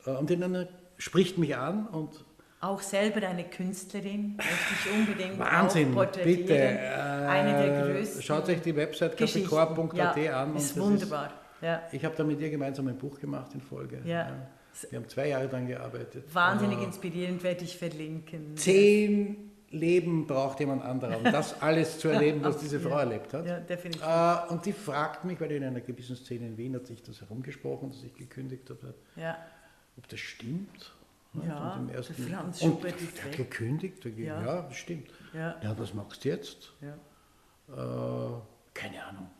äh, 0.06 0.10
und 0.10 0.30
die 0.30 0.66
spricht 0.98 1.38
mich 1.38 1.56
an 1.56 1.86
und 1.88 2.24
Auch 2.60 2.80
selber 2.80 3.26
eine 3.26 3.44
Künstlerin, 3.44 4.36
möchte 4.36 4.52
ich 4.52 4.92
unbedingt 4.92 5.38
Wahnsinn, 5.38 5.94
bitte. 5.94 6.54
Äh, 6.54 6.88
eine 7.26 7.64
der 7.64 7.84
größten 7.86 8.22
Schaut 8.22 8.48
euch 8.48 8.60
die 8.60 8.76
Website 8.76 9.16
kaffeekorb.at 9.16 10.16
ja, 10.16 10.42
an. 10.42 10.56
Ist 10.56 10.78
wunderbar. 10.78 11.32
ja. 11.60 11.76
Ist, 11.76 11.94
ich 11.94 12.04
habe 12.04 12.14
da 12.16 12.22
mit 12.22 12.40
ihr 12.40 12.50
gemeinsam 12.50 12.86
ein 12.88 12.98
Buch 12.98 13.18
gemacht 13.18 13.52
in 13.54 13.60
Folge. 13.60 14.00
Ja. 14.04 14.28
Wir 14.90 14.98
haben 14.98 15.08
zwei 15.08 15.28
Jahre 15.28 15.48
daran 15.48 15.66
gearbeitet. 15.66 16.24
Wahnsinnig 16.34 16.78
Äh, 16.78 16.84
inspirierend, 16.84 17.42
werde 17.42 17.64
ich 17.64 17.76
verlinken. 17.76 18.56
Zehn 18.56 19.50
Leben 19.70 20.26
braucht 20.26 20.58
jemand 20.60 20.82
anderer, 20.82 21.18
um 21.18 21.24
das 21.24 21.60
alles 21.62 21.98
zu 21.98 22.08
erleben, 22.08 22.42
was 22.42 22.58
diese 22.58 22.80
Frau 22.80 22.90
Ja. 22.90 23.00
erlebt 23.00 23.32
hat. 23.34 23.46
Ja, 23.46 23.60
definitiv. 23.60 24.02
Äh, 24.04 24.52
und 24.52 24.64
die 24.66 24.72
fragt 24.72 25.24
mich, 25.24 25.40
weil 25.40 25.52
in 25.52 25.64
einer 25.64 25.80
gewissen 25.80 26.16
Szene 26.16 26.46
in 26.48 26.56
Wien 26.56 26.74
hat 26.74 26.86
sich 26.86 27.02
das 27.02 27.20
herumgesprochen, 27.20 27.90
dass 27.90 28.02
ich 28.02 28.14
gekündigt 28.14 28.68
habe, 28.70 28.94
Ja. 29.16 29.36
ob 29.96 30.08
das 30.08 30.18
stimmt. 30.20 30.92
Ja, 31.46 31.74
und 31.74 31.80
im 31.82 31.86
der 31.88 31.96
ersten, 31.98 32.14
Franz 32.14 32.60
und 32.62 32.72
Schubert 32.72 33.00
ist 33.00 33.18
der 33.18 33.24
weg. 33.26 33.36
gekündigt. 33.36 34.04
Ja. 34.04 34.42
ja, 34.44 34.62
das 34.62 34.76
stimmt. 34.76 35.10
Ja. 35.32 35.54
Ja, 35.62 35.78
was 35.78 35.94
machst 35.94 36.24
du 36.24 36.28
jetzt? 36.30 36.72
Ja. 36.80 36.94
Äh, 37.68 38.40
keine 38.74 39.04
Ahnung. 39.04 39.30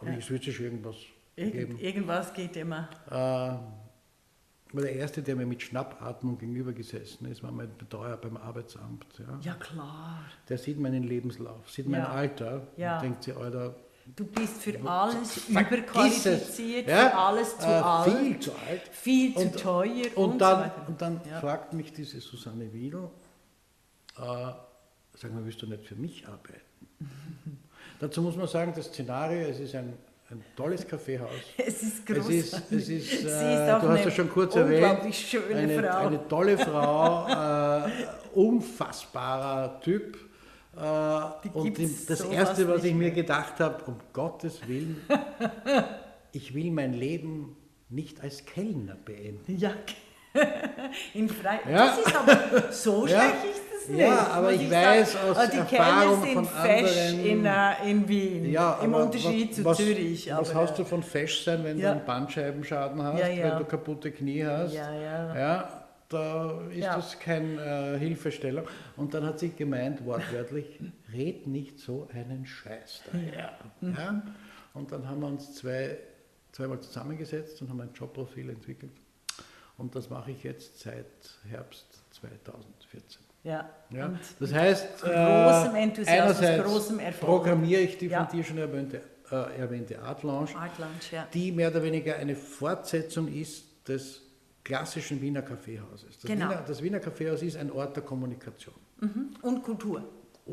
Aber 0.00 0.10
Ja. 0.10 0.18
es 0.18 0.28
wird 0.28 0.44
sich 0.44 0.60
irgendwas 0.60 0.96
Irgend, 1.36 1.52
geben. 1.54 1.78
irgendwas 1.78 2.34
geht 2.34 2.56
immer. 2.56 2.90
Äh, 3.10 3.83
war 4.74 4.82
der 4.82 4.94
Erste, 4.96 5.22
der 5.22 5.36
mir 5.36 5.46
mit 5.46 5.62
Schnappatmung 5.62 6.38
gegenüber 6.38 6.72
gesessen 6.72 7.26
ist, 7.26 7.42
war 7.42 7.52
mein 7.52 7.70
Betreuer 7.76 8.16
beim 8.16 8.36
Arbeitsamt. 8.36 9.06
Ja. 9.18 9.38
Ja, 9.42 9.54
klar. 9.54 10.20
Der 10.48 10.58
sieht 10.58 10.78
meinen 10.78 11.04
Lebenslauf, 11.04 11.70
sieht 11.70 11.88
mein 11.88 12.00
Ja. 12.00 12.08
Alter 12.08 12.66
Ja. 12.76 12.96
und 12.96 13.02
denkt 13.04 13.24
sich, 13.24 13.36
Alter, 13.36 13.74
Du 14.16 14.26
bist 14.26 14.60
für 14.60 14.78
alles 14.86 15.48
überqualifiziert. 15.48 16.88
Ja, 16.88 17.08
für 17.08 17.14
alles 17.16 17.58
zu 17.58 17.66
äh, 17.66 17.70
alt, 17.70 18.12
Viel 18.18 18.38
zu 18.40 18.52
alt. 18.52 18.82
viel 18.92 19.34
zu 19.34 19.40
Und- 19.40 19.58
teuer 19.58 20.06
Und 20.16 20.32
und, 20.32 20.38
dann, 20.40 20.70
so 20.76 20.88
und 20.88 21.00
dann 21.00 21.20
Ja. 21.30 21.40
fragt 21.40 21.72
mich 21.72 21.90
diese 21.90 22.20
Susanne 22.20 22.70
Wiedel, 22.74 23.08
äh, 24.18 24.20
sag 25.16 25.32
mal, 25.32 25.42
willst 25.44 25.62
du 25.62 25.66
nicht 25.66 25.84
für 25.86 25.94
mich 25.94 26.26
arbeiten? 26.28 26.60
Dazu 28.00 28.20
muss 28.20 28.36
man 28.36 28.46
sagen, 28.46 28.74
das 28.76 28.86
Szenario, 28.88 29.48
es 29.48 29.58
ist 29.60 29.74
ein, 29.74 29.94
ein 30.34 30.44
tolles 30.56 30.86
Kaffeehaus. 30.86 31.30
Es 31.56 31.82
ist 31.82 32.08
Es 32.08 32.16
großartig. 32.16 32.38
ist, 32.38 32.70
es 32.72 32.88
ist, 32.88 33.10
Sie 33.22 33.26
äh, 33.28 33.70
auch 33.72 33.80
du 33.80 33.88
hast 33.88 34.04
ja 34.04 34.10
schon 34.10 34.30
kurz 34.30 34.54
erwähnt, 34.56 35.14
schöne 35.14 35.54
eine, 35.56 35.82
Frau. 35.82 36.06
eine 36.06 36.28
tolle 36.28 36.58
Frau, 36.58 37.86
äh, 37.86 37.90
unfassbarer 38.34 39.80
Typ. 39.80 40.16
Äh, 40.76 41.48
und 41.56 41.78
das 41.78 42.18
sowas 42.18 42.32
Erste, 42.32 42.68
was 42.68 42.84
ich 42.84 42.94
mir 42.94 43.10
gedacht 43.12 43.60
habe, 43.60 43.84
um 43.84 43.96
Gottes 44.12 44.66
Willen, 44.66 45.00
ich 46.32 46.54
will 46.54 46.70
mein 46.70 46.92
Leben 46.94 47.56
nicht 47.88 48.20
als 48.22 48.44
Kellner 48.44 48.96
beenden. 48.96 49.56
Ja, 49.56 49.72
in 51.14 51.28
Frei 51.28 51.60
Ja. 51.70 51.86
Das 51.86 51.98
ist 51.98 52.16
aber 52.16 52.72
so 52.72 53.06
Ja. 53.06 53.20
schlecht 53.20 53.44
ist 53.56 53.62
es 53.84 53.88
nicht. 53.88 54.00
Ja, 54.00 54.26
aber 54.28 54.52
ich 54.52 54.68
sagen. 54.68 54.72
weiß 55.00 55.16
aus 55.16 55.36
Also 55.36 55.52
die 55.52 55.58
Erfahrung 55.76 56.16
von 56.24 56.44
sind 56.44 56.46
fesch 56.46 56.98
anderen- 57.08 57.24
in, 57.26 57.46
äh, 57.46 57.90
in 57.90 58.08
Wien, 58.08 58.50
Ja, 58.50 58.78
im 58.82 58.94
Unterschied 58.94 59.50
was, 59.50 59.56
zu 59.56 59.64
was, 59.64 59.76
Zürich. 59.78 60.30
Was 60.34 60.54
hast 60.54 60.78
du 60.78 60.84
von 60.84 61.02
fesch 61.02 61.44
sein, 61.44 61.62
wenn 61.64 61.78
Ja. 61.78 61.90
du 61.92 61.96
einen 61.98 62.06
Bandscheibenschaden 62.06 63.02
hast, 63.02 63.20
Ja, 63.20 63.28
wenn 63.50 63.58
du 63.58 63.64
kaputte 63.64 64.10
Knie 64.10 64.44
hast? 64.44 64.72
Ja, 64.74 64.92
ja. 64.92 65.36
Ja, 65.38 65.84
da 66.08 66.60
ist 66.70 66.86
das 66.86 67.18
keine 67.18 67.94
äh, 67.94 67.98
Hilfestellung. 67.98 68.64
Und 68.96 69.14
dann 69.14 69.24
hat 69.24 69.38
sie 69.38 69.50
gemeint, 69.50 70.04
wortwörtlich, 70.04 70.78
red 71.12 71.46
nicht 71.46 71.78
so 71.80 72.08
einen 72.14 72.44
Scheiß 72.46 73.02
daher. 73.12 73.52
Ja. 73.82 74.22
Und 74.74 74.90
dann 74.92 75.08
haben 75.08 75.20
wir 75.20 75.28
uns 75.28 75.54
zwei, 75.54 75.96
zweimal 76.52 76.80
zusammengesetzt 76.80 77.60
und 77.62 77.70
haben 77.70 77.80
ein 77.80 77.90
Jobprofil 77.94 78.50
entwickelt. 78.50 78.92
Und 79.76 79.96
das 79.96 80.08
mache 80.08 80.30
ich 80.30 80.44
jetzt 80.44 80.78
seit 80.80 81.06
Herbst 81.48 81.86
2014. 82.12 83.23
Ja. 83.44 83.68
Ja, 83.90 84.06
Und 84.06 84.18
das 84.40 84.52
heißt, 84.52 85.02
großem 85.02 85.12
äh, 85.76 85.82
Enthusiasmus, 85.82 86.08
einerseits 86.38 86.64
großem 86.64 86.98
Erfolg. 86.98 87.20
programmiere 87.30 87.80
ich 87.82 87.98
die 87.98 88.08
von 88.08 88.26
dir 88.32 88.42
schon 88.42 88.58
erwähnte, 88.58 89.02
äh, 89.30 89.58
erwähnte 89.60 90.00
Art 90.02 90.22
Lounge, 90.22 90.56
Art 90.56 90.78
Lounge, 90.78 91.26
die 91.32 91.52
mehr 91.52 91.70
oder 91.70 91.82
weniger 91.82 92.16
eine 92.16 92.34
Fortsetzung 92.34 93.28
ist 93.28 93.64
des 93.86 94.22
klassischen 94.64 95.20
Wiener 95.20 95.42
Kaffeehauses. 95.42 96.18
Das, 96.18 96.22
Genau. 96.30 96.46
Wiener, 96.48 96.64
das 96.66 96.82
Wiener 96.82 96.98
Kaffeehaus 97.00 97.42
ist 97.42 97.56
ein 97.56 97.70
Ort 97.70 97.94
der 97.96 98.02
Kommunikation. 98.02 98.74
Und 99.42 99.62
Kultur. 99.62 100.02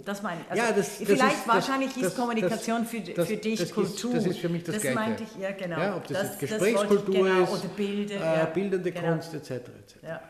Das 0.05 0.21
meine 0.21 0.41
ich. 0.41 0.51
Also 0.51 0.63
Ja, 0.63 0.69
das- 0.71 0.99
das 0.99 1.07
vielleicht 1.07 1.37
ist- 1.37 1.47
wahrscheinlich 1.47 1.93
das- 1.93 2.03
ist 2.03 2.15
Kommunikation 2.17 2.85
für, 2.85 2.97
für 3.01 3.37
dich 3.37 3.59
das 3.59 3.67
ist- 3.69 3.73
Kultur. 3.73 4.13
das 4.13 4.25
ist 4.25 4.39
für 4.39 4.49
mich 4.49 4.63
das 4.63 4.75
Das 4.75 4.81
Gleiche. 4.83 4.99
meinte 4.99 5.23
ich, 5.23 5.35
ja 5.41 5.51
genau. 5.51 5.79
Ja, 5.79 5.97
ob 5.97 6.07
das, 6.07 6.21
jetzt 6.23 6.39
Gesprächskultur 6.39 7.13
genau, 7.15 7.43
ist, 7.43 7.51
Oder 7.51 7.67
Bilder. 7.75 8.15
äh, 8.15 8.19
ja, 8.39 8.45
bildende 8.45 8.91
genau. 8.91 9.07
Kunst 9.13 9.33
etc. 9.33 9.51
etc. 9.51 9.95
Ja. 10.03 10.21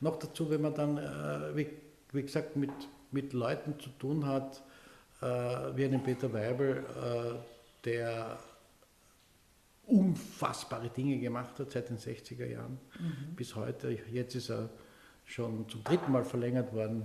Noch 0.00 0.16
dazu, 0.18 0.48
wenn 0.50 0.60
man 0.62 0.74
dann, 0.74 0.98
äh, 0.98 1.56
wie, 1.56 1.68
wie 2.12 2.22
gesagt, 2.22 2.56
mit, 2.56 2.70
mit 3.10 3.32
Leuten 3.32 3.78
zu 3.80 3.90
tun 3.90 4.26
hat, 4.26 4.62
äh, 5.20 5.26
wie 5.76 5.84
einen 5.84 6.02
Peter 6.02 6.32
Weibel, 6.32 6.84
äh, 7.02 7.38
der 7.84 8.38
unfassbare 9.86 10.90
Dinge 10.90 11.18
gemacht 11.18 11.58
hat 11.58 11.70
seit 11.70 11.88
den 11.88 11.98
60er 11.98 12.46
Jahren 12.46 12.78
Mhm. 12.98 13.34
bis 13.36 13.54
heute. 13.56 13.96
Jetzt 14.10 14.34
ist 14.34 14.50
er 14.50 14.68
schon 15.24 15.68
zum 15.68 15.82
dritten 15.84 16.12
Mal 16.12 16.24
verlängert 16.24 16.72
worden, 16.74 17.04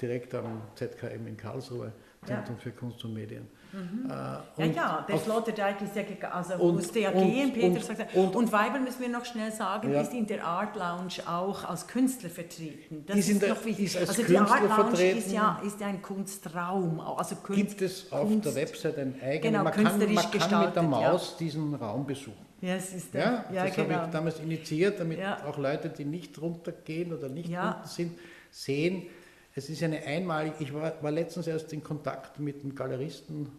direkt 0.00 0.34
am 0.34 0.62
ZKM 0.76 1.26
in 1.26 1.36
Karlsruhe. 1.36 1.92
Zentrum 2.24 2.58
für 2.58 2.70
Kunst 2.70 3.04
und 3.04 3.14
Medien. 3.14 3.48
Mhm. 3.72 4.10
Äh, 4.10 4.66
ja, 4.66 4.72
ja, 4.72 5.06
der 5.08 5.18
Sloterdijk 5.18 5.82
ist 5.82 5.96
ja, 5.96 6.30
also 6.30 6.54
und, 6.54 6.76
musste 6.76 7.00
ja 7.00 7.10
und, 7.10 7.30
gehen, 7.30 7.52
Peter 7.52 7.66
und, 7.66 7.84
sagt. 7.84 8.14
Und, 8.14 8.36
und 8.36 8.52
Weibel, 8.52 8.80
müssen 8.80 9.00
wir 9.00 9.08
noch 9.08 9.24
schnell 9.24 9.52
sagen, 9.52 9.92
ja. 9.92 10.00
ist 10.00 10.12
in 10.12 10.26
der 10.26 10.44
Art 10.44 10.76
Lounge 10.76 11.26
auch 11.26 11.64
als 11.64 11.86
Künstler 11.86 12.30
vertreten. 12.30 13.04
Das 13.06 13.16
ist, 13.16 13.28
ist 13.28 13.48
noch 13.48 13.64
wichtig. 13.64 13.98
also 13.98 14.22
die 14.22 14.38
Art 14.38 14.62
Lounge 14.62 14.74
vertreten. 14.74 15.18
ist 15.18 15.32
ja 15.32 15.60
ist 15.64 15.82
ein 15.82 16.02
Kunstraum. 16.02 17.00
Also 17.00 17.36
Kunst, 17.36 17.60
Gibt 17.60 17.82
es 17.82 18.10
auf 18.12 18.28
Kunst, 18.28 18.46
der 18.46 18.54
Website 18.54 18.98
ein 18.98 19.14
eigenes, 19.22 19.42
genau, 19.42 19.64
man, 19.64 19.72
kann, 19.72 19.84
man 19.84 20.30
kann 20.30 20.64
mit 20.66 20.76
der 20.76 20.82
Maus 20.82 21.30
ja. 21.32 21.46
diesen 21.46 21.74
Raum 21.74 22.06
besuchen. 22.06 22.50
Ja, 22.60 22.76
ja, 22.76 23.44
ja, 23.52 23.64
das 23.64 23.74
genau. 23.74 23.94
habe 23.94 24.06
ich 24.06 24.12
damals 24.12 24.40
initiiert, 24.40 25.00
damit 25.00 25.18
auch 25.24 25.56
Leute, 25.56 25.88
die 25.88 26.04
nicht 26.04 26.40
runtergehen 26.40 27.12
oder 27.12 27.28
nicht 27.28 27.48
unten 27.48 27.86
sind, 27.88 28.18
sehen, 28.50 29.06
es 29.54 29.68
ist 29.68 29.82
eine 29.82 30.02
einmalige, 30.02 30.56
ich 30.60 30.72
war, 30.72 31.02
war, 31.02 31.10
letztens 31.10 31.46
erst 31.46 31.72
in 31.72 31.82
Kontakt 31.82 32.38
mit 32.38 32.62
dem 32.62 32.74
Galeristen 32.74 33.50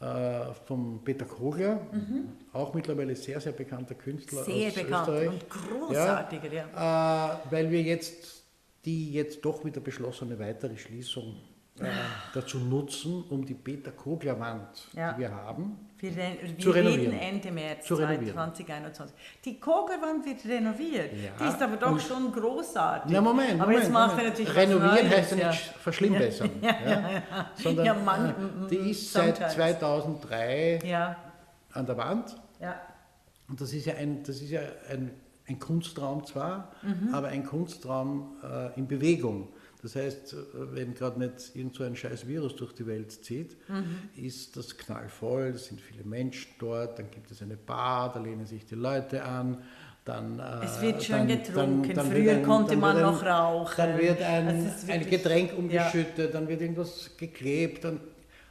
äh, 0.00 0.52
von 0.66 1.00
Peter 1.04 1.24
Kogler, 1.24 1.80
mhm. 1.92 2.28
auch 2.52 2.74
mittlerweile 2.74 3.16
sehr, 3.16 3.40
sehr 3.40 3.52
bekannter 3.52 3.94
Künstler 3.94 4.44
sehr 4.44 4.68
aus 4.68 4.74
bekannt 4.74 5.08
Österreich. 5.08 5.28
und 5.28 5.50
großartiger, 5.50 6.52
ja. 6.52 6.68
ja. 6.74 7.34
Äh, 7.34 7.52
weil 7.52 7.70
wir 7.70 7.82
jetzt 7.82 8.42
die 8.84 9.12
jetzt 9.12 9.44
doch 9.44 9.64
wieder 9.64 9.80
beschlossene 9.80 10.38
weitere 10.38 10.76
Schließung 10.76 11.36
äh, 11.80 11.86
dazu 12.34 12.58
nutzen, 12.58 13.24
um 13.30 13.44
die 13.46 13.54
Peter 13.54 13.92
Kogler 13.92 14.38
Wand, 14.38 14.88
ja. 14.94 15.12
die 15.12 15.20
wir 15.20 15.30
haben, 15.30 15.78
wir, 15.98 16.16
wir 16.16 16.58
zu 16.58 16.70
renovieren. 16.70 17.12
Ende 17.12 17.50
März 17.50 17.86
zu 17.86 17.96
2021. 17.96 19.16
Die 19.44 19.58
Koglerwand 19.60 20.26
wird 20.26 20.44
renoviert. 20.44 21.12
Ja. 21.12 21.30
Die 21.40 21.48
ist 21.48 21.62
aber 21.62 21.76
doch 21.76 21.92
Und 21.92 22.02
schon 22.02 22.32
großartig. 22.32 23.12
Na 23.12 23.20
Moment, 23.20 23.52
aber 23.52 23.70
Moment, 23.70 23.84
jetzt 23.84 23.92
macht 23.92 24.16
Moment. 24.16 24.24
er 24.26 24.30
natürlich 24.30 24.56
Renovieren 24.56 25.10
heißt 25.10 25.36
ja 25.36 25.48
nicht 25.48 25.60
verschlimmbessern. 25.60 26.50
Ja, 26.62 26.76
ja, 26.84 27.10
ja, 27.10 27.50
Sondern 27.54 27.86
ja, 27.86 27.94
man, 27.94 28.28
äh, 28.30 28.68
die 28.68 28.90
ist 28.90 29.12
seit 29.12 29.52
2003 29.52 30.80
an 31.72 31.86
der 31.86 31.96
Wand. 31.96 32.36
Ja. 32.60 32.80
Und 33.48 33.60
das 33.60 33.72
ist 33.72 33.86
ja 33.86 33.94
ein, 33.94 34.22
das 34.24 34.40
ist 34.40 34.50
ja 34.50 34.60
ein, 34.90 35.10
ein 35.46 35.58
Kunstraum 35.58 36.24
zwar, 36.26 36.72
mhm. 36.82 37.14
aber 37.14 37.28
ein 37.28 37.44
Kunstraum 37.44 38.36
äh, 38.42 38.78
in 38.78 38.86
Bewegung. 38.86 39.48
Das 39.82 39.96
heißt, 39.96 40.36
wenn 40.54 40.94
gerade 40.94 41.18
nicht 41.18 41.56
irgend 41.56 41.74
so 41.74 41.82
ein 41.82 41.96
scheiß 41.96 42.28
Virus 42.28 42.54
durch 42.54 42.72
die 42.72 42.86
Welt 42.86 43.10
zieht, 43.10 43.56
mhm. 43.68 44.10
ist 44.16 44.56
das 44.56 44.78
knallvoll, 44.78 45.48
es 45.56 45.66
sind 45.66 45.80
viele 45.80 46.04
Menschen 46.04 46.52
dort, 46.60 47.00
dann 47.00 47.10
gibt 47.10 47.32
es 47.32 47.42
eine 47.42 47.56
Bar, 47.56 48.12
da 48.12 48.20
lehnen 48.20 48.46
sich 48.46 48.64
die 48.64 48.76
Leute 48.76 49.24
an. 49.24 49.58
Dann, 50.04 50.38
äh, 50.38 50.64
es 50.64 50.80
wird 50.80 51.02
schön 51.02 51.18
dann, 51.18 51.28
getrunken, 51.28 51.94
dann, 51.94 51.96
dann 51.96 52.12
früher 52.12 52.32
ein, 52.32 52.42
konnte 52.44 52.76
man 52.76 52.96
ein, 52.96 53.02
noch 53.02 53.24
rauchen. 53.24 53.74
Dann 53.76 53.98
wird 53.98 54.22
ein, 54.22 54.64
wirklich, 54.64 54.90
ein 54.90 55.10
Getränk 55.10 55.58
umgeschüttet, 55.58 56.18
ja. 56.18 56.26
dann 56.28 56.48
wird 56.48 56.60
irgendwas 56.60 57.16
geklebt. 57.16 57.84
Und, 57.84 58.00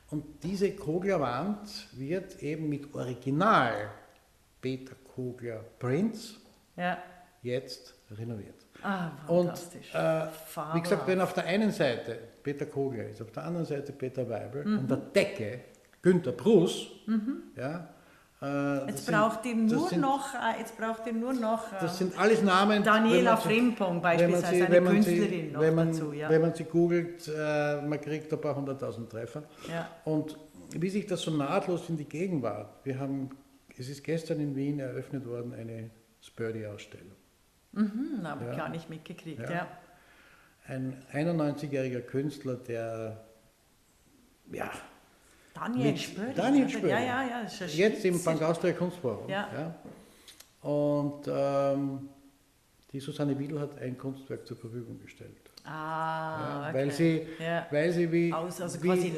und 0.09 0.43
diese 0.43 0.71
Kogler-Wand 0.71 1.87
wird 1.93 2.41
eben 2.43 2.67
mit 2.67 2.93
Original 2.93 3.89
Peter 4.61 4.95
Kogler 5.15 5.63
Prints 5.79 6.39
ja. 6.75 6.97
jetzt 7.41 7.95
renoviert. 8.17 8.60
Ah, 8.83 9.11
und 9.27 9.49
äh, 9.93 10.25
wie 10.73 10.81
gesagt, 10.81 11.07
wenn 11.07 11.21
auf 11.21 11.33
der 11.33 11.45
einen 11.45 11.71
Seite 11.71 12.17
Peter 12.41 12.65
Kogler 12.65 13.09
ist, 13.09 13.21
auf 13.21 13.31
der 13.31 13.43
anderen 13.43 13.65
Seite 13.65 13.91
Peter 13.91 14.27
Weibel, 14.27 14.65
mhm. 14.65 14.79
an 14.79 14.87
der 14.87 14.97
Decke 14.97 15.59
Günter 16.01 16.31
Bruss, 16.31 16.87
mhm. 17.05 17.43
ja, 17.55 17.89
äh, 18.41 18.87
jetzt, 18.87 19.05
braucht 19.05 19.43
sind, 19.43 19.67
nur 19.67 19.87
sind, 19.87 20.01
noch, 20.01 20.33
äh, 20.33 20.59
jetzt 20.59 20.75
braucht 20.75 21.05
ihr 21.05 21.13
nur 21.13 21.33
noch. 21.33 21.71
Äh, 21.73 21.75
das 21.81 21.99
sind 21.99 22.17
alles 22.17 22.41
Namen. 22.41 22.83
Daniela 22.83 23.37
Frimpong 23.37 24.01
beispielsweise, 24.01 24.55
sie, 24.55 24.63
eine 24.63 24.81
Künstlerin 24.81 25.29
sie, 25.29 25.51
noch 25.51 25.61
wenn 25.61 25.75
man, 25.75 25.91
dazu. 25.91 26.11
Ja. 26.11 26.27
Wenn 26.27 26.41
man 26.41 26.55
sie 26.55 26.63
googelt, 26.63 27.27
äh, 27.27 27.81
man 27.83 28.01
kriegt 28.01 28.33
ein 28.33 28.41
paar 28.41 28.55
hunderttausend 28.55 29.11
Treffer. 29.11 29.43
Ja. 29.69 29.87
Und 30.05 30.39
wie 30.71 30.89
sich 30.89 31.05
das 31.05 31.21
so 31.21 31.29
nahtlos 31.29 31.87
in 31.89 31.97
die 31.97 32.05
Gegenwart, 32.05 32.83
wir 32.83 32.97
haben, 32.97 33.29
es 33.77 33.89
ist 33.89 34.03
gestern 34.03 34.39
in 34.39 34.55
Wien 34.55 34.79
eröffnet 34.79 35.27
worden, 35.27 35.53
eine 35.53 35.91
Spurdy-Ausstellung. 36.21 37.20
Mhm, 37.73 38.21
habe 38.23 38.45
ja. 38.45 38.51
ich 38.51 38.57
gar 38.57 38.69
nicht 38.69 38.89
mitgekriegt, 38.89 39.41
ja. 39.41 39.51
ja. 39.51 39.67
Ein 40.67 41.01
91-jähriger 41.11 42.01
Künstler, 42.01 42.55
der, 42.55 43.23
ja. 44.51 44.71
Daniel 45.53 45.97
Spöri. 45.97 46.33
Daniel 46.33 46.69
Spöri. 46.69 46.89
Ja, 46.89 46.99
ja, 46.99 47.23
ja. 47.23 47.65
Jetzt 47.67 48.05
im 48.05 48.23
Bank 48.23 48.41
Austria 48.41 48.73
Kunstforum. 48.73 49.29
Ja. 49.29 49.49
ja. 49.53 50.69
Und 50.69 51.27
ähm, 51.27 52.09
die 52.91 52.99
Susanne 52.99 53.37
Wiedel 53.37 53.59
hat 53.59 53.77
ein 53.79 53.97
Kunstwerk 53.97 54.45
zur 54.45 54.57
Verfügung 54.57 54.99
gestellt. 54.99 55.50
Ah, 55.63 56.39
ja, 56.39 56.69
okay. 56.69 56.73
weil 56.73 56.91
sie, 56.91 57.21
ja. 57.39 57.67
weil 57.69 57.91
sie 57.91 58.11
wie, 58.11 58.33
Aus, 58.33 58.61
also 58.61 58.81
wie. 58.81 59.13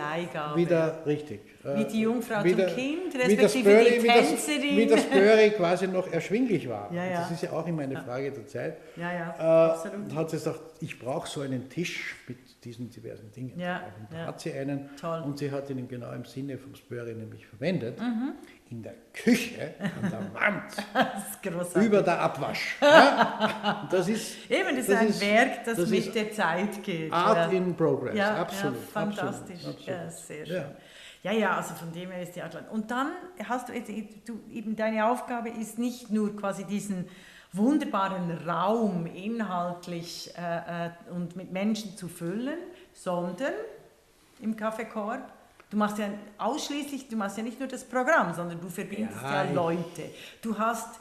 Wieder, 0.56 1.06
richtig. 1.06 1.39
Wie 1.64 1.82
äh, 1.82 1.88
die 1.88 2.02
Jungfrau 2.02 2.44
wie 2.44 2.56
zum 2.56 2.66
Kind, 2.68 3.14
wie 3.14 3.18
respektive 3.18 3.70
Spöri, 3.70 4.00
die 4.00 4.08
Tänzerin. 4.08 4.62
Wie 4.62 4.68
das, 4.68 4.78
wie 4.78 4.86
das 4.88 5.02
Spöri 5.04 5.50
quasi 5.52 5.88
noch 5.88 6.12
erschwinglich 6.12 6.68
war. 6.68 6.91
Ja. 6.91 7.22
Das 7.22 7.32
ist 7.32 7.44
ja 7.44 7.52
auch 7.54 7.66
immer 7.66 7.84
eine 7.84 8.02
Frage 8.02 8.32
der 8.32 8.48
Zeit. 8.48 8.78
Ja, 8.98 9.14
ja, 9.14 9.36
äh, 9.38 9.72
absolut. 9.72 10.14
Hat 10.14 10.30
sie 10.30 10.38
gesagt, 10.38 10.62
ich 10.82 11.00
brauche 11.00 11.28
so 11.30 11.41
einen 11.41 11.70
Tisch 11.70 12.16
mit 12.28 12.38
diesen 12.64 12.89
diversen 12.89 13.32
Dingen. 13.32 13.58
Ja, 13.60 13.84
und 14.00 14.14
da 14.14 14.28
hat 14.28 14.41
sie 14.41 14.54
einen 14.54 14.89
Toll. 15.00 15.22
und 15.26 15.38
sie 15.38 15.52
hat 15.52 15.70
ihn 15.70 15.78
im 15.78 15.88
genau 15.88 16.12
im 16.12 16.26
Sinne 16.26 16.58
vom 16.58 16.76
Spöri 16.76 17.14
nämlich 17.14 17.46
verwendet. 17.46 18.00
Mhm. 18.00 18.34
In 18.74 18.82
der 18.82 18.95
Küche, 19.13 19.76
an 19.80 20.09
der 20.09 20.34
Wand, 20.34 21.76
über 21.86 22.01
der 22.01 22.19
Abwasch. 22.19 22.76
Ja? 22.82 23.88
Das 23.91 24.07
ist, 24.07 24.36
Eben, 24.49 24.76
das, 24.76 24.88
das 24.88 24.95
ist 24.95 25.01
ein 25.01 25.07
ist, 25.09 25.21
Werk, 25.21 25.63
das, 25.63 25.78
das 25.78 25.89
mit 25.89 26.15
der 26.15 26.32
Zeit 26.32 26.84
geht. 26.84 27.13
Art 27.13 27.51
ja. 27.51 27.57
in 27.57 27.76
Progress, 27.76 28.15
ja, 28.15 28.38
absolut. 28.38 28.76
Ja, 28.76 28.88
fantastisch, 28.91 29.57
absolut, 29.57 29.89
absolut. 29.89 30.11
sehr 30.11 30.45
schön. 30.47 30.65
Ja. 31.21 31.32
ja, 31.32 31.57
also 31.57 31.76
von 31.76 31.91
dem 31.91 32.09
her 32.09 32.24
ist 32.24 32.36
die 32.36 32.41
Atlant. 32.41 32.71
Und 32.71 32.89
dann 32.89 33.11
hast 33.47 33.69
du, 33.69 33.74
du, 34.26 34.39
eben 34.51 34.76
deine 34.76 35.05
Aufgabe 35.05 35.49
ist 35.49 35.78
nicht 35.78 36.09
nur 36.09 36.36
quasi 36.36 36.65
diesen 36.65 37.07
wunderbaren 37.51 38.32
Raum 38.47 39.05
inhaltlich 39.05 40.34
äh, 40.36 40.89
und 41.11 41.36
mit 41.36 41.51
Menschen 41.51 41.95
zu 41.95 42.07
füllen, 42.07 42.57
sondern 42.93 43.53
im 44.41 44.57
Kaffeekorb 44.57 45.32
Du 45.74 45.80
machst 45.80 45.97
ja 45.97 46.07
ausschließlich, 46.38 47.07
du 47.07 47.15
machst 47.15 47.36
ja 47.36 47.41
nicht 47.41 47.59
nur 47.59 47.67
das 47.67 47.84
Programm, 47.84 48.32
sondern 48.32 48.61
du 48.61 48.69
verbindest 48.69 49.24
ja, 49.24 49.43
ja 49.43 49.51
Leute. 49.51 50.03
Du 50.39 50.55
hast 50.55 50.99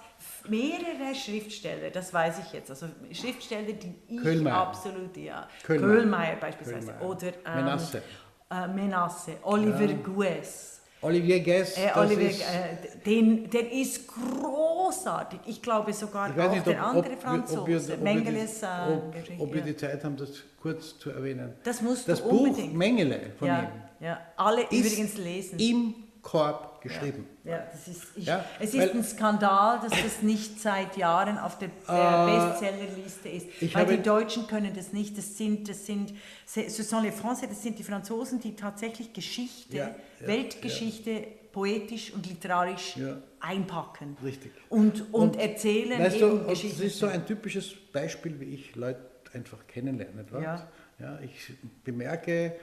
mehrere 0.48 1.14
Schriftsteller, 1.14 1.90
das 1.90 2.14
weiß 2.14 2.38
ich 2.38 2.54
jetzt, 2.54 2.70
also 2.70 2.86
Schriftsteller, 3.10 3.74
die 3.74 3.94
ich 4.08 4.22
Köhlmeier. 4.22 4.54
absolut, 4.54 5.14
ja. 5.18 5.46
Köhlmeier, 5.62 5.94
Köhlmeier 5.94 6.36
beispielsweise 6.36 6.86
Köhlmeier. 6.86 7.06
oder 7.06 7.26
ähm, 7.26 7.54
Menasse. 7.56 8.02
Äh, 8.50 8.68
Menasse, 8.68 9.32
Oliver 9.42 9.84
ja. 9.84 9.96
Guess. 10.02 10.80
Olivier 11.02 11.40
Guess, 11.40 11.76
äh, 11.76 11.90
Olivier, 11.94 12.30
ist, 12.30 12.40
äh, 12.40 12.98
den, 13.04 13.50
der 13.50 13.70
ist 13.72 14.08
großartig. 14.08 15.40
Ich 15.44 15.60
glaube 15.60 15.92
sogar 15.92 16.30
ich 16.34 16.42
auch 16.42 16.50
nicht, 16.50 16.64
der 16.64 16.80
ob, 16.80 16.86
andere 16.86 17.12
ob, 17.12 17.20
Franzose, 17.20 17.92
ob, 17.92 17.98
ob, 17.98 18.04
Mengeles. 18.04 18.62
wir, 18.62 19.22
die, 19.28 19.32
ob, 19.34 19.40
ob 19.40 19.54
wir 19.54 19.60
die 19.60 19.76
Zeit 19.76 20.02
haben, 20.02 20.16
das 20.16 20.30
kurz 20.62 20.98
zu 20.98 21.10
erwähnen. 21.10 21.52
Das 21.62 21.82
musst 21.82 22.08
das 22.08 22.22
du 22.22 22.30
Buch 22.30 22.46
unbedingt. 22.46 22.74
Mengele 22.74 23.32
von 23.38 23.48
ja, 23.48 23.64
ihm. 23.64 23.68
Ja, 24.02 24.20
alle 24.36 24.64
übrigens 24.64 25.16
lesen. 25.16 25.58
Im 25.60 25.94
Korb 26.22 26.80
geschrieben. 26.80 27.26
Ja, 27.44 27.52
ja 27.52 27.66
das 27.70 27.86
ist, 27.86 28.02
ich, 28.16 28.26
ja, 28.26 28.44
es 28.58 28.74
ist 28.74 28.94
ein 28.94 29.04
Skandal, 29.04 29.78
dass 29.80 29.90
das 29.90 30.22
nicht 30.22 30.60
seit 30.60 30.96
Jahren 30.96 31.38
auf 31.38 31.56
der, 31.58 31.70
der 31.88 32.26
Äh, 32.28 32.50
Bestsellerliste 32.50 33.28
ist. 33.28 33.74
Weil 33.74 33.86
die 33.86 34.02
Deutschen 34.02 34.48
können 34.48 34.72
das 34.74 34.92
nicht. 34.92 35.16
Das 35.16 35.36
sind, 35.36 35.68
das 35.68 35.86
sind, 35.86 36.14
ce 36.46 36.68
sont 36.68 37.02
les 37.04 37.14
Français, 37.14 37.46
das 37.46 37.62
sind 37.62 37.78
die 37.78 37.84
Franzosen, 37.84 38.40
die 38.40 38.56
tatsächlich 38.56 39.12
Geschichte, 39.12 39.76
Ja, 39.76 39.94
Weltgeschichte 40.20 41.26
poetisch 41.52 42.12
und 42.12 42.26
literarisch 42.26 42.96
einpacken. 43.38 44.16
Richtig. 44.24 44.52
Und, 44.68 45.12
und, 45.12 45.36
erzählen 45.36 46.00
Weißt 46.00 46.20
du, 46.20 46.26
und 46.26 46.50
das 46.50 46.62
ist 46.64 46.98
so 46.98 47.06
ein 47.06 47.24
typisches 47.24 47.72
Beispiel, 47.92 48.40
wie 48.40 48.54
ich 48.54 48.74
Leute 48.74 49.00
einfach 49.32 49.66
kennenlerne. 49.66 50.24
Ja. 50.32 50.68
Ja, 50.98 51.18
ich 51.20 51.52
bemerke, 51.82 52.54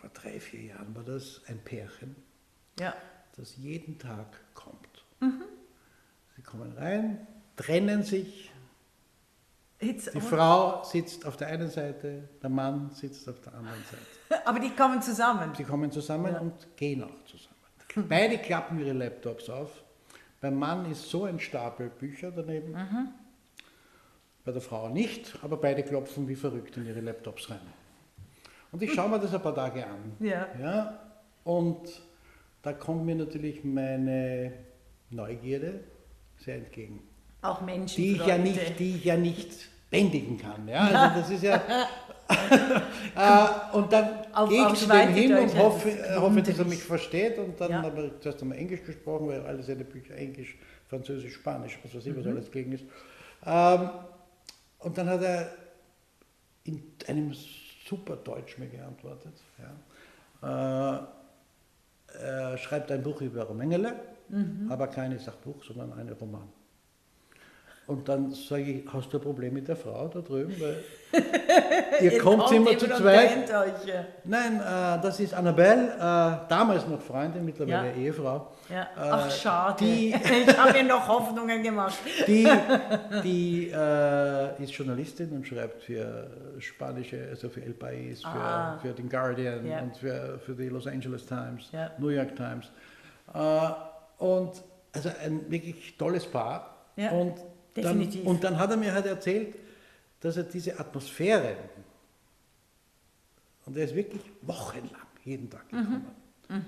vor, 0.00 0.10
drei, 0.10 0.40
vier 0.40 0.62
Jahren 0.62 0.94
war 0.94 1.04
das 1.04 1.42
ein 1.46 1.58
Pärchen, 1.58 2.16
ja. 2.78 2.94
das 3.36 3.56
jeden 3.56 3.98
Tag 3.98 4.26
kommt. 4.54 5.04
Mhm. 5.20 5.42
Sie 6.36 6.42
kommen 6.42 6.72
rein, 6.72 7.26
trennen 7.56 8.02
sich, 8.02 8.50
Jetzt, 9.82 10.14
die 10.14 10.20
Frau 10.20 10.84
sitzt 10.84 11.24
auf 11.24 11.38
der 11.38 11.48
einen 11.48 11.70
Seite, 11.70 12.28
der 12.42 12.50
Mann 12.50 12.90
sitzt 12.90 13.26
auf 13.28 13.40
der 13.40 13.54
anderen 13.54 13.82
Seite. 13.84 14.42
aber 14.46 14.60
die 14.60 14.70
kommen 14.70 15.00
zusammen. 15.00 15.54
Sie 15.56 15.64
kommen 15.64 15.90
zusammen 15.90 16.34
Ja. 16.34 16.40
und 16.40 16.76
gehen 16.76 17.02
auch 17.02 17.24
zusammen. 17.24 18.08
Beide 18.08 18.38
klappen 18.38 18.78
ihre 18.78 18.92
Laptops 18.92 19.48
auf. 19.48 19.82
Beim 20.40 20.56
Mann 20.56 20.90
ist 20.90 21.08
so 21.08 21.24
ein 21.24 21.40
Stapel 21.40 21.88
Bücher 21.88 22.30
daneben. 22.30 22.72
Mhm. 22.72 23.08
Bei 24.44 24.52
der 24.52 24.60
Frau 24.60 24.88
nicht, 24.90 25.38
aber 25.42 25.56
beide 25.56 25.82
klopfen 25.82 26.28
wie 26.28 26.36
verrückt 26.36 26.76
in 26.76 26.86
ihre 26.86 27.00
Laptops 27.00 27.50
rein. 27.50 27.60
Und 28.72 28.82
ich 28.82 28.92
schaue 28.94 29.08
mir 29.08 29.18
das 29.18 29.34
ein 29.34 29.42
paar 29.42 29.54
Tage 29.54 29.84
an. 29.84 30.12
Ja. 30.20 30.46
Ja, 30.60 31.00
und 31.44 31.78
da 32.62 32.72
kommt 32.72 33.04
mir 33.04 33.14
natürlich 33.16 33.64
meine 33.64 34.52
Neugierde 35.10 35.80
sehr 36.38 36.56
entgegen. 36.56 37.02
Auch 37.42 37.60
Menschen. 37.62 37.96
Die 37.96 38.12
ich 38.12 38.26
ja 38.26 38.38
nicht, 38.38 38.78
die 38.78 38.96
ich 38.96 39.04
ja 39.04 39.16
nicht 39.16 39.68
bändigen 39.90 40.38
kann. 40.38 40.68
Ja, 40.68 40.82
also 40.86 41.20
das 41.20 41.30
ist 41.30 41.42
ja, 41.42 41.56
äh, 43.16 43.76
und 43.76 43.92
dann 43.92 44.08
gehe 44.48 44.68
ich 44.68 44.74
zu 44.74 44.86
dem 44.88 45.08
hin 45.08 45.34
und 45.34 45.56
hoffe, 45.58 45.90
es 45.90 46.16
äh, 46.16 46.16
hoffe, 46.16 46.42
dass 46.42 46.58
er 46.58 46.64
mich 46.64 46.82
versteht. 46.82 47.38
Und 47.38 47.60
dann 47.60 47.70
Ja. 47.70 47.82
habe 47.82 48.06
ich 48.14 48.20
zuerst 48.22 48.40
einmal 48.42 48.58
Englisch 48.58 48.82
gesprochen, 48.84 49.28
weil 49.28 49.40
alle 49.46 49.62
seine 49.62 49.84
Bücher 49.84 50.14
Englisch, 50.14 50.56
Französisch, 50.88 51.34
Spanisch, 51.34 51.78
was 51.82 51.94
weiß 51.94 52.06
ich, 52.06 52.12
Mhm. 52.14 52.20
was 52.20 52.26
alles 52.26 52.50
gelegen 52.50 52.72
ist. 52.72 52.84
Ähm, 53.46 53.90
und 54.78 54.96
dann 54.96 55.08
hat 55.08 55.22
er 55.22 55.50
in 56.64 56.82
einem 57.08 57.34
super 57.90 58.16
Deutsch 58.16 58.56
mir 58.58 58.68
geantwortet. 58.68 59.34
Ja. 60.42 60.98
Äh, 60.98 62.22
er 62.24 62.58
schreibt 62.58 62.90
ein 62.92 63.02
Buch 63.02 63.20
über 63.20 63.52
Mengele, 63.52 63.94
Mhm. 64.28 64.70
aber 64.70 64.86
kein 64.86 65.18
Sachbuch, 65.18 65.62
sondern 65.64 65.92
einen 65.92 66.12
Roman. 66.14 66.48
Und 67.90 68.08
dann 68.08 68.30
sage 68.30 68.62
ich, 68.62 68.84
hast 68.92 69.12
du 69.12 69.18
ein 69.18 69.20
Problem 69.22 69.52
mit 69.52 69.66
der 69.66 69.74
Frau 69.74 70.06
da 70.06 70.20
drüben? 70.20 70.54
Weil 70.60 70.76
ihr 72.00 72.18
kommt 72.20 72.52
immer 72.52 72.78
zu 72.78 72.86
zweit. 72.86 73.50
Nein, 74.24 74.60
äh, 74.60 75.02
das 75.02 75.18
ist 75.18 75.34
Annabelle, 75.34 75.88
äh, 75.96 76.48
damals 76.48 76.86
noch 76.86 77.00
Freundin, 77.00 77.44
mittlerweile 77.44 77.88
Ja. 77.90 77.96
Ehefrau. 77.96 78.46
Ja. 78.68 78.82
Äh, 78.82 78.86
Ach, 78.96 79.30
schade. 79.32 79.84
die- 79.84 80.14
ich 80.46 80.56
habe 80.56 80.72
mir 80.72 80.84
noch 80.84 81.08
Hoffnungen 81.08 81.62
gemacht. 81.64 81.98
Die, 82.28 82.48
die 83.24 83.70
äh, 83.74 84.62
ist 84.62 84.70
Journalistin 84.72 85.32
und 85.32 85.44
schreibt 85.44 85.82
für 85.82 86.30
spanische, 86.60 87.26
also 87.28 87.48
für 87.48 87.62
El 87.62 87.72
País, 87.74 88.20
für, 88.20 88.28
Ah. 88.28 88.78
für 88.80 88.92
den 88.92 89.08
Guardian 89.08 89.66
Ja. 89.66 89.80
und 89.80 89.96
für, 89.96 90.38
für 90.46 90.54
die 90.54 90.68
Los 90.68 90.86
Angeles 90.86 91.26
Times. 91.26 91.70
New 91.98 92.10
York 92.10 92.36
Times. 92.36 92.70
Äh, 93.34 94.22
und 94.22 94.52
also 94.92 95.08
ein 95.24 95.50
wirklich 95.50 95.96
tolles 95.98 96.24
Paar. 96.26 96.76
Ja, 96.96 97.10
und, 97.10 97.34
dann, 97.82 98.08
und 98.24 98.44
dann 98.44 98.58
hat 98.58 98.70
er 98.70 98.76
mir 98.76 98.92
halt 98.92 99.06
erzählt, 99.06 99.56
dass 100.20 100.36
er 100.36 100.44
diese 100.44 100.78
Atmosphäre, 100.78 101.56
und 103.66 103.76
er 103.76 103.84
ist 103.84 103.94
wirklich 103.94 104.22
wochenlang 104.42 105.06
jeden 105.24 105.48
Tag 105.48 105.68
gekommen, 105.68 106.06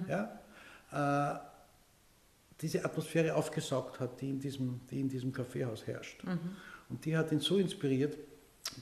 ja, 0.08 0.40
äh, 0.92 1.38
diese 2.60 2.84
Atmosphäre 2.84 3.34
aufgesaugt 3.34 3.98
hat, 3.98 4.20
die 4.20 4.30
in 4.30 4.38
diesem, 4.38 4.80
die 4.88 5.00
in 5.00 5.08
diesem 5.08 5.32
Kaffeehaus 5.32 5.86
herrscht. 5.86 6.22
Mhm. 6.24 6.38
Und 6.88 7.04
die 7.04 7.16
hat 7.16 7.32
ihn 7.32 7.40
so 7.40 7.58
inspiriert, 7.58 8.16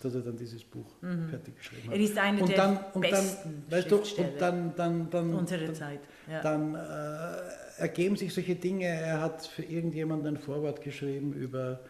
dass 0.02 0.14
er 0.14 0.20
dann 0.20 0.36
dieses 0.36 0.62
Buch 0.62 0.86
fertig 1.30 1.56
geschrieben 1.56 1.84
hat. 1.84 1.88
Mhm. 1.88 2.00
Er 2.00 2.00
ist 2.00 2.18
einer 2.18 2.42
und 2.42 2.48
der 2.50 2.56
dann, 2.56 2.76
und 2.92 3.04
dann, 3.04 3.10
besten 3.10 3.64
weißt 3.70 3.90
du, 3.90 3.96
und 3.96 4.40
dann, 4.40 4.76
dann, 4.76 5.10
dann, 5.10 5.34
unserer 5.34 5.66
dann, 5.66 5.74
Zeit. 5.74 6.00
Ja. 6.30 6.42
dann 6.42 6.74
äh, 6.74 7.80
ergeben 7.80 8.16
sich 8.16 8.34
solche 8.34 8.54
Dinge. 8.54 8.86
Er 8.86 9.20
hat 9.20 9.46
für 9.46 9.62
irgendjemanden 9.62 10.36
ein 10.36 10.40
Vorwort 10.40 10.82
geschrieben 10.82 11.32
über, 11.32 11.80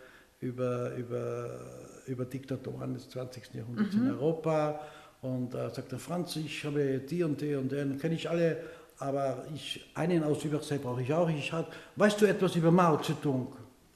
über, 0.41 0.95
über, 0.97 1.61
über 2.07 2.25
Diktatoren 2.25 2.95
des 2.95 3.09
20. 3.11 3.55
Jahrhunderts 3.55 3.95
Mhm. 3.95 4.07
in 4.07 4.11
Europa. 4.15 4.81
Und 5.23 5.55
äh, 5.55 5.69
sagt 5.71 5.93
er, 5.93 5.99
Franz, 5.99 6.37
ich 6.37 6.65
habe 6.65 6.99
die 6.99 7.23
und 7.23 7.41
die 7.41 7.55
und 7.55 7.71
den, 7.71 7.99
kenne 7.99 8.15
ich 8.15 8.29
alle, 8.31 8.57
aber 8.99 9.45
ich, 9.55 9.85
einen 9.95 10.25
aus 10.25 10.45
Übersee 10.45 10.79
brauche 10.79 11.03
ich 11.03 11.13
auch. 11.13 11.29
Ich 11.29 11.53
hat, 11.53 11.67
weißt 11.97 12.21
du 12.21 12.27
etwas 12.27 12.57
über 12.57 12.71
Mao 12.71 12.97
Zedong? 12.99 13.49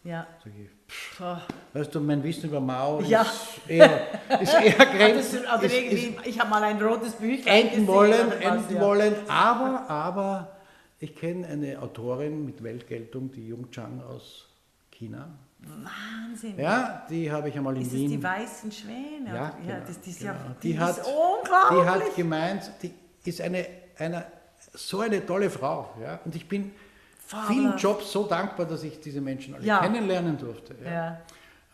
ja. 0.04 0.26
Sag 0.44 0.52
ich, 0.54 1.18
Boah. 1.18 1.40
weißt 1.72 1.94
du, 1.94 2.00
mein 2.00 2.22
Wissen 2.22 2.50
über 2.50 2.60
Mao 2.60 3.00
Ja. 3.00 3.22
ist 3.22 3.60
eher, 3.68 4.00
ist 4.38 4.52
eher 4.52 4.78
Hattest 4.78 4.92
grenz, 4.98 5.30
du, 5.32 5.38
oder 5.38 5.62
ist, 5.64 5.72
ist 5.74 6.26
ich 6.26 6.38
habe 6.38 6.50
mal 6.50 6.62
ein 6.62 6.80
rotes 6.82 7.14
Büchlein 7.14 7.68
enden 7.68 7.86
wollen, 7.86 8.32
enden 8.32 8.74
ja. 8.74 8.80
wollen. 8.82 9.14
Aber, 9.28 9.88
aber 9.88 10.56
ich 11.00 11.16
kenne 11.16 11.46
eine 11.46 11.80
Autorin 11.80 12.44
mit 12.44 12.62
Weltgeltung, 12.62 13.30
die 13.32 13.48
Jung 13.48 13.70
Chang 13.70 14.02
aus 14.02 14.46
China. 14.90 15.28
Wahnsinn. 15.68 16.58
Ja, 16.58 17.04
die 17.08 17.30
habe 17.30 17.48
ich 17.48 17.56
einmal 17.56 17.76
in 17.76 17.82
Ist 17.82 17.92
Wien. 17.92 18.10
die 18.10 18.22
weißen 18.22 18.70
Schwäne? 18.72 19.26
Ja, 19.26 19.32
oder? 19.32 19.40
ja 19.40 19.54
genau, 19.74 19.86
das, 19.86 19.98
das 19.98 20.06
ist 20.06 20.18
genau. 20.20 20.32
ja 20.32 20.38
Die 20.62 20.72
die 20.72 20.78
hat- 20.78 20.98
ist 20.98 21.06
die 21.06 21.10
unglaublich. 21.10 21.88
hat 22.08 22.16
gemeint, 22.16 22.70
die 22.82 22.92
ist 23.24 23.40
eine, 23.40 23.66
eine, 23.98 24.24
so 24.72 25.00
eine 25.00 25.24
tolle 25.24 25.50
Frau. 25.50 25.90
Ja? 26.02 26.18
Und 26.24 26.34
ich 26.36 26.48
bin 26.48 26.72
vielen 27.18 27.42
Fabelhaft. 27.46 27.82
Jobs 27.82 28.12
so 28.12 28.24
dankbar, 28.24 28.66
dass 28.66 28.82
ich 28.82 29.00
diese 29.00 29.20
Menschen 29.20 29.54
alle 29.54 29.64
Ja. 29.64 29.80
kennenlernen 29.80 30.36
durfte. 30.36 30.74
Ja? 30.84 31.18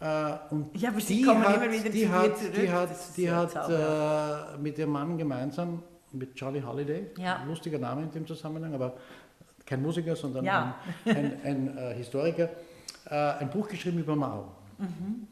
Äh, 0.00 0.38
und 0.54 0.70
Ja, 0.80 0.90
aber 0.90 1.00
die 1.00 1.26
hat, 1.26 1.56
immer 1.56 1.70
wieder 1.72 1.90
die 1.90 2.08
hat, 2.08 2.38
zurück. 2.38 2.54
Die 2.54 2.70
hat, 2.70 2.90
Das 2.90 3.12
die 3.14 3.22
ja 3.24 3.36
hat 3.36 4.54
äh, 4.54 4.58
mit 4.58 4.78
ihrem 4.78 4.90
Mann 4.90 5.18
gemeinsam, 5.18 5.82
mit 6.12 6.34
Charlie 6.34 6.62
Holiday, 6.62 7.06
Ja. 7.18 7.42
lustiger 7.46 7.78
Name 7.78 8.02
in 8.02 8.10
dem 8.10 8.26
Zusammenhang, 8.26 8.74
aber 8.74 8.94
kein 9.66 9.82
Musiker, 9.82 10.16
sondern 10.16 10.44
Ja. 10.44 10.74
ein, 11.04 11.16
ein, 11.16 11.40
ein 11.44 11.78
äh, 11.78 11.94
Historiker, 11.94 12.48
äh, 13.10 13.14
ein 13.40 13.50
Buch 13.50 13.68
geschrieben 13.68 13.98
über 13.98 14.16
Mao. 14.16 14.46
Mhm. 14.78 15.26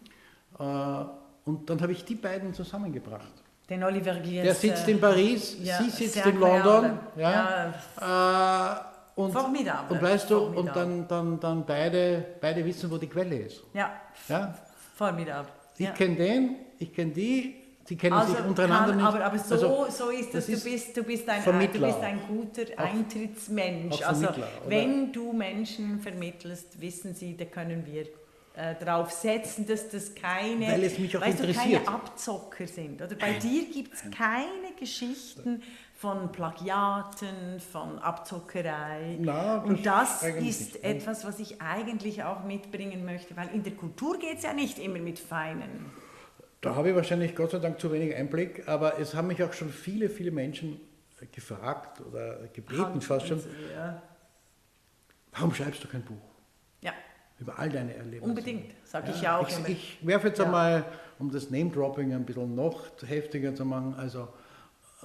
Äh, 0.59 1.05
und 1.45 1.71
dann 1.71 1.81
habe 1.81 1.93
ich 1.93 2.05
die 2.05 2.15
beiden 2.17 2.53
zusammengebracht. 2.53 3.33
Den 3.71 3.83
Oliver 3.85 4.15
Gies. 4.15 4.43
Der 4.43 4.55
sitzt 4.55 4.89
äh, 4.89 4.93
in 4.93 5.01
Paris, 5.01 5.57
ja, 5.63 5.79
sie 5.83 5.91
sitzt 5.91 6.25
in 6.25 6.39
London. 6.41 6.99
reale. 7.17 7.75
Ja, 8.01 8.75
Äh, 8.77 9.21
und, 9.21 9.33
Formidable. 9.33 9.97
und 9.97 10.03
weißt 10.03 10.31
du, 10.31 10.39
und 10.39 10.55
Formidable. 10.55 10.81
dann, 10.83 11.09
dann, 11.09 11.41
dann 11.41 11.67
beide, 11.67 12.25
beide 12.41 12.65
wissen, 12.65 12.91
wo 12.91 12.97
die 12.99 13.09
Quelle 13.09 13.37
ist. 13.37 13.63
Ja, 13.75 13.91
Ja? 14.29 14.55
formidable. 14.95 15.51
Ich 15.77 15.87
ja. 15.87 15.93
kenne 15.93 16.17
den, 16.17 16.57
ich 16.79 16.93
kenne 16.95 17.13
die, 17.13 17.57
die 17.89 17.97
kennen 17.97 18.13
Also 18.15 18.35
sich 18.35 18.45
untereinander 18.45 18.89
kann, 18.89 18.97
nicht. 18.97 19.07
aber, 19.07 19.25
aber 19.25 19.39
so, 19.39 19.55
Also, 19.55 19.87
so 19.91 20.11
ist 20.11 20.35
das 20.35 20.49
es. 20.49 20.49
ist 20.51 20.65
Du 20.67 20.71
bist, 20.71 20.97
du, 20.97 21.03
bist 21.05 21.29
ein, 21.29 21.43
du 21.45 21.53
bist 21.81 22.01
ein 22.01 22.21
guter 22.29 22.63
Auch- 22.77 22.85
Eintrittsmensch. 22.95 24.03
auch 24.03 24.09
also, 24.09 24.29
wenn 24.67 25.13
du 25.13 25.33
Menschen 25.33 25.99
vermittelst, 26.01 26.81
wissen 26.81 27.15
sie, 27.15 27.37
da 27.37 27.45
können 27.47 27.85
wir 27.87 28.03
äh, 28.55 28.75
darauf 28.85 29.11
setzen, 29.13 29.67
dass 29.67 29.89
das 29.89 30.15
keine, 30.15 30.67
Weil 30.67 30.83
es 30.85 30.99
mich 30.99 31.17
auch 31.17 31.21
weißt 31.21 31.41
du, 31.41 31.53
keine 31.53 31.87
Abzocker 31.89 32.67
sind. 32.67 33.01
Oder 33.01 33.15
bei 33.15 33.35
dir 33.35 33.65
gibt 33.73 33.95
es 33.95 34.03
keine 34.11 34.73
Geschichten 34.79 35.63
von 35.95 36.31
Plagiaten, 36.33 37.61
von 37.73 37.99
Abzockerei. 37.99 39.17
Na, 39.21 39.59
Und 39.63 39.85
das 39.87 40.23
ist 40.23 40.75
nicht. 40.75 40.85
etwas, 40.85 41.25
was 41.25 41.39
ich 41.41 41.61
eigentlich 41.61 42.23
auch 42.25 42.45
mitbringen 42.45 43.05
möchte, 43.05 43.37
weil 43.37 43.49
in 43.55 43.63
der 43.63 43.73
Kultur 43.75 44.19
geht 44.19 44.39
es 44.39 44.45
ja 44.45 44.53
nicht 44.53 44.79
immer 44.79 44.99
mit 44.99 45.19
Feinen. 45.19 45.87
Da 46.61 46.75
habe 46.75 46.91
ich 46.91 46.95
wahrscheinlich 46.97 47.37
Gott 47.37 47.53
sei 47.53 47.59
Dank 47.59 47.79
zu 47.81 47.93
wenig 47.93 48.15
Einblick, 48.17 48.67
aber 48.69 48.99
es 48.99 49.15
haben 49.15 49.29
mich 49.29 49.43
auch 49.43 49.53
schon 49.53 49.71
viele, 49.71 50.09
viele 50.11 50.31
Menschen 50.31 50.81
gefragt 51.33 52.01
oder 52.01 52.49
gebeten 52.53 53.01
fast 53.01 53.27
schon, 53.29 53.41
Ja. 53.75 54.03
warum 55.33 55.55
schreibst 55.55 55.83
du 55.85 55.89
kein 55.89 56.03
Buch 56.03 56.17
ja. 56.81 56.93
über 57.39 57.59
all 57.59 57.69
deine 57.71 57.95
Erlebnisse? 57.95 58.25
Unbedingt, 58.25 58.73
sage 58.85 59.11
ich 59.13 59.23
ja 59.23 59.39
auch. 59.39 59.49
Ich, 59.49 59.69
ich 59.69 59.99
werfe 60.07 60.29
jetzt 60.29 60.39
Ja. 60.39 60.47
einmal, 60.47 60.85
um 61.19 61.31
das 61.31 61.51
Name-Dropping 61.51 62.13
ein 62.13 62.25
bisschen 62.25 62.55
noch 62.55 62.87
heftiger 63.07 63.55
zu 63.55 63.65
machen, 63.65 63.95
also 63.95 64.29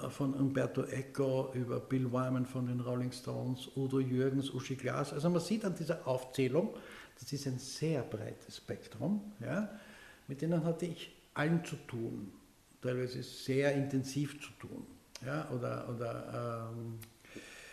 äh, 0.02 0.08
von 0.08 0.34
Umberto 0.34 0.84
Eco 0.84 1.52
über 1.54 1.78
Bill 1.80 2.10
Wyman 2.12 2.46
von 2.46 2.66
den 2.66 2.80
Rolling 2.80 3.12
Stones, 3.12 3.68
Udo 3.76 4.00
Jürgens, 4.00 4.50
Uschi 4.50 4.74
Glas. 4.74 5.12
Also 5.12 5.30
man 5.30 5.40
sieht 5.40 5.64
an 5.64 5.74
dieser 5.76 6.06
Aufzählung, 6.06 6.74
das 7.20 7.32
ist 7.32 7.46
ein 7.46 7.58
sehr 7.58 8.02
breites 8.02 8.56
Spektrum, 8.56 9.32
ja, 9.40 9.68
mit 10.26 10.42
denen 10.42 10.64
hatte 10.64 10.86
ich 10.86 11.12
allen 11.34 11.64
zu 11.64 11.76
tun, 11.86 12.32
teilweise 12.82 13.22
sehr 13.22 13.72
intensiv 13.74 14.40
zu 14.40 14.50
tun. 14.60 14.86
Ja, 15.24 15.46
oder 15.54 15.86
oder 15.88 16.68
ähm, 16.72 16.98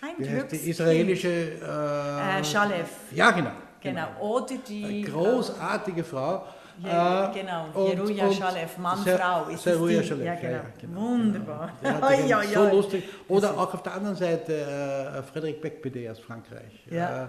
Ein 0.01 0.29
heißt 0.35 0.51
die 0.51 0.69
israelische 0.69 1.27
äh, 1.29 2.39
Äh, 2.39 2.43
Shalev. 2.43 2.89
Ja, 3.11 3.31
genau. 3.31 3.51
Genau. 3.81 4.07
Oder 4.19 4.55
die. 4.67 4.85
Eine 4.85 5.01
großartige 5.01 6.03
Frau. 6.03 6.45
Ja, 6.83 7.29
Äh, 7.29 7.39
genau, 7.41 7.67
und- 7.73 7.87
Jeruja 7.89 8.25
und 8.25 8.33
Shalev, 8.33 8.77
Mann, 8.77 9.03
Ser- 9.03 9.17
Frau, 9.19 9.49
ist 9.49 9.63
Seruja? 9.63 10.01
Shalev, 10.01 10.25
Ja, 10.25 10.35
genau. 10.35 10.61
genau, 10.79 11.01
Wunderbar. 11.01 11.71
Ai, 12.01 12.25
ja 12.27 12.41
so 12.53 12.69
lustig. 12.69 13.03
Oder 13.27 13.51
auch 13.59 13.71
auf 13.73 13.83
der 13.83 13.93
anderen 13.93 14.15
Seite 14.15 14.53
äh, 14.53 15.21
Frédéric 15.37 15.61
Becbédé 15.61 16.09
aus 16.09 16.19
Frankreich. 16.19 16.85
Ja. 16.89 17.25
Äh, 17.25 17.27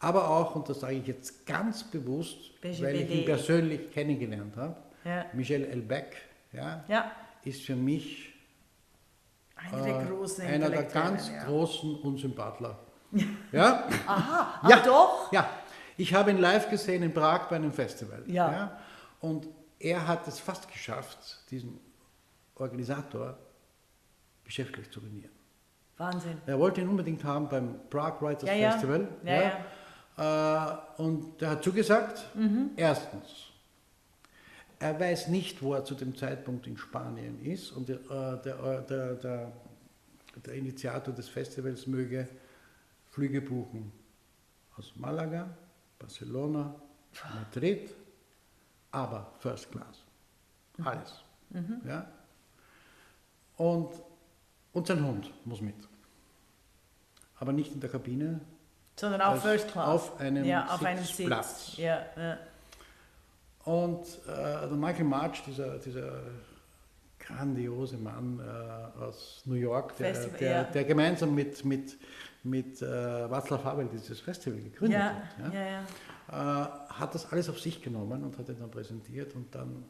aber 0.00 0.28
auch, 0.28 0.54
und 0.56 0.68
das 0.68 0.80
sage 0.80 0.94
ich 0.94 1.06
jetzt 1.06 1.46
ganz 1.46 1.84
bewusst, 1.84 2.60
BGBD. 2.60 2.82
weil 2.82 2.96
ich 2.96 3.10
ihn 3.10 3.24
persönlich 3.24 3.90
kennengelernt 3.92 4.56
habe, 4.56 4.74
Ja. 5.04 5.24
Michel 5.32 5.64
Elbeck 5.64 6.16
ja, 6.52 6.84
Ja, 6.88 7.10
ist 7.44 7.62
für 7.62 7.76
mich 7.76 8.34
einer 9.56 9.82
der 9.82 10.00
äh, 10.00 10.04
großen 10.06 10.46
einer 10.46 10.70
der 10.70 10.82
ganz 10.84 11.28
ja. 11.30 11.44
großen 11.44 11.96
Unsympathler. 11.96 12.78
Ja? 13.52 13.84
Aha, 14.06 14.68
Ja. 14.68 14.80
doch. 14.80 15.32
Ja, 15.32 15.48
ich 15.96 16.12
habe 16.14 16.30
ihn 16.30 16.38
live 16.38 16.68
gesehen 16.70 17.02
in 17.02 17.12
Prag 17.14 17.48
bei 17.48 17.56
einem 17.56 17.72
Festival. 17.72 18.22
Ja. 18.26 18.78
Und 19.20 19.48
er 19.78 20.06
hat 20.06 20.26
es 20.28 20.38
fast 20.40 20.70
geschafft, 20.70 21.18
diesen 21.50 21.80
Organisator 22.56 23.36
geschäftlich 24.44 24.90
zu 24.90 25.00
ruinieren. 25.00 25.30
Wahnsinn. 25.96 26.40
Er 26.46 26.58
wollte 26.58 26.80
ihn 26.80 26.88
unbedingt 26.88 27.24
haben 27.24 27.48
beim 27.48 27.80
Prague 27.90 28.20
Writers 28.26 28.48
Ja, 28.48 28.54
ja. 28.54 28.70
Festival. 28.72 29.08
Ja, 29.24 29.42
ja. 30.16 30.78
Äh, 30.96 31.02
und 31.02 31.40
der 31.40 31.50
hat 31.50 31.64
zugesagt, 31.64 32.24
Mhm. 32.34 32.70
erstens, 32.76 33.47
er 34.80 34.98
weiß 35.00 35.28
nicht, 35.28 35.62
wo 35.62 35.74
er 35.74 35.84
zu 35.84 35.94
dem 35.94 36.16
Zeitpunkt 36.16 36.66
in 36.66 36.76
Spanien 36.76 37.44
ist 37.44 37.72
und 37.72 37.88
der, 37.88 37.96
äh, 37.96 38.42
der, 38.42 38.58
äh, 38.60 38.86
der, 38.86 39.14
der, 39.14 39.52
der 40.44 40.54
Initiator 40.54 41.12
des 41.14 41.28
Festivals 41.28 41.86
möge 41.86 42.28
Flüge 43.10 43.40
buchen 43.40 43.90
aus 44.76 44.92
Malaga, 44.96 45.48
Barcelona, 45.98 46.74
Madrid, 47.34 47.92
aber 48.92 49.32
First 49.40 49.70
Class. 49.72 50.04
Alles. 50.84 51.22
Ja? 51.84 52.06
Und, 53.56 53.90
und 54.72 54.86
sein 54.86 55.04
Hund 55.04 55.32
muss 55.44 55.60
mit. 55.60 55.74
Aber 57.40 57.52
nicht 57.52 57.72
in 57.72 57.80
der 57.80 57.90
Kabine, 57.90 58.40
Sondern 58.94 59.20
Als- 59.20 59.42
First 59.42 59.72
Class. 59.72 59.88
auf 59.88 60.20
einem 60.20 60.44
ja, 60.44 60.66
auf 60.66 60.84
einem 60.84 61.02
Sitzplatz. 61.04 61.66
Sitz. 61.70 61.78
Ja, 61.78 62.04
ja. 62.16 62.38
Und 63.68 64.06
äh, 64.26 64.66
der 64.66 64.78
Michael 64.78 65.04
March, 65.04 65.42
dieser, 65.46 65.78
dieser 65.78 66.22
grandiose 67.18 67.98
Mann 67.98 68.40
äh, 68.40 68.98
aus 68.98 69.42
New 69.44 69.56
York, 69.56 69.94
der, 69.96 70.14
Festival, 70.14 70.38
der, 70.38 70.50
ja. 70.50 70.64
der 70.64 70.84
gemeinsam 70.84 71.34
mit, 71.34 71.62
mit, 71.66 71.98
mit 72.44 72.80
äh, 72.80 72.86
Václav 72.86 73.62
Havel 73.64 73.86
dieses 73.92 74.20
Festival 74.20 74.58
gegründet 74.58 74.98
Ja, 74.98 75.22
hat, 75.44 75.52
ja. 75.52 75.82
Äh, 76.30 76.68
hat 76.94 77.14
das 77.14 77.30
alles 77.30 77.50
auf 77.50 77.60
sich 77.60 77.82
genommen 77.82 78.24
und 78.24 78.38
hat 78.38 78.48
ihn 78.48 78.58
dann 78.58 78.70
präsentiert 78.70 79.34
und 79.34 79.54
dann, 79.54 79.84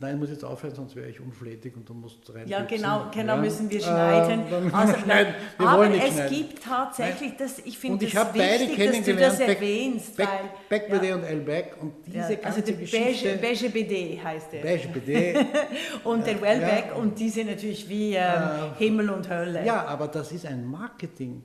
nein, 0.00 0.14
ich 0.14 0.20
muss 0.20 0.30
jetzt 0.30 0.44
aufhören, 0.44 0.74
sonst 0.74 0.96
wäre 0.96 1.08
ich 1.08 1.20
unflätig 1.20 1.76
und 1.76 1.88
du 1.88 1.94
musst 1.94 2.18
rein. 2.34 2.48
Ja, 2.48 2.62
genau, 2.64 3.06
genau 3.14 3.36
ja. 3.36 3.40
müssen 3.40 3.70
wir 3.70 3.78
Äh, 3.78 3.82
schneiden. 3.82 4.44
müssen 4.50 4.74
also, 4.74 4.94
schneiden. 4.98 5.34
Wir 5.58 5.68
aber 5.68 5.90
es 5.90 6.14
schneiden. 6.14 6.36
gibt 6.36 6.62
tatsächlich, 6.64 7.36
das, 7.36 7.58
ich 7.60 7.78
finde 7.78 8.06
es 8.06 8.12
beide 8.14 8.68
wichtig, 8.68 8.90
dass 8.92 9.04
du 9.04 9.14
das 9.16 9.40
erwähnst, 9.40 10.16
Beck, 10.16 10.28
weil... 10.28 10.78
Beck 10.80 10.88
ja, 10.90 10.98
BD 10.98 11.12
und 11.12 11.22
El 11.24 11.40
Beck 11.40 11.76
und 11.80 11.92
diese 12.06 12.16
ja, 12.18 12.28
ganze 12.40 12.60
also 12.60 12.72
Geschichte. 12.72 13.38
Beige, 13.38 13.38
Beige 13.40 13.70
BD 13.70 14.20
heißt 14.22 14.52
der. 14.52 14.60
Beige 14.62 14.88
BD. 14.88 15.34
und 16.04 16.26
der 16.26 16.40
Wellbeck 16.40 16.96
und 16.96 17.18
die 17.18 17.28
sind 17.28 17.48
natürlich 17.48 17.88
wie 17.88 18.14
ähm, 18.14 18.20
Äh, 18.20 18.78
Himmel 18.78 19.10
und 19.10 19.28
Hölle. 19.28 19.64
Ja, 19.64 19.84
aber 19.86 20.08
das 20.08 20.32
ist 20.32 20.46
ein 20.46 20.66
Marketing 20.66 21.42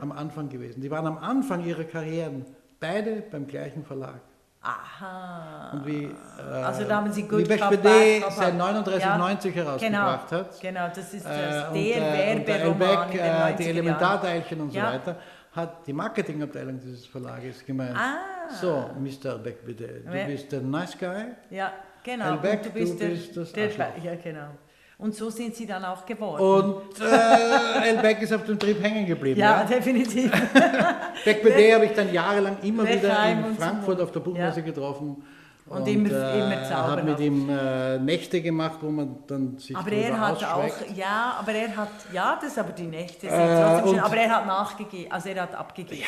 am 0.00 0.10
Anfang 0.10 0.48
gewesen. 0.48 0.80
Die 0.80 0.90
waren 0.90 1.06
am 1.06 1.18
Anfang 1.18 1.64
ihrer 1.64 1.84
Karrieren 1.84 2.44
beide 2.80 3.22
beim 3.30 3.46
gleichen 3.46 3.84
Verlag. 3.84 4.20
Aha. 4.64 5.70
Und 5.74 5.86
wie, 5.86 6.04
äh, 6.04 6.52
Also 6.64 6.84
da 6.84 6.96
haben 6.96 7.12
sie 7.12 7.22
wie 7.30 7.44
BD 7.44 7.56
Bad 7.58 8.22
Cop, 8.22 8.32
seit 8.32 8.54
ja. 8.54 8.72
3990 8.72 9.54
herausgebracht 9.54 10.28
genau, 10.30 10.38
hat. 10.40 10.60
Genau, 10.60 10.88
das 10.88 11.14
ist 11.14 11.26
Äh, 11.26 11.28
das, 11.28 11.68
und, 11.68 11.76
äh, 11.76 12.34
und 12.34 12.48
äh, 12.48 12.64
90er 12.64 13.56
die. 13.56 13.64
Elementarteilchen 13.68 14.60
und 14.62 14.70
so 14.70 14.78
Ja. 14.78 14.92
weiter, 14.94 15.16
hat 15.52 15.86
die 15.86 15.92
Marketingabteilung 15.92 16.80
dieses 16.80 17.04
Verlages 17.06 17.64
gemeint. 17.64 17.94
Ah. 17.96 18.48
So, 18.60 18.90
Mr. 18.98 19.36
Beck 19.38 19.64
BD, 19.66 20.00
du 20.00 20.16
Ja. 20.16 20.24
bist 20.24 20.50
der 20.50 20.60
Nice 20.62 20.96
Guy. 20.98 21.26
Ja, 21.50 21.72
genau. 22.02 22.32
El 22.32 22.36
Beck, 22.38 22.60
und 22.60 22.66
du 22.66 22.70
bist, 22.70 22.94
du 22.94 22.98
der, 22.98 23.08
bist 23.08 23.36
das 23.36 23.52
der. 23.52 23.68
Ja, 24.02 24.14
genau. 24.22 24.48
Und 24.96 25.14
so 25.14 25.28
sind 25.28 25.54
sie 25.56 25.66
dann 25.66 25.84
auch 25.84 26.06
geworden. 26.06 26.74
Und 26.74 27.00
äh, 27.00 27.88
El 27.88 27.98
Beck 27.98 28.22
ist 28.22 28.32
auf 28.32 28.44
dem 28.44 28.58
Trip 28.58 28.80
hängen 28.82 29.06
geblieben. 29.06 29.40
ja, 29.40 29.60
ja? 29.60 29.64
definitiv. 29.64 30.30
Beck 31.24 31.42
habe 31.74 31.86
ich 31.86 31.92
dann 31.92 32.12
jahrelang 32.12 32.58
immer 32.62 32.84
wieder 32.84 33.08
und 33.08 33.50
in. 33.50 33.56
Frankfurt 33.56 34.00
auf 34.00 34.12
der 34.12 34.20
Buchmesse 34.20 34.60
Ja. 34.60 34.66
getroffen. 34.66 35.22
Und 35.66 35.88
immer- 35.88 36.10
immer 36.34 36.70
habe 36.70 37.02
mit 37.02 37.18
ihm 37.20 37.48
äh, 37.48 37.98
Nächte 37.98 38.42
gemacht, 38.42 38.78
wo 38.82 38.90
man 38.90 39.16
dann 39.26 39.56
sich 39.58 39.74
Aber 39.74 39.90
er 39.90 40.20
hat 40.20 40.44
auch, 40.44 40.68
ja, 40.94 41.36
aber 41.40 41.52
er 41.52 41.74
hat, 41.74 41.88
ja, 42.12 42.38
das 42.40 42.56
aber 42.58 42.72
die 42.72 42.82
Nächte 42.82 43.20
sind 43.28 43.30
Äh, 43.30 43.62
trotzdem 43.62 43.86
schön, 43.88 43.94
und- 43.98 44.04
aber 44.04 44.16
er 44.16 44.30
hat 44.30 44.46
nachgegeben, 44.46 45.10
also 45.10 45.28
er 45.30 45.42
hat 45.42 45.54
abgegeben. 45.54 46.02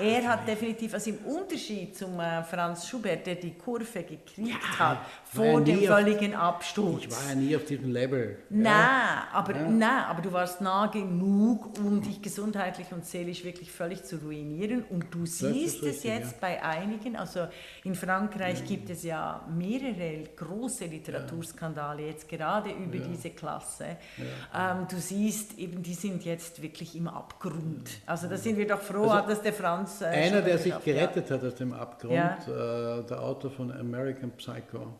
Er 0.00 0.28
hat 0.28 0.46
definitiv, 0.46 0.94
also 0.94 1.10
im 1.10 1.18
Unterschied 1.18 1.96
zum 1.96 2.18
äh, 2.20 2.42
Franz 2.44 2.86
Schubert, 2.88 3.26
der 3.26 3.36
die 3.36 3.54
Kurve 3.54 4.02
gekriegt 4.02 4.78
hat, 4.78 4.98
ja 4.98 5.06
vor 5.34 5.60
dem 5.62 5.82
völligen 5.82 6.34
Absturz. 6.34 7.04
Ich 7.04 7.10
war 7.10 7.28
ja 7.30 7.34
nie 7.34 7.56
auf 7.56 7.64
diesem 7.64 7.90
Level. 7.90 8.38
Nein, 8.50 9.22
aber, 9.32 9.54
nein, 9.54 10.04
aber 10.04 10.20
du 10.20 10.32
warst 10.32 10.60
nah 10.60 10.86
genug, 10.86 11.78
um 11.78 12.02
dich 12.02 12.20
gesundheitlich 12.20 12.88
und 12.92 13.06
seelisch 13.06 13.42
wirklich 13.44 13.72
völlig 13.72 14.04
zu 14.04 14.16
ruinieren. 14.16 14.84
Und 14.90 15.06
du 15.14 15.24
siehst 15.24 15.82
es 15.82 16.02
jetzt 16.02 16.40
bei 16.40 16.62
einigen, 16.62 17.16
also 17.16 17.46
in 17.84 17.94
Frankreich 17.94 18.64
gibt 18.66 18.90
es 18.90 19.04
ja 19.04 19.46
mehrere 19.56 20.24
große 20.36 20.84
Literaturskandale, 20.84 22.06
jetzt 22.06 22.28
gerade 22.28 22.70
über 22.70 22.98
diese 22.98 23.30
Klasse. 23.30 23.96
Ähm, 24.54 24.86
du 24.90 24.96
siehst 24.98 25.58
eben, 25.58 25.82
die 25.82 25.94
sind 25.94 26.24
jetzt 26.24 26.60
wirklich 26.60 26.94
im 26.94 27.08
Abgrund. 27.08 27.88
Also 28.04 28.28
da 28.28 28.36
sind 28.36 28.58
wir 28.58 28.66
doch 28.66 28.80
froh, 28.80 29.08
Also 29.08 29.28
dass 29.28 29.42
der 29.42 29.52
Franz... 29.52 29.81
Äh, 30.00 30.04
Einer, 30.06 30.42
der 30.42 30.58
sich 30.58 30.66
geschafft, 30.66 30.86
ja. 30.86 30.94
gerettet 30.94 31.30
hat 31.30 31.44
aus 31.44 31.54
dem 31.54 31.72
Abgrund, 31.72 32.12
Ja. 32.14 32.36
äh, 32.98 33.02
der 33.04 33.20
Autor 33.20 33.50
von 33.50 33.72
American 33.72 34.30
Psycho. 34.32 34.94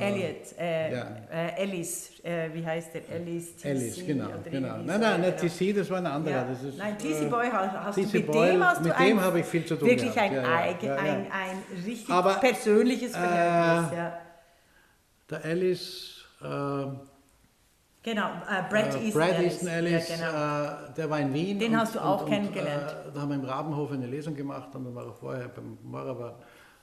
Elliot, 0.00 0.58
äh, 0.58 0.92
Ja. 0.92 1.06
äh, 1.32 1.62
Ellis, 1.62 2.10
äh, 2.24 2.52
wie 2.52 2.66
heißt 2.66 2.92
der? 2.94 3.08
Ellis, 3.08 3.54
TC 3.56 3.66
Alice, 3.66 4.04
genau. 4.04 4.24
genau. 4.26 4.36
irgendwie 4.38 4.60
Nein, 4.88 5.00
nein, 5.00 5.20
nicht 5.20 5.38
genau. 5.40 5.52
TC, 5.54 5.72
das 5.78 5.90
war 5.90 5.98
ein 5.98 6.06
anderer. 6.06 6.44
Das 6.44 6.60
ist, 6.64 6.76
Nein, 6.76 6.94
äh, 6.94 6.96
TC 6.96 7.30
Boy 7.30 7.46
hast, 7.52 7.96
du 7.96 8.00
mit 8.02 8.26
Boyle, 8.26 8.50
dem 8.52 8.64
hast 8.64 8.80
du 8.80 8.84
mit 8.88 8.96
ein, 8.96 9.06
dem 9.06 9.20
habe 9.20 9.38
ich 9.40 9.46
viel 9.46 9.64
zu 9.64 9.76
tun 9.76 9.86
Wirklich 9.88 10.12
gehabt. 10.12 10.32
ein, 10.32 10.76
ja. 10.82 10.96
Ein, 10.96 11.26
ein 11.30 11.84
richtig 11.86 12.10
Aber, 12.10 12.34
persönliches 12.34 13.12
äh, 13.12 13.18
Verhältnis. 13.18 14.12
Der 15.30 15.44
Alice, 15.44 16.24
äh, 16.42 16.46
Genau, 18.06 18.28
äh, 18.48 18.62
Brad 18.70 18.94
Äh, 18.94 18.98
Easton 19.06 19.20
Brad 19.20 19.32
Ellis. 19.32 19.52
Easton 19.54 19.68
Ellis, 19.68 20.08
Ja, 20.10 20.16
genau. 20.16 20.90
äh, 20.90 20.94
der 20.96 21.10
war 21.10 21.18
in 21.18 21.34
Wien. 21.34 21.58
Den 21.58 21.76
hast 21.76 21.96
du 21.96 21.98
auch 21.98 22.24
kennengelernt. 22.24 22.92
äh, 23.08 23.12
da 23.12 23.20
haben 23.20 23.30
wir 23.30 23.34
im 23.36 23.44
Rabenhof 23.44 23.90
eine 23.90 24.06
Lesung 24.06 24.36
gemacht 24.36 24.68
und 24.76 24.84
dann 24.84 24.94
war 24.94 25.06
er 25.06 25.12
vorher 25.12 25.48
beim 25.48 25.76
Morava 25.82 26.36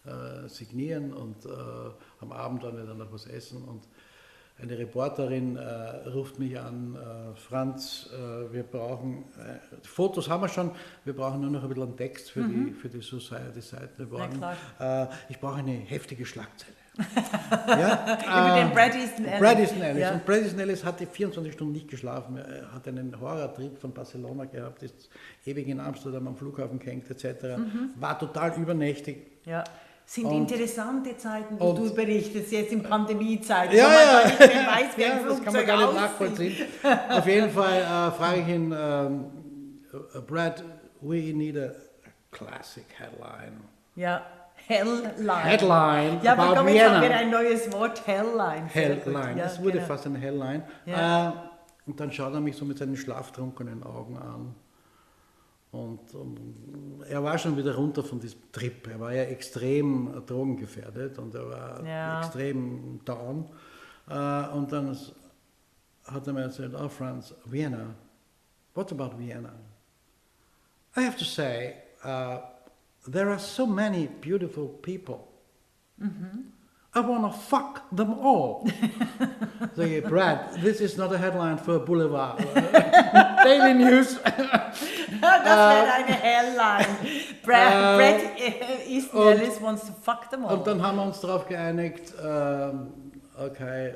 äh, 0.05 0.49
signieren 0.49 1.13
und 1.13 1.45
äh, 1.45 1.49
am 2.19 2.33
Abend 2.33 2.61
waren 2.63 2.75
wir 2.75 2.83
dann 2.83 2.97
noch 2.97 3.09
was 3.13 3.25
essen 3.27 3.63
und 3.63 3.87
eine 4.61 4.77
Reporterin 4.77 5.57
ruft 6.13 6.37
mich 6.37 6.57
an, 6.59 6.95
Franz, 7.35 8.07
wir 8.51 8.61
brauchen, 8.61 9.25
Fotos 9.81 10.29
haben 10.29 10.41
wir 10.43 10.47
schon, 10.47 10.69
wir 11.05 11.15
brauchen 11.15 11.41
nur 11.41 11.49
noch 11.49 11.63
ein 11.63 11.69
bisschen 11.69 11.97
Text 11.97 12.29
für 12.29 12.43
die, 12.43 12.71
für 12.71 12.87
die 12.87 13.01
Society-Seite. 13.01 13.89
Wir 13.97 14.05
brauchen, 14.05 14.37
Mhm. 14.37 14.43
äh, 14.79 15.07
ich 15.27 15.39
brauche 15.39 15.55
eine 15.55 15.71
heftige 15.71 16.23
Schlagzeile. 16.23 16.75
ja? 17.67 18.17
Über 18.23 18.55
den 18.59 18.71
äh, 18.71 18.73
Brad 18.73 18.95
Easton 18.95 19.25
Ellis. 19.25 19.71
Ellis. 19.81 19.99
Ja. 20.01 20.11
Und 20.11 20.59
Ellis 20.59 20.83
hatte 20.85 21.07
24 21.07 21.53
Stunden 21.53 21.73
nicht 21.73 21.87
geschlafen. 21.89 22.37
Er 22.37 22.71
hat 22.73 22.87
einen 22.87 23.19
Horrortrip 23.19 23.79
von 23.79 23.93
Barcelona 23.93 24.45
gehabt, 24.45 24.83
ist 24.83 25.09
ewig 25.45 25.67
in 25.67 25.79
Amsterdam 25.79 26.27
am 26.27 26.35
Flughafen 26.35 26.77
gehängt 26.79 27.09
etc. 27.09 27.57
Mhm. 27.57 27.89
War 27.99 28.17
total 28.19 28.53
übernächtig. 28.57 29.17
Ja. 29.45 29.63
Sind 30.05 30.25
Und- 30.25 30.51
interessante 30.51 31.15
Zeiten, 31.17 31.55
und- 31.55 31.77
du 31.77 31.93
berichtest, 31.95 32.51
jetzt 32.51 32.73
in 32.73 32.83
Pandemiezeiten, 32.83 33.75
Ja, 33.75 33.87
ja. 33.87 34.11
gar 34.21 34.25
nicht 34.25 34.39
mehr 34.39 34.49
weiß, 34.67 34.85
wie 34.97 35.01
Ja, 35.01 35.19
das 35.27 35.43
kann 35.43 35.53
man 35.53 35.65
gar 35.65 35.77
nicht 35.77 35.85
aussieht. 35.87 36.01
nachvollziehen. 36.01 36.55
Auf 37.09 37.25
jeden 37.27 37.49
Fall 37.49 37.77
äh, 37.79 38.11
frage 38.11 38.41
ich 38.41 38.47
ihn, 38.49 38.75
ähm, 38.77 39.25
äh, 40.13 40.19
Brad, 40.19 40.63
we 41.01 41.33
need 41.33 41.57
a 41.57 41.71
classic 42.31 42.85
headline. 42.97 43.61
Ja, 43.95 44.23
Hellline. 44.67 45.43
Headline 45.43 46.19
Ja, 46.23 46.33
aber 46.33 46.55
komm, 46.55 46.67
jetzt 46.69 47.01
Vienna. 47.01 47.15
ein 47.17 47.29
neues 47.29 47.71
Wort, 47.71 48.05
Hellline. 48.07 48.65
Hellline. 48.67 49.37
Ja, 49.37 49.45
es 49.45 49.59
wurde 49.59 49.73
genau. 49.73 49.85
fast 49.85 50.05
eine 50.05 50.19
Hellline. 50.19 50.63
Ja. 50.85 51.29
Äh, 51.29 51.33
und 51.89 51.99
dann 51.99 52.11
schaut 52.11 52.33
er 52.33 52.39
mich 52.39 52.55
so 52.55 52.63
mit 52.65 52.77
seinen 52.77 52.95
schlaftrunkenen 52.95 53.83
Augen 53.83 54.17
an. 54.17 54.55
Und, 55.71 56.13
und 56.13 57.03
er 57.09 57.23
war 57.23 57.37
schon 57.37 57.57
wieder 57.57 57.75
runter 57.75 58.03
von 58.03 58.19
diesem 58.19 58.39
Trip. 58.51 58.87
Er 58.87 58.99
war 58.99 59.11
ja 59.11 59.23
extrem 59.23 60.15
äh, 60.15 60.21
drogengefährdet 60.21 61.17
und 61.17 61.33
er 61.33 61.49
war 61.49 61.85
Ja. 61.85 62.19
extrem 62.19 62.99
down. 63.03 63.49
Äh, 64.07 64.47
und 64.53 64.71
dann 64.71 64.95
hat 66.05 66.27
er 66.27 66.33
mir 66.33 66.43
erzählt, 66.43 66.73
oh 66.75 66.87
Franz, 66.89 67.33
Vienna, 67.45 67.95
what 68.75 68.91
about 68.91 69.17
Vienna? 69.17 69.53
I 70.95 71.01
have 71.05 71.17
to 71.17 71.25
say, 71.25 71.73
uh, 72.05 72.37
there 73.07 73.29
are 73.29 73.39
so 73.39 73.65
many 73.65 74.07
beautiful 74.21 74.67
people. 74.67 75.27
Mm-hmm. 76.01 76.41
I 76.95 76.99
want 76.99 77.31
to 77.31 77.39
fuck 77.39 77.89
them 77.91 78.13
all. 78.13 78.69
Say, 79.75 79.99
Brad, 80.01 80.61
this 80.61 80.79
is 80.79 80.95
not 80.95 81.11
a 81.11 81.17
headline 81.17 81.57
for 81.57 81.79
Boulevard. 81.79 82.37
Daily 83.43 83.73
News. 83.73 84.19
That's 84.23 85.47
uh, 85.47 85.73
wäre 85.73 85.93
eine 85.93 86.13
Headline. 86.13 86.85
Brad, 87.43 87.73
Äh, 87.73 87.97
Brad 87.97 88.39
äh, 88.39 88.87
Easton 88.87 89.19
und- 89.19 89.27
Ellis 89.39 89.59
wants 89.59 89.87
to 89.87 89.93
fuck 89.93 90.29
them 90.29 90.45
all. 90.45 90.57
Und 90.57 90.67
dann 90.67 90.81
haben 90.83 90.97
wir 90.97 91.03
uns 91.03 91.19
darauf 91.19 91.47
geeinigt, 91.47 92.13
ähm, 92.23 92.29
um, 92.69 93.11
okay, 93.39 93.93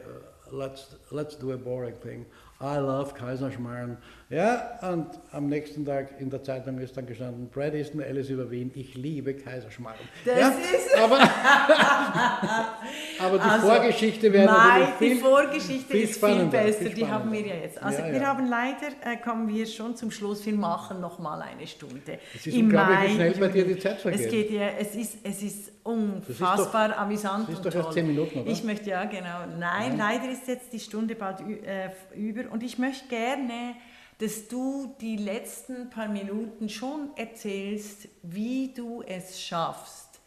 uh, 0.51 0.55
let's, 0.55 0.87
let's 1.11 1.37
do 1.37 1.51
a 1.53 1.57
boring 1.57 1.95
thing. 2.01 2.25
I 2.59 2.77
love 2.77 3.13
Kaiserschmarrn. 3.13 3.97
Ja, 4.29 4.77
und 4.81 5.07
am 5.31 5.47
nächsten 5.47 5.85
Tag 5.85 6.19
in 6.19 6.29
der 6.29 6.43
Zeitung 6.43 6.79
ist 6.79 6.97
dann 6.97 7.05
gestanden, 7.05 7.47
Brad 7.49 7.73
Easton 7.73 8.01
Ellis 8.01 8.29
über 8.29 8.51
Wien, 8.51 8.71
ich 8.75 8.93
liebe 8.95 9.33
Kaiserschmarrn. 9.33 9.95
Das 10.25 10.37
ja, 10.37 10.49
ist- 10.49 10.97
aber, 10.97 11.17
aber 13.19 13.37
die 13.37 13.43
Also, 13.43 13.67
Vorgeschichte 13.67 14.33
wäre 14.33 14.45
Nein, 14.47 14.81
natürlich 14.81 14.97
viel, 14.97 15.09
die 15.15 15.15
Vorgeschichte 15.21 15.91
viel 15.93 16.01
ist 16.03 16.19
viel 16.25 16.45
besser, 16.47 16.79
viel 16.79 16.93
die 16.93 17.07
haben 17.07 17.31
wir 17.31 17.39
ja 17.39 17.55
jetzt. 17.55 17.81
Also 17.81 17.99
Ja, 18.01 18.11
wir 18.11 18.19
ja. 18.19 18.27
haben 18.27 18.49
leider, 18.49 18.87
äh, 19.05 19.15
kommen 19.15 19.47
wir 19.47 19.65
schon 19.65 19.95
zum 19.95 20.11
Schluss, 20.11 20.45
wir 20.45 20.55
machen 20.55 20.99
noch 20.99 21.19
mal 21.19 21.41
eine 21.41 21.65
Stunde. 21.65 22.19
Es 22.35 22.45
ist 22.47 22.57
unglaublich, 22.57 22.99
wie 23.11 23.15
schnell 23.15 23.33
bei 23.35 23.47
dir 23.47 23.63
die 23.65 23.79
Zeit 23.79 24.01
vergeht. 24.01 24.19
Es 24.25 24.29
geht 24.29 24.51
ja, 24.51 24.67
es 24.77 24.93
ist, 24.93 25.19
es 25.23 25.41
ist 25.41 25.71
unfassbar 25.83 26.97
amüsant 26.97 27.47
das 27.47 27.53
ist 27.53 27.57
und 27.59 27.65
doch 27.67 27.75
erst 27.75 27.85
toll. 27.85 27.93
zehn 27.93 28.07
Minuten, 28.07 28.39
oder? 28.41 28.51
Ich 28.51 28.61
möchte, 28.65 28.89
ja 28.89 29.05
genau, 29.05 29.45
nein, 29.57 29.97
leider 29.97 30.29
ist 30.29 30.49
jetzt 30.49 30.73
die 30.73 30.81
Stunde 30.81 31.15
bald 31.15 31.39
äh, 31.39 31.91
über 32.13 32.51
und 32.51 32.61
ich 32.61 32.77
möchte 32.77 33.07
gerne, 33.07 33.75
dass 34.19 34.47
du 34.47 34.95
die 34.99 35.17
letzten 35.17 35.89
paar 35.89 36.07
Minuten 36.07 36.69
schon 36.69 37.09
erzählst, 37.15 38.07
wie 38.23 38.73
du 38.73 39.03
es 39.03 39.41
schaffst, 39.41 40.19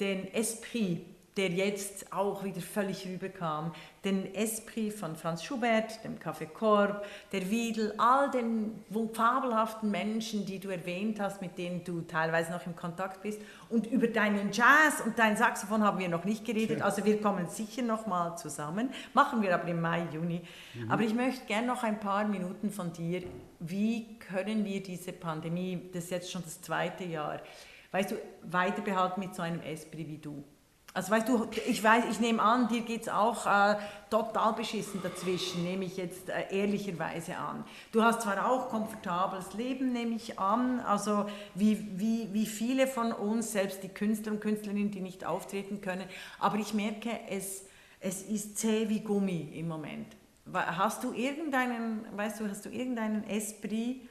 den 0.00 0.32
Esprit 0.34 1.06
der 1.36 1.48
jetzt 1.48 2.12
auch 2.12 2.44
wieder 2.44 2.60
völlig 2.60 3.06
rüberkam. 3.06 3.72
Den 4.04 4.34
Esprit 4.34 4.92
von 4.92 5.16
Franz 5.16 5.42
Schubert, 5.42 6.04
dem 6.04 6.18
Café 6.18 6.46
Korb, 6.46 7.06
der 7.30 7.48
Wiedel, 7.50 7.94
all 7.96 8.30
den 8.30 8.84
fabelhaften 9.14 9.90
Menschen, 9.90 10.44
die 10.44 10.58
du 10.58 10.68
erwähnt 10.68 11.20
hast, 11.20 11.40
mit 11.40 11.56
denen 11.56 11.84
du 11.84 12.02
teilweise 12.02 12.52
noch 12.52 12.66
im 12.66 12.76
Kontakt 12.76 13.22
bist. 13.22 13.40
Und 13.70 13.86
über 13.86 14.08
deinen 14.08 14.52
Jazz 14.52 15.02
und 15.04 15.18
dein 15.18 15.36
Saxophon 15.36 15.82
haben 15.82 15.98
wir 15.98 16.08
noch 16.10 16.24
nicht 16.24 16.44
geredet. 16.44 16.78
Schön. 16.78 16.82
Also 16.82 17.04
wir 17.04 17.20
kommen 17.20 17.48
sicher 17.48 17.82
noch 17.82 18.06
mal 18.06 18.36
zusammen. 18.36 18.90
Machen 19.14 19.40
wir 19.40 19.54
aber 19.54 19.68
im 19.68 19.80
Mai, 19.80 20.06
Juni. 20.12 20.42
Mhm. 20.74 20.90
Aber 20.90 21.02
ich 21.02 21.14
möchte 21.14 21.46
gerne 21.46 21.66
noch 21.66 21.82
ein 21.82 21.98
paar 21.98 22.26
Minuten 22.26 22.70
von 22.70 22.92
dir. 22.92 23.22
Wie 23.58 24.18
können 24.18 24.64
wir 24.66 24.82
diese 24.82 25.12
Pandemie, 25.12 25.88
das 25.94 26.04
ist 26.04 26.10
jetzt 26.10 26.30
schon 26.30 26.42
das 26.42 26.60
zweite 26.60 27.04
Jahr, 27.04 27.40
weißt 27.92 28.10
du, 28.10 28.16
weiter 28.42 28.82
behalten 28.82 29.20
mit 29.20 29.34
so 29.34 29.40
einem 29.40 29.60
Esprit 29.60 30.08
wie 30.08 30.18
du? 30.18 30.44
Also 30.94 31.10
weißt 31.10 31.26
du, 31.26 31.48
ich 31.66 31.82
weiß, 31.82 32.04
ich 32.10 32.20
nehme 32.20 32.42
an, 32.42 32.68
dir 32.68 32.82
geht 32.82 33.02
es 33.02 33.08
auch 33.08 33.46
äh, 33.46 33.76
total 34.10 34.52
beschissen 34.52 35.00
dazwischen, 35.02 35.64
nehme 35.64 35.86
ich 35.86 35.96
jetzt 35.96 36.28
äh, 36.28 36.54
ehrlicherweise 36.54 37.38
an. 37.38 37.64
Du 37.92 38.02
hast 38.02 38.22
zwar 38.22 38.50
auch 38.50 38.68
komfortables 38.68 39.54
Leben, 39.54 39.92
nehme 39.92 40.14
ich 40.16 40.38
an, 40.38 40.80
also 40.80 41.24
wie, 41.54 41.98
wie, 41.98 42.28
wie 42.34 42.44
viele 42.44 42.86
von 42.86 43.10
uns, 43.12 43.52
selbst 43.52 43.82
die 43.82 43.88
Künstler 43.88 44.32
und 44.32 44.40
Künstlerinnen, 44.42 44.90
die 44.90 45.00
nicht 45.00 45.24
auftreten 45.24 45.80
können, 45.80 46.04
aber 46.38 46.58
ich 46.58 46.74
merke, 46.74 47.08
es, 47.30 47.64
es 47.98 48.20
ist 48.20 48.58
zäh 48.58 48.90
wie 48.90 49.00
Gummi 49.00 49.50
im 49.54 49.68
Moment. 49.68 50.08
Hast 50.52 51.04
du 51.04 51.14
irgendeinen, 51.14 52.04
weißt 52.14 52.40
du, 52.40 52.48
hast 52.50 52.66
du 52.66 52.68
irgendeinen 52.68 53.24
Esprit, 53.24 54.08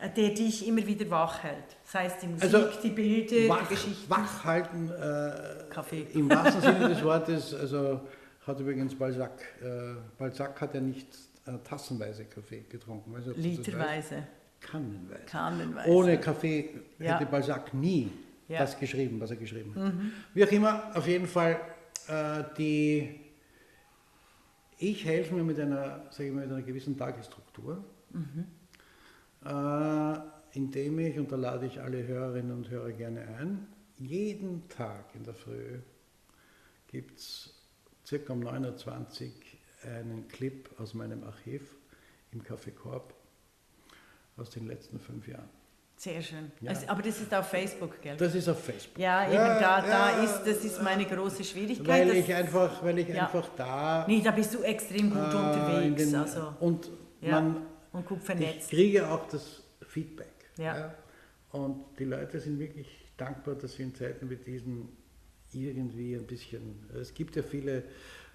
der 0.00 0.30
dich 0.30 0.66
immer 0.66 0.86
wieder 0.86 1.10
wach 1.10 1.42
hält. 1.42 1.76
Sei 1.84 2.06
es 2.06 2.18
die 2.18 2.28
Musik, 2.28 2.44
also, 2.44 2.68
die 2.82 2.90
Bilder, 2.90 3.48
wach, 3.48 3.66
die 3.66 3.74
Geschichten. 3.74 4.10
Wach 4.10 4.44
halten, 4.44 4.90
äh, 4.90 5.70
Kaffee. 5.70 6.06
im 6.14 6.30
wahrsten 6.30 6.60
Sinne 6.60 6.88
des 6.88 7.02
Wortes, 7.02 7.54
also 7.54 8.00
hat 8.46 8.60
übrigens 8.60 8.94
Balzac, 8.94 9.40
äh, 9.60 9.94
Balzac 10.16 10.60
hat 10.60 10.74
ja 10.74 10.80
nicht 10.80 11.08
äh, 11.46 11.52
tassenweise 11.64 12.24
Kaffee 12.26 12.64
getrunken. 12.68 13.12
Weißt 13.12 13.26
du, 13.26 13.32
Literweise. 13.32 14.26
Kannenweise. 14.60 15.22
Kannenweise. 15.26 15.90
Ohne 15.90 16.18
Kaffee 16.18 16.70
ja. 16.98 17.14
hätte 17.14 17.30
Balzac 17.30 17.74
nie 17.74 18.10
ja. 18.48 18.60
das 18.60 18.78
geschrieben, 18.78 19.20
was 19.20 19.30
er 19.30 19.36
geschrieben 19.36 19.74
hat. 19.74 19.94
Mhm. 19.94 20.12
Wie 20.34 20.44
auch 20.44 20.52
immer, 20.52 20.96
auf 20.96 21.06
jeden 21.06 21.26
Fall, 21.26 21.60
äh, 22.08 22.44
die, 22.56 23.20
ich 24.78 25.04
helfe 25.04 25.34
mir 25.34 25.42
mit 25.42 25.58
einer, 25.58 26.06
sage 26.10 26.28
ich 26.28 26.34
mal, 26.34 26.42
mit 26.42 26.52
einer 26.52 26.62
gewissen 26.62 26.96
Tagesstruktur. 26.96 27.84
Mhm 28.12 28.46
äh, 28.46 28.57
indem 30.52 30.98
ich, 30.98 31.18
und 31.18 31.30
da 31.32 31.36
lade 31.36 31.66
ich 31.66 31.80
alle 31.80 32.06
Hörerinnen 32.06 32.52
und 32.52 32.70
Hörer 32.70 32.92
gerne 32.92 33.26
ein, 33.38 33.66
jeden 33.96 34.68
Tag 34.68 35.14
in 35.14 35.24
der 35.24 35.34
Früh 35.34 35.80
gibt 36.86 37.18
es 37.18 37.54
circa 38.06 38.32
um 38.32 38.40
9.20 38.40 39.26
Uhr 39.26 39.32
einen 39.84 40.28
Clip 40.28 40.68
aus 40.78 40.94
meinem 40.94 41.24
Archiv 41.24 41.76
im 42.32 42.42
Café 42.42 42.72
Korb 42.72 43.14
aus 44.36 44.50
den 44.50 44.66
letzten 44.66 44.98
fünf 44.98 45.26
Jahren. 45.28 45.48
Sehr 45.96 46.22
schön. 46.22 46.52
Ja. 46.60 46.70
Also, 46.70 46.86
aber 46.86 47.02
das 47.02 47.20
ist 47.20 47.34
auf 47.34 47.48
Facebook, 47.48 48.00
gell? 48.00 48.16
Das 48.16 48.32
ist 48.32 48.48
auf 48.48 48.62
Facebook. 48.62 48.98
Ja, 48.98 49.24
eben 49.24 49.34
ja, 49.34 49.58
da, 49.58 49.80
da 49.80 50.10
ja, 50.10 50.22
ist, 50.22 50.42
das 50.44 50.64
ist 50.64 50.80
meine 50.80 51.04
große 51.04 51.42
Schwierigkeit. 51.42 51.88
Weil 51.88 52.10
ich 52.16 52.32
einfach, 52.32 52.84
weil 52.84 53.00
ich 53.00 53.20
einfach 53.20 53.48
da. 53.56 54.04
Nee, 54.06 54.22
da 54.22 54.30
bist 54.30 54.54
du 54.54 54.62
extrem 54.62 55.10
gut 55.10 55.18
äh, 55.18 55.36
unterwegs. 55.36 56.10
Den, 56.10 56.14
also. 56.14 56.54
Und 56.60 56.88
man 57.20 57.66
und 57.92 58.06
gut 58.06 58.22
vernetzt. 58.22 58.72
Ich 58.72 58.78
kriege 58.78 59.08
auch 59.08 59.28
das 59.28 59.62
Feedback. 59.86 60.50
Ja. 60.56 60.76
ja. 60.76 60.94
Und 61.52 61.84
die 61.98 62.04
Leute 62.04 62.40
sind 62.40 62.58
wirklich 62.58 62.86
dankbar, 63.16 63.54
dass 63.54 63.78
wir 63.78 63.86
in 63.86 63.94
Zeiten 63.94 64.28
wie 64.30 64.36
diesen 64.36 64.88
irgendwie 65.52 66.14
ein 66.14 66.26
bisschen, 66.26 66.84
es 67.00 67.14
gibt 67.14 67.36
ja 67.36 67.42
viele, 67.42 67.84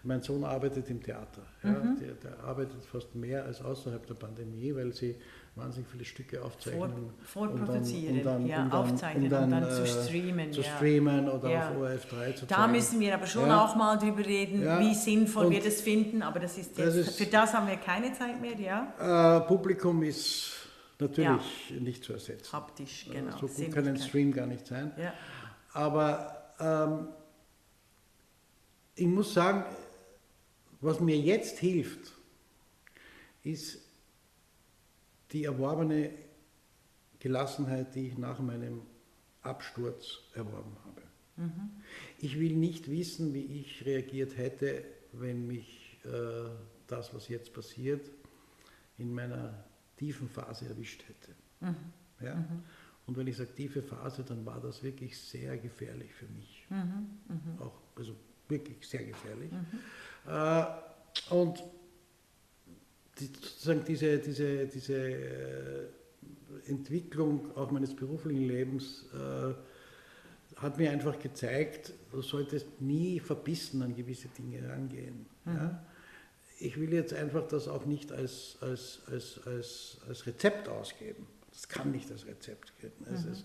mein 0.04 0.22
Sohn 0.22 0.43
arbeitet 0.43 0.89
im 0.89 1.01
Theater, 1.01 1.45
ja, 1.64 1.70
mhm. 1.70 1.99
der, 1.99 2.14
der, 2.16 2.39
arbeitet 2.43 2.84
fast 2.84 3.14
mehr 3.16 3.45
als 3.45 3.62
außerhalb 3.62 4.06
der 4.08 4.16
Pandemie, 4.16 4.74
weil 4.76 4.93
sie 4.93 5.16
wahnsinnig 5.56 5.89
viele 5.89 6.06
Stücke 6.06 6.43
aufzeichnen. 6.43 7.12
Vor, 7.24 7.47
vorproduzieren, 7.47 8.18
und 8.18 8.26
dann, 8.26 8.36
und 8.36 8.41
dann, 8.41 8.47
ja, 8.47 8.64
und 8.64 8.74
dann, 8.74 8.80
aufzeichnen 8.80 9.24
und 9.26 9.30
dann, 9.30 9.43
und 9.43 9.51
dann 9.51 9.72
zu 9.72 9.84
äh, 9.84 9.88
streamen. 9.88 10.54
Zu 10.54 10.64
streamen 10.64 11.30
oder 11.30 11.49
ja. 11.49 11.70
auf 11.70 11.78
ORF3 11.78 12.36
zu 12.36 12.45
Da 12.45 12.56
zeigen. 12.56 12.72
müssen 12.72 12.99
wir 12.99 13.14
aber 13.14 13.28
schon 13.28 13.47
ja. 13.47 13.64
auch 13.64 13.76
mal 13.76 13.97
drüber 13.97 14.26
reden, 14.26 14.62
wie 14.80 14.95
sinnvoll 14.95 15.49
wir 15.51 15.62
das 15.62 15.82
finden, 15.82 16.24
aber 16.24 16.39
das 16.39 16.58
ist, 16.58 16.78
jetzt, 16.78 16.80
das 16.80 16.95
ist 16.95 17.18
für 17.18 17.28
das 17.28 17.54
haben 17.54 17.68
wir 17.68 17.78
keine 17.78 18.14
Zeit 18.14 18.41
mehr, 18.41 18.60
ja? 18.60 19.38
Äh, 19.38 19.47
Publikum 19.47 20.01
ist 20.04 20.54
natürlich 20.99 21.72
nicht 21.80 22.04
zu 22.04 22.14
ersetzen. 22.14 22.51
Haptisch, 22.51 23.08
äh, 23.10 23.14
genau. 23.14 23.38
So 23.38 23.47
gut 23.47 23.72
kann 23.72 23.88
ein 23.88 23.97
Stream 23.97 24.32
gar 24.32 24.47
nicht 24.47 24.66
sein. 24.66 24.91
Aber 25.74 26.54
ähm, 26.60 27.08
ich 28.95 29.08
muss 29.08 29.34
sagen, 29.34 29.66
was 30.82 30.99
mir 30.99 31.18
jetzt 31.18 31.60
hilft, 31.60 32.14
ist 33.43 33.83
die 35.34 35.44
erworbene 35.46 36.12
Gelassenheit, 37.20 37.96
die 37.96 38.08
ich 38.10 38.18
nach 38.18 38.40
meinem 38.40 38.82
Absturz 39.42 40.20
erworben 40.36 40.76
habe. 40.86 41.02
Mhm. 41.36 41.72
Ich 42.20 42.40
will 42.40 42.54
nicht 42.56 42.90
wissen, 42.90 43.34
wie 43.34 43.62
ich 43.62 43.86
reagiert 43.86 44.38
hätte, 44.38 44.84
wenn 45.14 45.48
mich 45.48 45.98
äh, 46.06 46.50
das, 46.88 47.14
was 47.14 47.28
jetzt 47.28 47.54
passiert, 47.54 48.10
in 48.98 49.14
meiner 49.14 49.64
tiefen 49.98 50.30
Phase 50.30 50.68
erwischt 50.68 51.04
hätte. 51.08 51.36
Mhm. 51.62 51.76
Ja? 52.26 52.36
Mhm. 52.36 52.64
Und 53.06 53.18
wenn 53.18 53.28
ich 53.28 53.38
sage 53.38 53.54
tiefe 53.54 53.82
Phase, 53.82 54.24
dann 54.24 54.46
war 54.46 54.62
das 54.62 54.84
wirklich 54.84 55.18
sehr 55.18 55.58
gefährlich 55.58 56.14
für 56.14 56.28
mich. 56.28 56.66
Mhm. 56.70 57.10
mhm. 57.28 57.62
Auch, 57.62 57.80
also 57.96 58.16
wirklich 58.48 58.88
sehr 58.88 59.04
gefährlich. 59.04 59.52
Mhm. 59.52 60.32
Äh, 60.32 61.34
und 61.34 61.64
die, 63.20 63.26
sozusagen 63.26 63.84
diese, 63.86 64.20
diese, 64.20 64.68
diese 64.68 64.95
äh, 64.95 65.88
Entwicklung 66.66 67.55
auch 67.55 67.72
meines 67.72 67.95
beruflichen 67.95 68.47
Lebens 68.47 69.05
äh, 69.14 69.53
hat 70.55 70.78
mir 70.78 70.91
einfach 70.91 71.20
gezeigt, 71.20 71.93
du 72.11 72.22
solltest 72.22 72.82
nie 72.82 73.20
verbissen 73.20 73.82
an 73.82 73.95
gewisse 73.95 74.28
Dinge 74.30 74.68
rangehen. 74.70 75.26
Mhm. 75.45 75.55
Ja? 75.55 75.86
Ich 76.59 76.80
will 76.80 76.93
jetzt 76.93 77.14
einfach 77.14 77.47
das 77.47 77.68
auch 77.68 77.86
nicht 77.86 78.11
als, 78.11 78.57
als, 78.61 79.01
als, 79.07 79.41
als, 79.45 79.97
als 80.07 80.26
Rezept 80.26 80.70
ausgeben. 80.70 81.28
Das 81.51 81.68
kann 81.68 81.91
nicht 81.91 82.09
als 82.11 82.26
Rezept 82.26 82.74
gelten. 82.80 83.03
Mhm. 83.03 83.36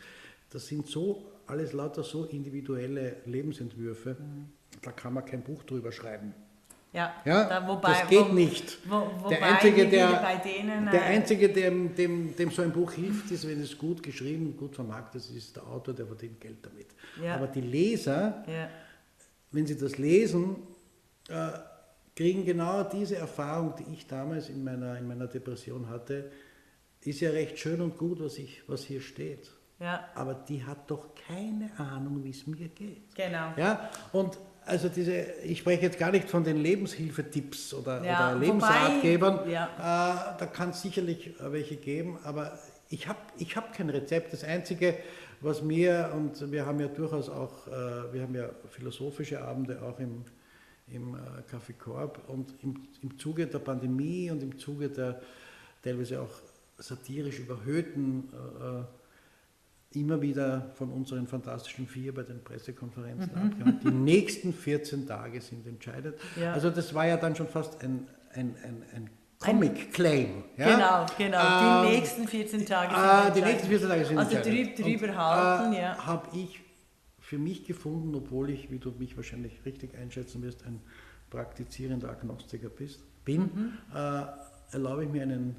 Das 0.51 0.67
sind 0.67 0.87
so 0.87 1.31
alles 1.47 1.73
lauter 1.73 2.03
so 2.03 2.25
individuelle 2.25 3.17
Lebensentwürfe, 3.25 4.17
mhm. 4.19 4.49
da 4.83 4.93
kann 4.93 5.15
man 5.15 5.25
kein 5.25 5.43
Buch 5.43 5.63
drüber 5.65 5.93
schreiben. 5.93 6.35
Ja, 6.93 7.15
ja 7.25 7.49
da, 7.49 7.69
wobei, 7.69 7.93
das 7.93 8.09
geht 8.09 8.31
wo, 8.31 8.33
nicht. 8.33 8.79
Wo, 8.89 9.29
der 9.29 9.43
Einzige, 9.43 9.89
der, 9.89 10.41
denen, 10.43 10.87
der 10.87 11.03
äh, 11.03 11.05
Einzige 11.05 11.49
dem, 11.51 11.95
dem, 11.95 12.35
dem 12.35 12.51
so 12.51 12.63
ein 12.63 12.73
Buch 12.73 12.93
hilft, 12.93 13.31
ist, 13.31 13.47
wenn 13.47 13.61
es 13.61 13.77
gut 13.77 14.03
geschrieben, 14.03 14.57
gut 14.57 14.75
vermarktet 14.75 15.21
ist, 15.21 15.37
ist 15.37 15.57
der 15.57 15.67
Autor, 15.67 15.95
der 15.95 16.07
verdient 16.07 16.41
Geld 16.41 16.65
damit. 16.65 16.87
Ja. 17.23 17.35
Aber 17.35 17.47
die 17.47 17.61
Leser, 17.61 18.43
ja. 18.47 18.69
wenn 19.53 19.67
sie 19.67 19.77
das 19.77 19.99
lesen, 19.99 20.57
äh, 21.29 21.51
kriegen 22.17 22.45
genau 22.45 22.83
diese 22.85 23.17
Erfahrung, 23.17 23.75
die 23.79 23.93
ich 23.93 24.07
damals 24.07 24.49
in 24.49 24.65
meiner, 24.65 24.97
in 24.97 25.07
meiner 25.07 25.27
Depression 25.27 25.89
hatte, 25.89 26.33
ist 27.03 27.21
ja 27.21 27.31
recht 27.31 27.59
schön 27.59 27.81
und 27.81 27.97
gut, 27.99 28.21
was, 28.21 28.39
ich, 28.39 28.63
was 28.67 28.85
hier 28.85 29.01
steht. 29.01 29.51
Ja. 29.79 30.09
Aber 30.15 30.35
die 30.35 30.65
hat 30.65 30.91
doch 30.91 31.15
keine 31.15 31.71
Ahnung, 31.79 32.25
wie 32.25 32.31
es 32.31 32.47
mir 32.47 32.69
geht. 32.69 33.15
Genau. 33.15 33.53
Ja? 33.57 33.91
Und 34.13 34.39
also 34.69 34.89
diese, 34.89 35.13
ich 35.45 35.59
spreche 35.59 35.83
jetzt 35.83 35.99
gar 35.99 36.13
nicht 36.13 36.29
von 36.29 36.45
den 36.45 36.59
Lebenshilfetipps 36.59 37.75
oder, 37.75 38.05
ja, 38.05 38.31
oder 38.31 38.39
Lebensratgebern. 38.39 39.41
Wobei, 39.41 39.51
ja. 39.51 40.35
äh, 40.35 40.39
da 40.39 40.47
kann 40.47 40.71
es 40.71 40.83
sicherlich 40.83 41.35
welche 41.41 41.77
geben, 41.77 42.19
aber 42.25 42.59
ich 42.91 43.09
habe 43.09 43.19
ich 43.39 43.57
hab 43.57 43.73
kein 43.73 43.91
Rezept. 43.91 44.33
Das 44.33 44.45
Einzige, 44.45 44.97
was 45.41 45.63
mir, 45.63 46.13
und 46.15 46.53
wir 46.53 46.67
haben 46.67 46.81
ja 46.81 46.89
durchaus 46.89 47.29
auch, 47.29 47.67
äh, 47.67 48.13
wir 48.13 48.23
haben 48.23 48.35
ja 48.35 48.51
philosophische 48.71 49.43
Abende 49.43 49.83
auch 49.83 49.99
im, 49.99 50.25
im 50.89 51.15
äh, 51.15 51.19
Café 51.51 51.73
Korb 51.79 52.21
und 52.29 52.55
im, 52.63 52.89
im 53.03 53.19
Zuge 53.19 53.47
der 53.47 53.59
Pandemie 53.59 54.31
und 54.31 54.43
im 54.43 54.59
Zuge 54.59 54.89
der 54.89 55.21
teilweise 55.83 56.21
auch 56.21 56.31
satirisch 56.79 57.39
überhöhten 57.39 58.29
äh, 58.33 58.98
immer 59.93 60.21
wieder 60.21 60.71
von 60.75 60.91
unseren 60.91 61.27
Fantastischen 61.27 61.87
Vier 61.87 62.15
bei 62.15 62.23
den 62.23 62.45
Pressekonferenzen 62.45 63.33
mhm. 63.35 63.51
abgehört. 63.51 63.83
Die 63.85 63.91
nächsten 63.91 64.53
14 64.53 65.07
Tage 65.07 65.41
sind 65.41 65.67
entscheidet. 65.67 66.19
Ja. 66.41 66.53
Also 66.53 66.71
das 66.71 66.93
war 66.95 67.07
ja 67.07 67.17
dann 67.17 67.35
schon 67.35 67.49
fast 67.49 67.83
ein, 67.83 68.07
ein, 68.35 68.55
ein, 68.63 68.83
ein 68.95 69.11
Comic-Claim. 69.39 70.45
Ja? 70.57 70.75
Genau, 70.75 71.07
genau. 71.17 71.85
Die 71.85 71.87
ähm, 71.87 71.95
nächsten 71.95 72.29
14 72.29 72.67
Tage 72.67 72.95
sind 72.95 73.37
äh, 73.37 73.41
Die 73.41 73.53
nächsten 73.53 73.69
14 73.69 73.89
Tage 73.89 74.05
sind 74.05 74.19
Also 74.19 74.37
drüber, 74.37 74.71
drüber 74.77 75.17
halten, 75.17 75.73
äh, 75.73 75.83
ja. 75.83 76.07
Habe 76.07 76.37
ich 76.37 76.61
für 77.21 77.39
mich 77.39 77.65
gefunden, 77.65 78.15
obwohl 78.15 78.51
ich, 78.51 78.71
wie 78.71 78.79
du 78.79 78.91
mich 78.91 79.17
wahrscheinlich 79.17 79.65
richtig 79.65 79.97
einschätzen 79.97 80.43
wirst, 80.43 80.65
ein 80.65 80.81
praktizierender 81.31 82.11
Agnostiker 82.11 82.69
bist, 82.69 83.03
bin, 83.25 83.43
mhm. 83.43 83.73
äh, 83.95 84.25
erlaube 84.73 85.05
ich 85.05 85.11
mir 85.11 85.23
einen 85.23 85.57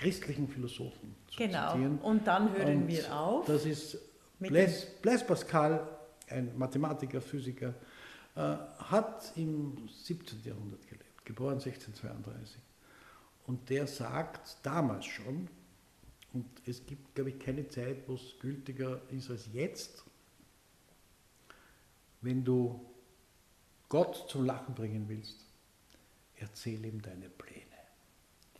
christlichen 0.00 0.48
Philosophen 0.48 1.14
zu 1.28 1.36
genau. 1.36 1.72
zitieren. 1.72 1.98
Und 1.98 2.26
dann 2.26 2.52
hören 2.56 2.82
Und 2.82 2.88
wir 2.88 3.14
auf. 3.14 3.46
Das 3.46 3.66
ist 3.66 3.98
Blaise, 4.38 4.86
Blaise 5.02 5.24
Pascal, 5.24 5.86
ein 6.28 6.56
Mathematiker, 6.56 7.20
Physiker, 7.20 7.74
äh, 8.34 8.40
hat 8.40 9.32
im 9.36 9.88
17. 9.88 10.42
Jahrhundert 10.44 10.86
gelebt, 10.86 11.24
geboren 11.24 11.54
1632. 11.54 12.58
Und 13.46 13.68
der 13.68 13.86
sagt 13.86 14.56
damals 14.62 15.04
schon, 15.04 15.48
und 16.32 16.46
es 16.64 16.86
gibt, 16.86 17.14
glaube 17.14 17.30
ich, 17.30 17.38
keine 17.38 17.68
Zeit, 17.68 18.08
wo 18.08 18.14
es 18.14 18.38
gültiger 18.40 19.02
ist 19.10 19.30
als 19.30 19.48
jetzt, 19.52 20.04
wenn 22.20 22.44
du 22.44 22.80
Gott 23.88 24.26
zum 24.28 24.44
Lachen 24.44 24.74
bringen 24.74 25.08
willst, 25.08 25.44
erzähl 26.36 26.84
ihm 26.84 27.02
deine 27.02 27.28
Pläne. 27.28 27.49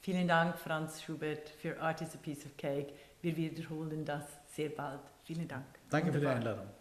Vielen 0.03 0.29
Dank, 0.29 0.59
Franz 0.59 1.03
Schubert, 1.03 1.51
für 1.51 1.79
Art 1.79 2.01
is 2.01 2.15
a 2.15 2.19
Piece 2.19 2.47
of 2.47 2.57
Cake. 2.57 2.95
Wir 3.21 3.37
wiederholen 3.37 4.03
das 4.05 4.25
sehr 4.47 4.71
bald. 4.71 5.01
Vielen 5.25 5.47
Dank. 5.47 5.67
Danke 5.91 6.09
Wunderbar. 6.09 6.37
für 6.37 6.41
die 6.41 6.49
Einladung. 6.49 6.80